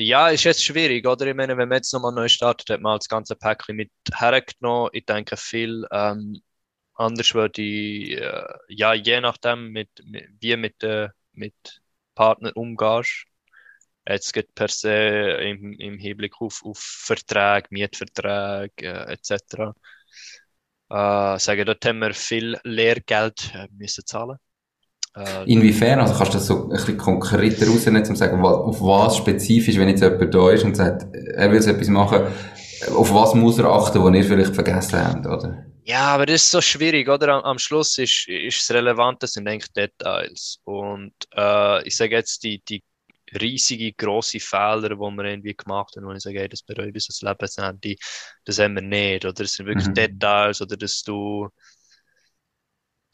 ja, 0.00 0.28
ist 0.28 0.44
jetzt 0.44 0.64
schwierig, 0.64 1.06
oder? 1.06 1.26
Ich 1.26 1.34
meine, 1.34 1.56
wenn 1.56 1.68
man 1.68 1.76
jetzt 1.78 1.92
nochmal 1.92 2.12
neu 2.12 2.28
startet, 2.28 2.70
hat 2.70 2.80
man 2.80 2.98
das 2.98 3.08
ganze 3.08 3.36
Päckchen 3.36 3.76
mit 3.76 3.90
hergenommen. 4.12 4.90
Ich 4.92 5.04
denke, 5.06 5.36
viel 5.36 5.86
ähm, 5.90 6.40
anders 6.94 7.34
würde 7.34 7.62
ich, 7.62 8.12
äh, 8.12 8.44
ja, 8.68 8.94
je 8.94 9.20
nachdem, 9.20 9.70
mit, 9.72 9.90
mit, 10.04 10.28
wie 10.40 10.56
mit, 10.56 10.82
äh, 10.82 11.08
mit 11.32 11.54
Partner 12.14 12.56
umgehst. 12.56 13.26
Jetzt 14.08 14.32
geht 14.32 14.54
per 14.54 14.68
se 14.68 14.90
im, 15.42 15.72
im 15.74 15.98
Hinblick 15.98 16.40
auf, 16.40 16.62
auf 16.64 16.78
Verträge, 16.78 17.68
Mietverträge 17.70 18.72
äh, 18.78 19.12
etc. 19.12 19.74
Äh, 20.90 21.38
sagen, 21.38 21.66
dort 21.66 21.84
haben 21.86 21.98
wir 22.00 22.14
viel 22.14 22.58
Lehrgeld 22.64 23.54
äh, 23.54 23.68
müssen 23.72 24.04
zahlen 24.06 24.38
Äh, 25.16 25.52
Inwiefern? 25.52 26.00
Also 26.00 26.14
kannst 26.14 26.34
du 26.34 26.38
das 26.38 26.46
so 26.46 26.64
ein 26.64 26.68
bisschen 26.70 26.96
konkreter 26.96 27.66
rausnehmen, 27.66 28.02
um 28.02 28.06
zu 28.06 28.16
sagen, 28.16 28.44
auf 28.44 28.80
was 28.80 29.16
spezifisch, 29.16 29.76
wenn 29.76 29.88
jetzt 29.88 30.02
jemand 30.02 30.34
da 30.34 30.50
ist 30.50 30.64
und 30.64 30.76
sagt, 30.76 31.06
er 31.14 31.50
will 31.50 31.58
etwas 31.58 31.88
machen, 31.88 32.22
auf 32.94 33.12
was 33.12 33.34
muss 33.34 33.58
er 33.58 33.66
achten, 33.66 34.02
was 34.02 34.14
ihr 34.14 34.24
vielleicht 34.24 34.54
vergessen 34.54 35.04
habt, 35.04 35.26
oder? 35.26 35.66
Ja, 35.84 36.08
aber 36.14 36.26
das 36.26 36.44
ist 36.44 36.50
so 36.50 36.60
schwierig, 36.60 37.08
oder? 37.08 37.34
Am, 37.34 37.42
am 37.42 37.58
Schluss 37.58 37.98
ist, 37.98 38.28
ist 38.28 38.60
das 38.60 38.76
Relevante 38.76 39.26
sind 39.26 39.48
eigentlich 39.48 39.72
Details. 39.72 40.60
Und 40.64 41.14
äh, 41.36 41.86
ich 41.86 41.96
sage 41.96 42.14
jetzt, 42.14 42.44
die, 42.44 42.62
die 42.62 42.82
riesige, 43.40 43.92
grosse 43.92 44.40
Fehler, 44.40 44.90
die 44.90 44.96
wir 44.96 45.24
irgendwie 45.24 45.54
gemacht 45.54 45.96
haben, 45.96 46.06
wo 46.06 46.12
ich 46.12 46.20
sage, 46.20 46.40
hey, 46.40 46.48
das 46.48 46.62
bereue 46.62 46.92
ich 46.94 47.06
das 47.06 47.22
Lebensende, 47.22 47.96
das 48.44 48.58
haben 48.58 48.74
wir 48.74 48.82
nicht. 48.82 49.24
Oder 49.24 49.42
es 49.42 49.54
sind 49.54 49.66
wirklich 49.66 49.88
mhm. 49.88 49.94
Details, 49.94 50.60
oder 50.60 50.76
dass 50.76 51.02
du 51.02 51.48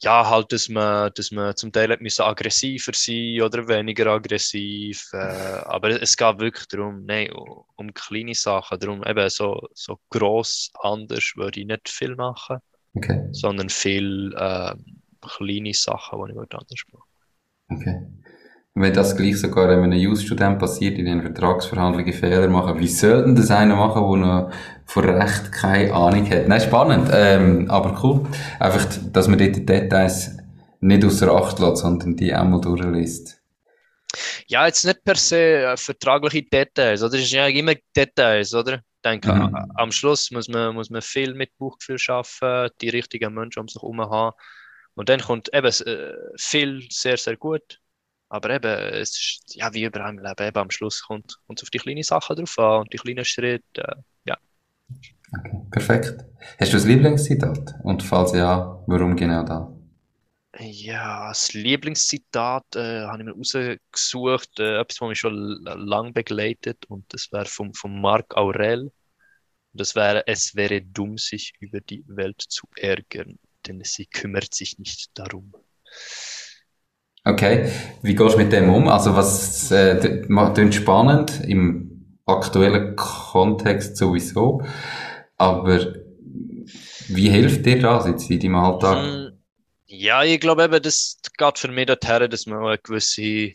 ja, 0.03 0.29
halt, 0.29 0.51
dass 0.51 0.69
man, 0.69 1.11
dass 1.15 1.31
man 1.31 1.55
zum 1.55 1.71
Teil 1.71 1.91
hat 1.91 2.01
müssen 2.01 2.21
aggressiver 2.21 2.91
sein 2.93 3.41
oder 3.41 3.67
weniger 3.67 4.07
aggressiv. 4.07 5.09
Äh, 5.13 5.17
aber 5.65 6.01
es 6.01 6.15
geht 6.15 6.39
wirklich 6.39 6.67
darum, 6.67 7.05
nein, 7.05 7.31
um 7.31 7.93
kleine 7.93 8.35
Sachen. 8.35 8.79
Darum 8.79 9.03
eben 9.03 9.29
so, 9.29 9.67
so 9.73 9.99
gross 10.09 10.71
anders 10.81 11.33
würde 11.35 11.61
ich 11.61 11.65
nicht 11.65 11.89
viel 11.89 12.15
machen, 12.15 12.57
okay. 12.93 13.27
sondern 13.31 13.69
viel 13.69 14.33
äh, 14.37 14.75
kleine 15.21 15.73
Sachen, 15.73 16.25
die 16.27 16.31
ich 16.31 16.53
anders 16.53 16.83
machen 16.91 17.03
Okay 17.69 18.26
wenn 18.79 18.93
das 18.93 19.15
gleich 19.17 19.39
sogar 19.39 19.69
einem 19.69 19.91
Jus-Student 19.91 20.59
passiert, 20.59 20.97
in 20.99 21.05
den 21.05 21.21
Vertragsverhandlungen 21.21 22.13
Fehler 22.13 22.47
machen, 22.47 22.79
wie 22.79 22.87
soll 22.87 23.23
denn 23.23 23.35
das 23.35 23.49
einer 23.49 23.75
machen, 23.75 24.01
der 24.01 24.17
noch 24.17 24.51
von 24.85 25.05
Recht 25.05 25.51
keine 25.51 25.93
Ahnung 25.93 26.29
hat? 26.29 26.47
Nein, 26.47 26.61
spannend, 26.61 27.09
ähm, 27.11 27.69
aber 27.69 27.99
cool. 28.03 28.25
Einfach, 28.59 28.85
dass 29.11 29.27
man 29.27 29.39
dort 29.39 29.55
die 29.55 29.65
Details 29.65 30.37
nicht 30.79 31.03
außer 31.03 31.33
Acht 31.33 31.59
lässt, 31.59 31.77
sondern 31.77 32.15
die 32.15 32.33
einmal 32.33 32.61
durchliest. 32.61 33.41
Ja, 34.47 34.67
jetzt 34.67 34.85
nicht 34.85 35.03
per 35.03 35.15
se 35.15 35.37
äh, 35.37 35.77
vertragliche 35.77 36.43
Details, 36.43 37.01
oder? 37.01 37.15
Es 37.15 37.23
ist 37.23 37.31
ja 37.31 37.47
immer 37.47 37.73
Details, 37.95 38.53
oder? 38.53 38.75
Ich 38.75 39.01
denke, 39.03 39.33
mhm. 39.33 39.55
am 39.75 39.91
Schluss 39.91 40.31
muss 40.31 40.47
man, 40.49 40.75
muss 40.75 40.89
man 40.89 41.01
viel 41.01 41.33
mit 41.33 41.57
Bauchgefühl 41.57 41.97
arbeiten, 42.07 42.73
die 42.81 42.89
richtigen 42.89 43.33
Menschen 43.33 43.61
um 43.61 43.67
sich 43.67 43.81
herum 43.81 44.01
haben. 44.01 44.35
Und 44.95 45.09
dann 45.09 45.19
kommt 45.19 45.49
eben 45.53 45.67
äh, 45.67 46.13
viel 46.37 46.87
sehr, 46.89 47.17
sehr 47.17 47.37
gut. 47.37 47.79
Aber 48.29 48.49
eben, 48.49 48.67
es 48.67 49.11
ist 49.11 49.55
ja 49.55 49.73
wie 49.73 49.85
überall 49.85 50.09
im 50.09 50.19
Leben, 50.19 50.47
eben 50.47 50.57
am 50.57 50.71
Schluss 50.71 51.03
kommt 51.03 51.37
es 51.47 51.63
auf 51.63 51.69
die 51.69 51.77
kleinen 51.77 52.03
Sachen 52.03 52.35
drauf 52.35 52.59
an 52.59 52.81
und 52.81 52.93
die 52.93 52.97
kleinen 52.97 53.25
Schritte, 53.25 53.63
äh, 53.75 53.95
ja. 54.25 54.37
Okay, 55.33 55.57
perfekt. 55.71 56.25
Hast 56.59 56.73
du 56.73 56.77
ein 56.77 56.87
Lieblingszitat? 56.87 57.75
Und 57.83 58.03
falls 58.03 58.33
ja, 58.33 58.83
warum 58.87 59.15
genau 59.15 59.43
da? 59.43 59.73
Ja, 60.59 61.27
das 61.29 61.53
Lieblingszitat 61.53 62.75
äh, 62.75 63.05
habe 63.05 63.19
ich 63.19 63.25
mir 63.25 63.33
rausgesucht, 63.33 64.59
äh, 64.59 64.79
etwas, 64.79 65.01
was 65.01 65.09
mich 65.09 65.19
schon 65.19 65.61
lange 65.63 66.13
begleitet 66.13 66.85
und 66.87 67.05
das 67.13 67.31
wäre 67.31 67.45
von, 67.45 67.73
von 67.73 68.01
Marc 68.01 68.35
Aurel. 68.35 68.91
Das 69.73 69.95
wäre, 69.95 70.25
es 70.25 70.55
wäre 70.55 70.81
dumm, 70.81 71.17
sich 71.17 71.53
über 71.59 71.79
die 71.81 72.03
Welt 72.07 72.41
zu 72.41 72.67
ärgern, 72.75 73.37
denn 73.67 73.83
sie 73.83 74.07
kümmert 74.07 74.53
sich 74.55 74.79
nicht 74.79 75.11
darum. 75.13 75.53
Okay, 77.27 77.69
wie 78.03 78.15
gehst 78.15 78.35
du 78.35 78.37
mit 78.37 78.53
dem 78.53 78.73
um? 78.73 78.87
Also 78.87 79.13
was 79.13 79.69
äh, 79.69 80.71
spannend 80.71 81.41
im 81.43 82.19
aktuellen 82.25 82.95
Kontext 82.95 83.97
sowieso, 83.97 84.63
aber 85.35 85.93
wie 87.09 87.29
hilft 87.29 87.65
dir 87.65 87.81
das 87.81 88.07
jetzt 88.07 88.29
in 88.29 88.39
deinem 88.39 88.55
Alltag? 88.55 88.97
Hm, 88.97 89.39
ja, 89.87 90.23
ich 90.23 90.39
glaube 90.39 90.63
eben, 90.63 90.81
das 90.81 91.19
geht 91.37 91.59
für 91.59 91.67
mich 91.67 91.87
dorthin, 91.87 92.29
dass 92.29 92.45
man 92.45 92.65
eine 92.65 92.77
gewisse 92.77 93.51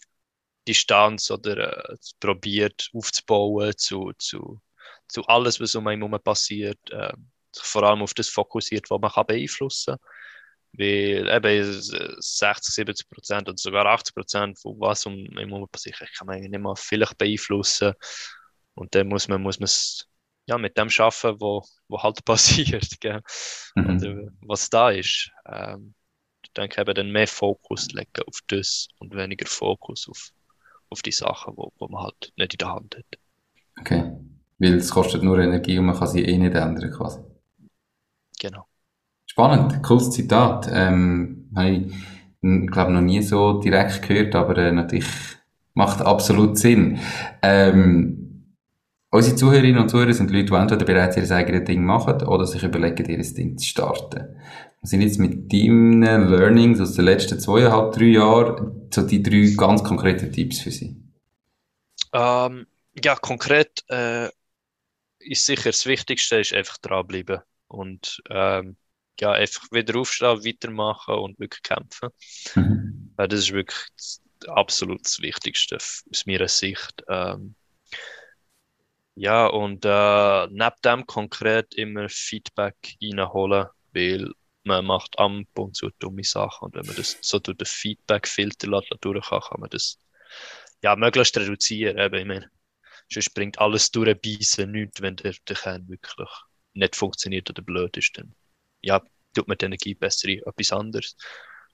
Distanz 0.68 1.30
oder 1.30 1.88
äh, 1.88 1.96
probiert 2.20 2.90
aufzubauen 2.94 3.72
zu, 3.78 4.12
zu, 4.18 4.60
zu 5.08 5.24
alles, 5.24 5.60
was 5.60 5.74
um 5.74 5.86
einen 5.86 6.02
herum 6.02 6.18
passiert, 6.22 6.78
äh, 6.90 7.12
vor 7.56 7.84
allem 7.84 8.02
auf 8.02 8.12
das 8.12 8.28
fokussiert, 8.28 8.90
was 8.90 9.00
man 9.00 9.10
kann 9.10 9.26
beeinflussen 9.26 9.96
kann 9.96 10.21
weil 10.72 11.28
eben 11.28 11.82
60, 11.82 12.74
70 12.74 13.10
Prozent 13.10 13.48
oder 13.48 13.58
sogar 13.58 13.86
80 13.86 14.14
Prozent 14.14 14.58
von 14.58 14.78
was 14.80 15.06
um 15.06 15.14
im 15.14 15.66
passiert, 15.70 15.96
kann 16.16 16.26
man 16.26 16.40
nicht 16.40 16.58
mal 16.58 16.76
vielleicht 16.76 17.18
beeinflussen. 17.18 17.92
Und 18.74 18.94
dann 18.94 19.08
muss 19.08 19.28
man, 19.28 19.42
muss 19.42 19.58
man 19.58 19.66
es 19.66 20.08
ja, 20.46 20.58
mit 20.58 20.76
dem 20.76 20.88
arbeiten, 20.98 21.40
wo, 21.40 21.64
wo 21.88 22.02
halt 22.02 22.24
passiert, 22.24 23.00
gell? 23.00 23.20
Mhm. 23.74 23.96
Oder 23.96 24.32
was 24.42 24.70
da 24.70 24.90
ist. 24.90 25.30
Ähm, 25.46 25.94
ich 26.44 26.52
denke 26.52 26.80
eben 26.80 26.94
dann 26.94 27.12
mehr 27.12 27.28
Fokus 27.28 27.92
legen 27.92 28.22
auf 28.26 28.40
das 28.48 28.88
und 28.98 29.14
weniger 29.14 29.46
Fokus 29.46 30.08
auf, 30.08 30.30
auf 30.90 31.02
die 31.02 31.12
Sachen, 31.12 31.56
wo, 31.56 31.72
wo 31.78 31.88
man 31.88 32.04
halt 32.04 32.32
nicht 32.36 32.54
in 32.54 32.58
der 32.58 32.68
Hand 32.68 32.96
hat. 32.96 33.18
Okay. 33.80 34.12
Weil 34.58 34.74
es 34.74 34.90
kostet 34.90 35.22
nur 35.22 35.38
Energie 35.38 35.78
und 35.78 35.86
man 35.86 35.96
kann 35.96 36.08
sie 36.08 36.24
eh 36.24 36.38
nicht 36.38 36.54
ändern 36.54 36.90
quasi. 36.92 37.20
Genau. 38.38 38.66
Spannend, 39.32 39.82
cooles 39.82 40.10
Zitat. 40.10 40.68
Ähm, 40.70 41.48
habe 41.56 41.70
ich, 41.70 42.66
glaube 42.66 42.92
noch 42.92 43.00
nie 43.00 43.22
so 43.22 43.62
direkt 43.62 44.06
gehört, 44.06 44.34
aber 44.34 44.58
äh, 44.58 44.72
natürlich 44.72 45.08
macht 45.72 46.02
absolut 46.02 46.58
Sinn. 46.58 46.98
Ähm, 47.40 48.44
unsere 49.10 49.34
Zuhörerinnen 49.34 49.80
und 49.80 49.88
Zuhörer 49.88 50.12
sind 50.12 50.30
Leute, 50.30 50.50
die 50.50 50.54
entweder 50.54 50.84
bereits 50.84 51.16
ihr 51.16 51.34
eigenes 51.34 51.64
Ding 51.64 51.82
machen 51.82 52.22
oder 52.26 52.46
sich 52.46 52.62
überlegen, 52.62 53.08
ihr 53.08 53.22
Ding 53.22 53.56
zu 53.56 53.66
starten. 53.66 54.36
Wir 54.82 54.86
sind 54.86 55.00
jetzt 55.00 55.18
mit 55.18 55.50
deinen 55.50 56.28
Learnings 56.28 56.78
aus 56.82 56.92
den 56.92 57.06
letzten 57.06 57.40
zweieinhalb, 57.40 57.94
drei 57.94 58.04
Jahren 58.04 58.86
so 58.92 59.00
die 59.00 59.22
drei 59.22 59.54
ganz 59.56 59.82
konkreten 59.82 60.30
Tipps 60.30 60.60
für 60.60 60.70
Sie. 60.70 60.94
Ähm, 62.12 62.66
ja, 63.02 63.14
konkret 63.16 63.82
äh, 63.88 64.28
ist 65.20 65.46
sicher 65.46 65.70
das 65.70 65.86
Wichtigste, 65.86 66.36
ist 66.36 66.52
einfach 66.52 66.76
dranbleiben. 66.76 67.40
Und 67.68 68.22
ähm, 68.28 68.76
ja, 69.20 69.32
einfach 69.32 69.70
wieder 69.70 69.98
aufstehen, 69.98 70.44
weitermachen 70.44 71.14
und 71.14 71.38
wirklich 71.38 71.62
kämpfen. 71.62 72.10
Mhm. 72.54 73.14
Das 73.16 73.32
ist 73.32 73.52
wirklich 73.52 73.90
absolut 74.48 75.04
das 75.04 75.20
Wichtigste 75.20 75.76
aus 75.76 76.26
meiner 76.26 76.48
Sicht. 76.48 77.02
Ähm, 77.08 77.54
ja, 79.14 79.46
und 79.46 79.84
äh, 79.84 80.46
neben 80.46 80.76
dem 80.84 81.06
konkret 81.06 81.74
immer 81.74 82.08
Feedback 82.08 82.96
reinholen, 83.02 83.66
weil 83.92 84.30
man 84.64 84.84
macht 84.84 85.18
am 85.18 85.46
und 85.54 85.76
zu 85.76 85.90
dumme 85.98 86.24
Sachen 86.24 86.66
und 86.66 86.74
wenn 86.74 86.86
man 86.86 86.96
das 86.96 87.18
so 87.20 87.38
durch 87.38 87.58
den 87.58 87.66
Feedback-Filter 87.66 88.68
durch 89.00 89.28
kann, 89.28 89.40
kann 89.40 89.60
man 89.60 89.70
das 89.70 89.98
ja, 90.82 90.96
möglichst 90.96 91.36
reduzieren. 91.36 91.98
Eben, 91.98 92.14
ich 92.14 92.26
meine, 92.26 92.50
sonst 93.10 93.34
bringt 93.34 93.58
alles 93.58 93.90
durchbeissen 93.90 94.70
nichts, 94.70 95.02
wenn 95.02 95.16
der, 95.16 95.34
der 95.46 95.56
Kern 95.56 95.88
wirklich 95.88 96.28
nicht 96.74 96.96
funktioniert 96.96 97.50
oder 97.50 97.62
blöd 97.62 97.96
ist, 97.96 98.16
dann 98.16 98.34
ja, 98.82 99.00
tut 99.34 99.48
man 99.48 99.56
die 99.58 99.64
Energie 99.66 99.94
besser 99.94 100.28
in 100.28 100.42
etwas 100.44 100.72
anderes. 100.72 101.16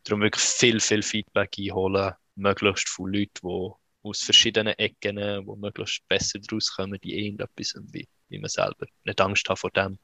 Darum 0.05 0.23
wirklich 0.23 0.45
viel, 0.45 0.81
viel 0.81 1.03
Feedback 1.03 1.57
einholen, 1.59 2.15
möglichst 2.37 2.89
von 2.89 3.13
Leuten, 3.13 3.31
die 3.43 3.71
aus 4.03 4.23
verschiedenen 4.23 4.75
Ecken, 4.79 5.17
die 5.17 5.57
möglichst 5.57 6.07
besser 6.09 6.39
daraus 6.39 6.75
kommen, 6.75 6.99
die 7.03 7.19
irgendetwas 7.19 7.75
wie, 7.93 8.09
wie 8.29 8.39
man 8.39 8.49
selber. 8.49 8.87
Nicht 9.05 9.21
Angst 9.21 9.49
haben 9.49 9.57
vor 9.57 9.71
dem, 9.71 9.99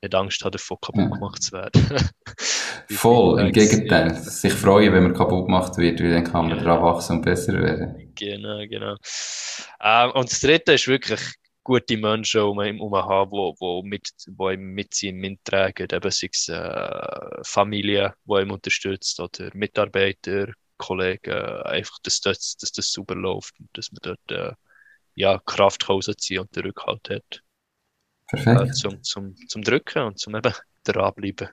nicht 0.00 0.14
Angst 0.14 0.42
haben, 0.44 0.52
davon 0.52 0.78
kaputt 0.80 1.12
gemacht 1.12 1.42
zu 1.42 1.52
werden. 1.52 2.10
Voll, 2.90 3.40
im 3.40 3.52
Gegenteil. 3.52 4.14
Sich 4.14 4.52
freuen, 4.52 4.92
wenn 4.92 5.02
man 5.02 5.14
kaputt 5.14 5.46
gemacht 5.46 5.76
wird, 5.76 6.00
weil 6.00 6.10
dann 6.10 6.24
kann 6.24 6.48
man 6.48 6.56
ja. 6.56 6.64
daran 6.64 6.82
wachsen 6.82 7.16
und 7.16 7.24
besser 7.24 7.52
werden. 7.52 8.12
Genau, 8.14 8.66
genau. 8.66 8.96
Ähm, 9.80 10.10
und 10.12 10.30
das 10.30 10.40
Dritte 10.40 10.72
ist 10.72 10.88
wirklich 10.88 11.20
gute 11.68 11.98
Menschen 11.98 12.40
um 12.40 12.60
herum 12.62 12.94
haben, 12.94 13.30
wo, 13.30 13.54
wo, 13.60 13.82
mit, 13.82 14.10
wo 14.28 14.48
ihm 14.48 14.72
mitziehen, 14.72 15.18
mittragen, 15.18 15.86
eben 15.92 16.10
sei 16.10 16.30
es 16.32 16.48
äh, 16.48 17.44
Familie, 17.44 18.14
die 18.24 18.40
ihm 18.40 18.50
unterstützt 18.50 19.20
oder 19.20 19.50
Mitarbeiter, 19.52 20.50
Kollegen, 20.78 21.34
einfach, 21.64 21.98
dass 22.02 22.22
das, 22.22 22.56
dass 22.56 22.72
das 22.72 22.90
super 22.90 23.14
läuft 23.14 23.60
und 23.60 23.68
dass 23.74 23.92
man 23.92 23.98
dort 24.02 24.30
äh, 24.30 24.54
ja, 25.14 25.38
Kraft 25.44 25.86
rausziehen 25.90 26.40
und 26.40 26.56
den 26.56 26.62
Rückhalt 26.64 27.06
hat. 27.10 27.42
Perfekt. 28.28 28.70
Äh, 28.70 28.72
zum, 28.72 29.02
zum, 29.02 29.36
zum 29.48 29.62
Drücken 29.62 30.04
und 30.04 30.18
zum 30.18 30.36
eben 30.36 30.54
dranbleiben. 30.84 31.50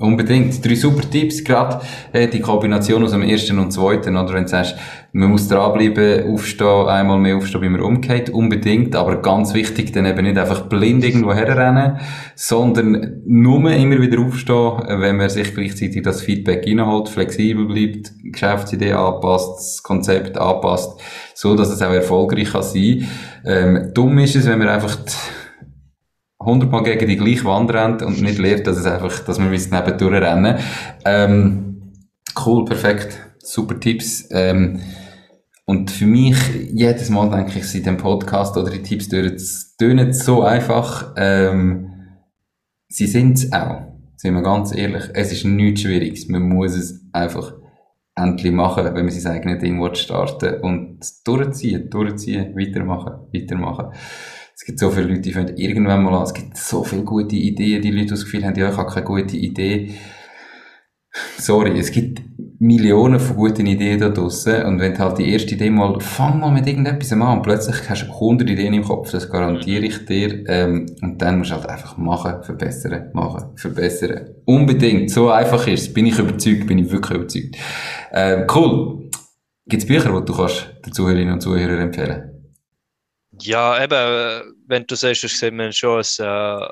Unbedingt. 0.00 0.64
Drei 0.64 0.76
super 0.76 1.08
Tipps, 1.10 1.44
gerade 1.44 1.82
äh, 2.14 2.26
die 2.26 2.40
Kombination 2.40 3.04
aus 3.04 3.10
dem 3.10 3.20
ersten 3.22 3.58
und 3.58 3.70
zweiten, 3.70 4.16
oder 4.16 4.32
wenn 4.32 4.44
du 4.44 4.48
sagst, 4.48 4.76
man 5.12 5.30
muss 5.30 5.46
dranbleiben, 5.46 6.32
aufstehen, 6.32 6.86
einmal 6.86 7.18
mehr 7.18 7.36
aufstehen, 7.36 7.60
wie 7.60 7.68
man 7.68 7.82
umgeht, 7.82 8.30
unbedingt, 8.30 8.96
aber 8.96 9.20
ganz 9.20 9.52
wichtig, 9.52 9.92
dann 9.92 10.06
eben 10.06 10.22
nicht 10.22 10.38
einfach 10.38 10.62
blind 10.70 11.04
irgendwo 11.04 11.34
herrennen, 11.34 11.98
sondern 12.34 13.20
nur 13.26 13.70
immer 13.70 14.00
wieder 14.00 14.20
aufstehen, 14.20 15.00
wenn 15.02 15.18
man 15.18 15.28
sich 15.28 15.54
gleichzeitig 15.54 16.02
das 16.02 16.22
Feedback 16.22 16.66
reinholt, 16.66 17.10
flexibel 17.10 17.66
bleibt, 17.66 18.12
Geschäftsidee 18.24 18.92
anpasst, 18.92 19.58
das 19.58 19.82
Konzept 19.82 20.38
anpasst, 20.38 20.98
so 21.34 21.54
dass 21.54 21.68
es 21.68 21.82
auch 21.82 21.92
erfolgreich 21.92 22.52
kann 22.52 22.62
sein. 22.62 23.06
Ähm, 23.44 23.90
dumm 23.92 24.18
ist 24.20 24.34
es, 24.34 24.46
wenn 24.46 24.60
man 24.60 24.68
einfach 24.68 24.96
100 24.96 25.39
Mal 26.42 26.82
gegen 26.82 27.06
die 27.06 27.16
gleiche 27.16 27.44
Wand 27.44 27.72
rennt 27.72 28.02
und 28.02 28.22
nicht 28.22 28.38
lernt, 28.38 28.66
dass 28.66 28.78
es 28.78 28.86
einfach, 28.86 29.24
dass 29.24 29.38
man 29.38 29.50
bis 29.50 29.70
nebendurch 29.70 30.22
rennen. 30.22 30.56
Ähm, 31.04 31.92
cool, 32.44 32.64
perfekt. 32.64 33.18
super 33.42 33.78
Tipps. 33.78 34.28
Ähm, 34.30 34.80
und 35.66 35.90
für 35.90 36.06
mich, 36.06 36.36
jedes 36.72 37.10
Mal 37.10 37.30
denke 37.30 37.58
ich, 37.58 37.74
in 37.74 37.82
dem 37.84 37.96
Podcast 37.96 38.56
oder 38.56 38.70
die 38.70 38.82
Tipps 38.82 39.08
tönen 39.76 40.12
so 40.12 40.42
einfach. 40.42 41.14
Ähm, 41.16 41.90
sie 42.88 43.06
sind 43.06 43.38
es 43.38 43.52
auch. 43.52 43.82
Sind 44.16 44.34
wir 44.34 44.42
ganz 44.42 44.74
ehrlich. 44.74 45.04
Es 45.14 45.32
ist 45.32 45.44
nichts 45.44 45.82
Schwieriges. 45.82 46.28
Man 46.28 46.48
muss 46.48 46.74
es 46.74 47.04
einfach 47.12 47.52
endlich 48.16 48.52
machen, 48.52 48.84
wenn 48.84 49.04
man 49.04 49.10
sein 49.10 49.32
eigenes 49.32 49.60
Ding 49.60 49.94
starten 49.94 50.60
und 50.60 51.00
durchziehen, 51.24 51.88
durchziehen, 51.88 52.54
weitermachen, 52.56 53.28
weitermachen. 53.32 53.92
Es 54.60 54.66
gibt 54.66 54.78
so 54.78 54.90
viele 54.90 55.06
Leute, 55.06 55.22
die 55.22 55.32
finden 55.32 55.56
irgendwann 55.56 56.02
mal 56.02 56.14
an, 56.14 56.24
es 56.24 56.34
gibt 56.34 56.54
so 56.54 56.84
viele 56.84 57.02
gute 57.02 57.34
Ideen, 57.34 57.80
die 57.80 57.90
Leute 57.90 58.10
das 58.10 58.24
Gefühl 58.24 58.44
haben, 58.44 58.58
ja, 58.58 58.68
ich 58.68 58.76
habe 58.76 58.92
keine 58.92 59.06
gute 59.06 59.34
Idee. 59.34 59.94
Sorry, 61.38 61.78
es 61.78 61.90
gibt 61.90 62.20
Millionen 62.58 63.18
von 63.18 63.36
guten 63.36 63.64
Ideen 63.64 63.98
da 63.98 64.10
draussen. 64.10 64.62
Und 64.64 64.78
wenn 64.80 64.92
du 64.92 64.98
halt 64.98 65.16
die 65.16 65.32
erste 65.32 65.54
Idee 65.54 65.70
mal, 65.70 65.98
fang 66.00 66.40
mal 66.40 66.52
mit 66.52 66.66
irgendetwas 66.66 67.10
an. 67.10 67.38
Und 67.38 67.42
plötzlich 67.42 67.88
hast 67.88 68.06
du 68.06 68.12
100 68.12 68.50
Ideen 68.50 68.74
im 68.74 68.84
Kopf, 68.84 69.10
das 69.10 69.30
garantiere 69.30 69.86
ich 69.86 70.04
dir. 70.04 70.44
Ähm, 70.46 70.94
und 71.00 71.22
dann 71.22 71.38
musst 71.38 71.52
du 71.52 71.54
halt 71.54 71.66
einfach 71.66 71.96
machen, 71.96 72.42
verbessern, 72.42 73.12
machen, 73.14 73.56
verbessern. 73.56 74.28
Unbedingt, 74.44 75.10
so 75.10 75.30
einfach 75.30 75.66
ist 75.68 75.88
es, 75.88 75.94
bin 75.94 76.04
ich 76.04 76.18
überzeugt, 76.18 76.66
bin 76.66 76.80
ich 76.80 76.90
wirklich 76.90 77.16
überzeugt. 77.16 77.56
Ähm, 78.12 78.44
cool. 78.54 79.08
Gibt 79.66 79.84
es 79.84 79.88
Bücher, 79.88 80.20
die 80.20 80.26
du 80.26 80.36
kannst 80.36 80.70
den 80.84 80.92
Zuhörerinnen 80.92 81.32
und 81.32 81.40
Zuhörern 81.40 81.78
empfehlen 81.78 82.29
Ja, 83.40 83.82
eben, 83.82 84.54
wenn 84.66 84.86
du 84.86 84.94
sagst, 84.94 85.24
das 85.24 85.38
sieht 85.38 85.54
man 85.54 85.72
schon, 85.72 85.98
dass 85.98 86.18
äh, 86.18 86.68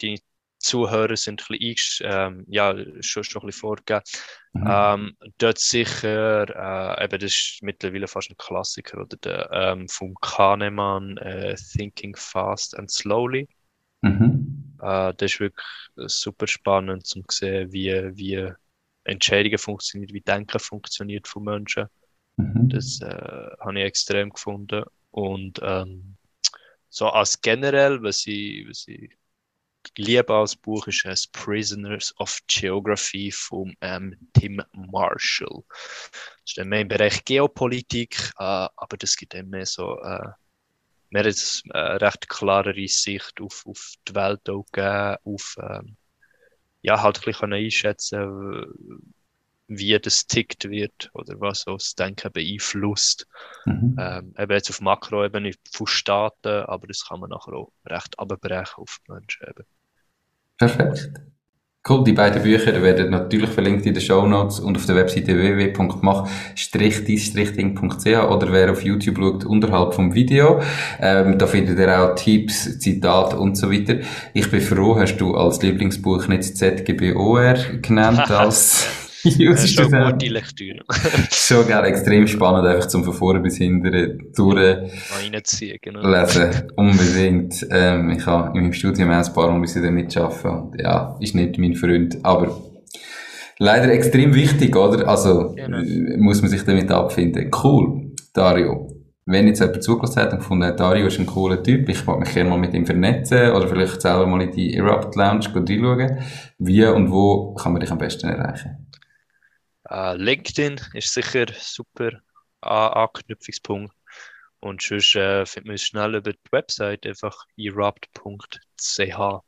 die 0.00 0.20
Zuhörer 0.58 1.16
sind 1.16 1.42
ein 1.48 1.58
bisschen, 1.58 2.06
ähm, 2.10 2.44
ja, 2.48 2.74
schon, 3.00 3.24
schon 3.24 3.42
ein 3.42 3.46
bisschen 3.46 3.60
vorgegeben. 3.60 4.02
Mhm. 4.54 4.66
Ähm, 4.68 5.16
dort 5.38 5.58
sicher, 5.58 6.48
äh, 6.48 7.04
eben, 7.04 7.20
das 7.20 7.30
ist 7.30 7.58
mittlerweile 7.62 8.08
fast 8.08 8.30
ein 8.30 8.36
Klassiker, 8.36 9.02
oder 9.02 9.16
der 9.18 9.50
ähm, 9.52 9.88
vom 9.88 10.14
Kahnemann 10.20 11.18
äh, 11.18 11.54
Thinking 11.54 12.16
Fast 12.16 12.76
and 12.78 12.90
Slowly. 12.90 13.48
Mhm. 14.02 14.76
Äh, 14.80 15.14
das 15.14 15.32
ist 15.32 15.40
wirklich 15.40 15.66
super 16.06 16.46
spannend, 16.46 17.10
um 17.14 17.28
zu 17.28 17.36
sehen, 17.38 17.72
wie, 17.72 17.92
wie 18.16 18.50
Entscheidungen 19.04 19.58
funktionieren, 19.58 20.14
wie 20.14 20.20
Denken 20.20 20.58
funktioniert 20.58 21.28
von 21.28 21.44
Menschen. 21.44 21.86
Mhm. 22.36 22.68
Das 22.68 23.00
äh, 23.02 23.06
habe 23.60 23.78
ich 23.78 23.84
extrem 23.84 24.30
gefunden. 24.30 24.84
Und 25.16 25.60
ähm, 25.62 26.18
so 26.90 27.08
als 27.08 27.40
generell, 27.40 28.02
was 28.02 28.26
ich, 28.26 28.68
was 28.68 28.86
ich 28.86 29.16
liebe 29.96 30.34
als 30.34 30.54
Buch 30.54 30.86
ist 30.88 31.06
es 31.06 31.26
Prisoners 31.26 32.14
of 32.18 32.38
Geography 32.46 33.32
von 33.32 33.74
ähm, 33.80 34.14
Tim 34.34 34.62
Marshall. 34.72 35.64
Das 35.70 36.48
ist 36.48 36.58
dann 36.58 36.68
mehr 36.68 36.82
im 36.82 36.88
Bereich 36.88 37.24
Geopolitik, 37.24 38.30
äh, 38.38 38.68
aber 38.76 38.98
das 38.98 39.16
gibt 39.16 39.32
dann 39.32 39.48
mehr 39.48 39.64
so 39.64 39.98
äh, 40.00 40.28
mehr 41.08 41.24
eine 41.24 41.34
äh, 41.72 41.78
recht 41.96 42.28
klarere 42.28 42.86
Sicht 42.86 43.40
auf, 43.40 43.64
auf 43.64 43.94
die 44.06 44.14
Welt 44.14 44.46
auch 44.50 44.66
gegeben, 44.70 45.16
auf 45.24 45.56
ähm, 45.62 45.96
ja, 46.82 47.00
halt 47.00 47.20
ein 47.20 47.24
bisschen 47.24 47.54
einschätzen 47.54 49.14
wie 49.68 49.98
das 49.98 50.26
tickt 50.26 50.70
wird 50.70 51.10
oder 51.12 51.40
was 51.40 51.66
auch 51.66 51.78
das 51.78 51.94
Denken 51.94 52.30
beeinflusst. 52.32 53.26
Mhm. 53.64 53.96
Ähm, 53.98 54.34
eben 54.38 54.52
jetzt 54.52 54.70
auf 54.70 54.80
Makroebene 54.80 55.52
von 55.72 55.86
Staaten, 55.86 56.64
aber 56.64 56.86
das 56.86 57.06
kann 57.06 57.20
man 57.20 57.30
nachher 57.30 57.54
auch 57.54 57.72
recht 57.84 58.18
abbrechen 58.18 58.74
auf 58.76 58.98
Menschen 59.08 59.46
eben. 59.48 59.64
Perfekt. 60.58 61.10
Cool, 61.88 62.02
die 62.02 62.14
beiden 62.14 62.42
Bücher 62.42 62.82
werden 62.82 63.10
natürlich 63.10 63.50
verlinkt 63.50 63.86
in 63.86 63.94
den 63.94 64.02
Show 64.02 64.26
Notes 64.26 64.58
und 64.58 64.76
auf 64.76 64.86
der 64.86 64.96
Webseite 64.96 65.38
www.mach-ding.ch 65.38 68.06
oder 68.06 68.52
wer 68.52 68.72
auf 68.72 68.82
YouTube 68.82 69.18
schaut, 69.18 69.44
unterhalb 69.44 69.94
vom 69.94 70.12
Video. 70.12 70.60
Ähm, 71.00 71.38
da 71.38 71.46
findet 71.46 71.78
ihr 71.78 72.02
auch 72.02 72.16
Tipps, 72.16 72.80
Zitate 72.80 73.38
und 73.38 73.56
so 73.56 73.70
weiter. 73.70 73.98
Ich 74.34 74.50
bin 74.50 74.60
froh, 74.60 74.98
hast 74.98 75.18
du 75.18 75.36
als 75.36 75.62
Lieblingsbuch 75.62 76.26
nicht 76.26 76.56
ZGBOR 76.56 77.54
genannt 77.82 78.28
als 78.32 79.05
Usest 79.38 79.74
schon 79.74 79.92
eine 79.92 80.12
gute 80.12 80.26
Lektüre. 80.26 80.80
schon 81.30 81.66
geil, 81.66 81.84
extrem 81.84 82.26
spannend, 82.26 82.66
einfach 82.66 82.86
zum 82.86 83.04
von 83.04 83.14
vorne 83.14 83.40
bis 83.40 83.56
hinten 83.56 84.30
durch 84.34 84.78
reinziehen, 85.20 85.78
genau. 85.80 86.06
lesen. 86.06 86.50
Unbedingt. 86.76 87.66
Ähm, 87.70 88.10
ich 88.10 88.26
habe 88.26 88.56
in 88.56 88.64
meinem 88.64 88.72
Studium 88.72 89.10
auch 89.10 89.26
ein 89.26 89.32
paar 89.32 89.50
Mal 89.50 89.66
damit 89.66 90.16
arbeiten 90.16 90.48
und 90.48 90.80
ja, 90.80 91.16
ist 91.20 91.34
nicht 91.34 91.58
mein 91.58 91.74
Freund, 91.74 92.18
aber 92.22 92.56
leider 93.58 93.92
extrem 93.92 94.34
wichtig, 94.34 94.74
oder? 94.76 95.08
Also, 95.08 95.54
genau. 95.54 95.78
muss 96.18 96.42
man 96.42 96.50
sich 96.50 96.64
damit 96.64 96.90
abfinden. 96.90 97.50
Cool. 97.62 98.12
Dario. 98.32 98.92
Wenn 99.28 99.48
jetzt 99.48 99.58
jemand 99.58 99.82
zugelassen 99.82 100.22
hat 100.22 100.32
und 100.32 100.38
gefunden 100.38 100.76
Dario 100.76 101.08
ist 101.08 101.18
ein 101.18 101.26
cooler 101.26 101.60
Typ, 101.60 101.88
ich 101.88 102.06
wollte 102.06 102.20
mich 102.20 102.32
gerne 102.32 102.48
mal 102.48 102.60
mit 102.60 102.72
ihm 102.74 102.86
vernetzen 102.86 103.50
oder 103.50 103.66
vielleicht 103.66 104.00
selber 104.00 104.24
mal 104.24 104.40
in 104.40 104.52
die 104.52 104.74
Erupt 104.74 105.16
Lounge 105.16 105.48
reinschauen. 105.52 106.18
Wie 106.58 106.86
und 106.86 107.10
wo 107.10 107.52
kann 107.54 107.72
man 107.72 107.80
dich 107.80 107.90
am 107.90 107.98
besten 107.98 108.28
erreichen? 108.28 108.85
Uh, 109.88 110.14
LinkedIn 110.16 110.80
ist 110.94 111.12
sicher 111.12 111.46
super 111.58 112.10
Anknüpfungspunkt. 112.60 113.94
Und 114.60 114.82
sonst 114.82 115.14
äh, 115.14 115.46
findet 115.46 115.68
man 115.68 115.78
schnell 115.78 116.14
über 116.16 116.32
die 116.32 116.52
Website 116.52 117.06
einfach 117.06 117.44
erupt.ch. 117.56 119.40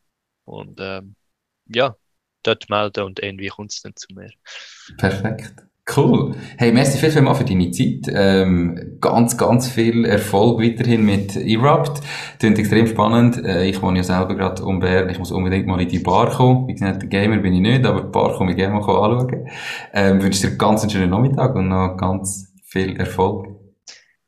Und 0.44 0.78
ähm, 0.80 1.16
ja, 1.66 1.96
dort 2.42 2.70
melden 2.70 3.04
und 3.04 3.20
irgendwie 3.20 3.48
kommt 3.48 3.72
es 3.72 3.82
dann 3.82 3.96
zu 3.96 4.06
mir. 4.14 4.30
Perfekt. 4.96 5.67
Cool. 5.96 6.34
Hey, 6.58 6.70
merci 6.70 6.98
viel, 6.98 7.10
viel 7.10 7.22
mal 7.22 7.34
für 7.34 7.44
deine 7.44 7.70
Zeit. 7.70 8.12
Ähm, 8.12 8.98
ganz, 9.00 9.38
ganz 9.38 9.68
viel 9.68 10.04
Erfolg 10.04 10.60
weiterhin 10.60 11.04
mit 11.04 11.34
Erupt. 11.36 12.02
Klingt 12.38 12.58
extrem 12.58 12.86
spannend. 12.86 13.42
Äh, 13.42 13.64
ich 13.64 13.80
wohne 13.80 13.98
ja 13.98 14.02
selber 14.02 14.34
gerade 14.34 14.62
um 14.64 14.80
Bern. 14.80 15.08
Ich 15.08 15.18
muss 15.18 15.32
unbedingt 15.32 15.66
mal 15.66 15.80
in 15.80 15.88
die 15.88 16.00
Bar 16.00 16.30
kommen. 16.30 16.68
Wie 16.68 16.74
gesagt, 16.74 17.02
der 17.02 17.08
Gamer 17.08 17.38
bin 17.38 17.54
ich 17.54 17.60
nicht, 17.60 17.86
aber 17.86 18.02
die 18.02 18.10
Bar 18.10 18.34
komme 18.36 18.50
ich 18.50 18.56
gerne 18.58 18.74
mal 18.74 18.80
anschauen. 18.80 19.48
Ähm, 19.94 20.22
wünsche 20.22 20.48
dir 20.48 20.56
ganz 20.56 20.82
einen 20.82 20.90
schönen 20.90 21.10
Nachmittag 21.10 21.54
und 21.54 21.68
noch 21.68 21.96
ganz 21.96 22.52
viel 22.64 22.96
Erfolg. 22.98 23.46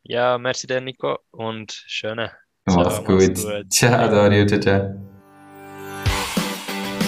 Ja, 0.03 0.39
merci 0.39 0.67
dir, 0.67 0.81
Nico, 0.81 1.19
und 1.31 1.85
schöne. 1.87 2.31
Mach's 2.65 3.05
gut. 3.05 3.35
gut. 3.35 3.71
Ciao, 3.71 4.11
Dario. 4.11 4.47
Ciao, 4.47 4.61
ciao. 4.61 4.95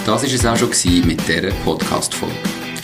Das 0.04 0.22
war 0.22 0.22
es 0.22 0.46
auch 0.46 0.56
schon 0.56 1.06
mit 1.06 1.26
dieser 1.26 1.54
Podcast-Folge 1.64 2.61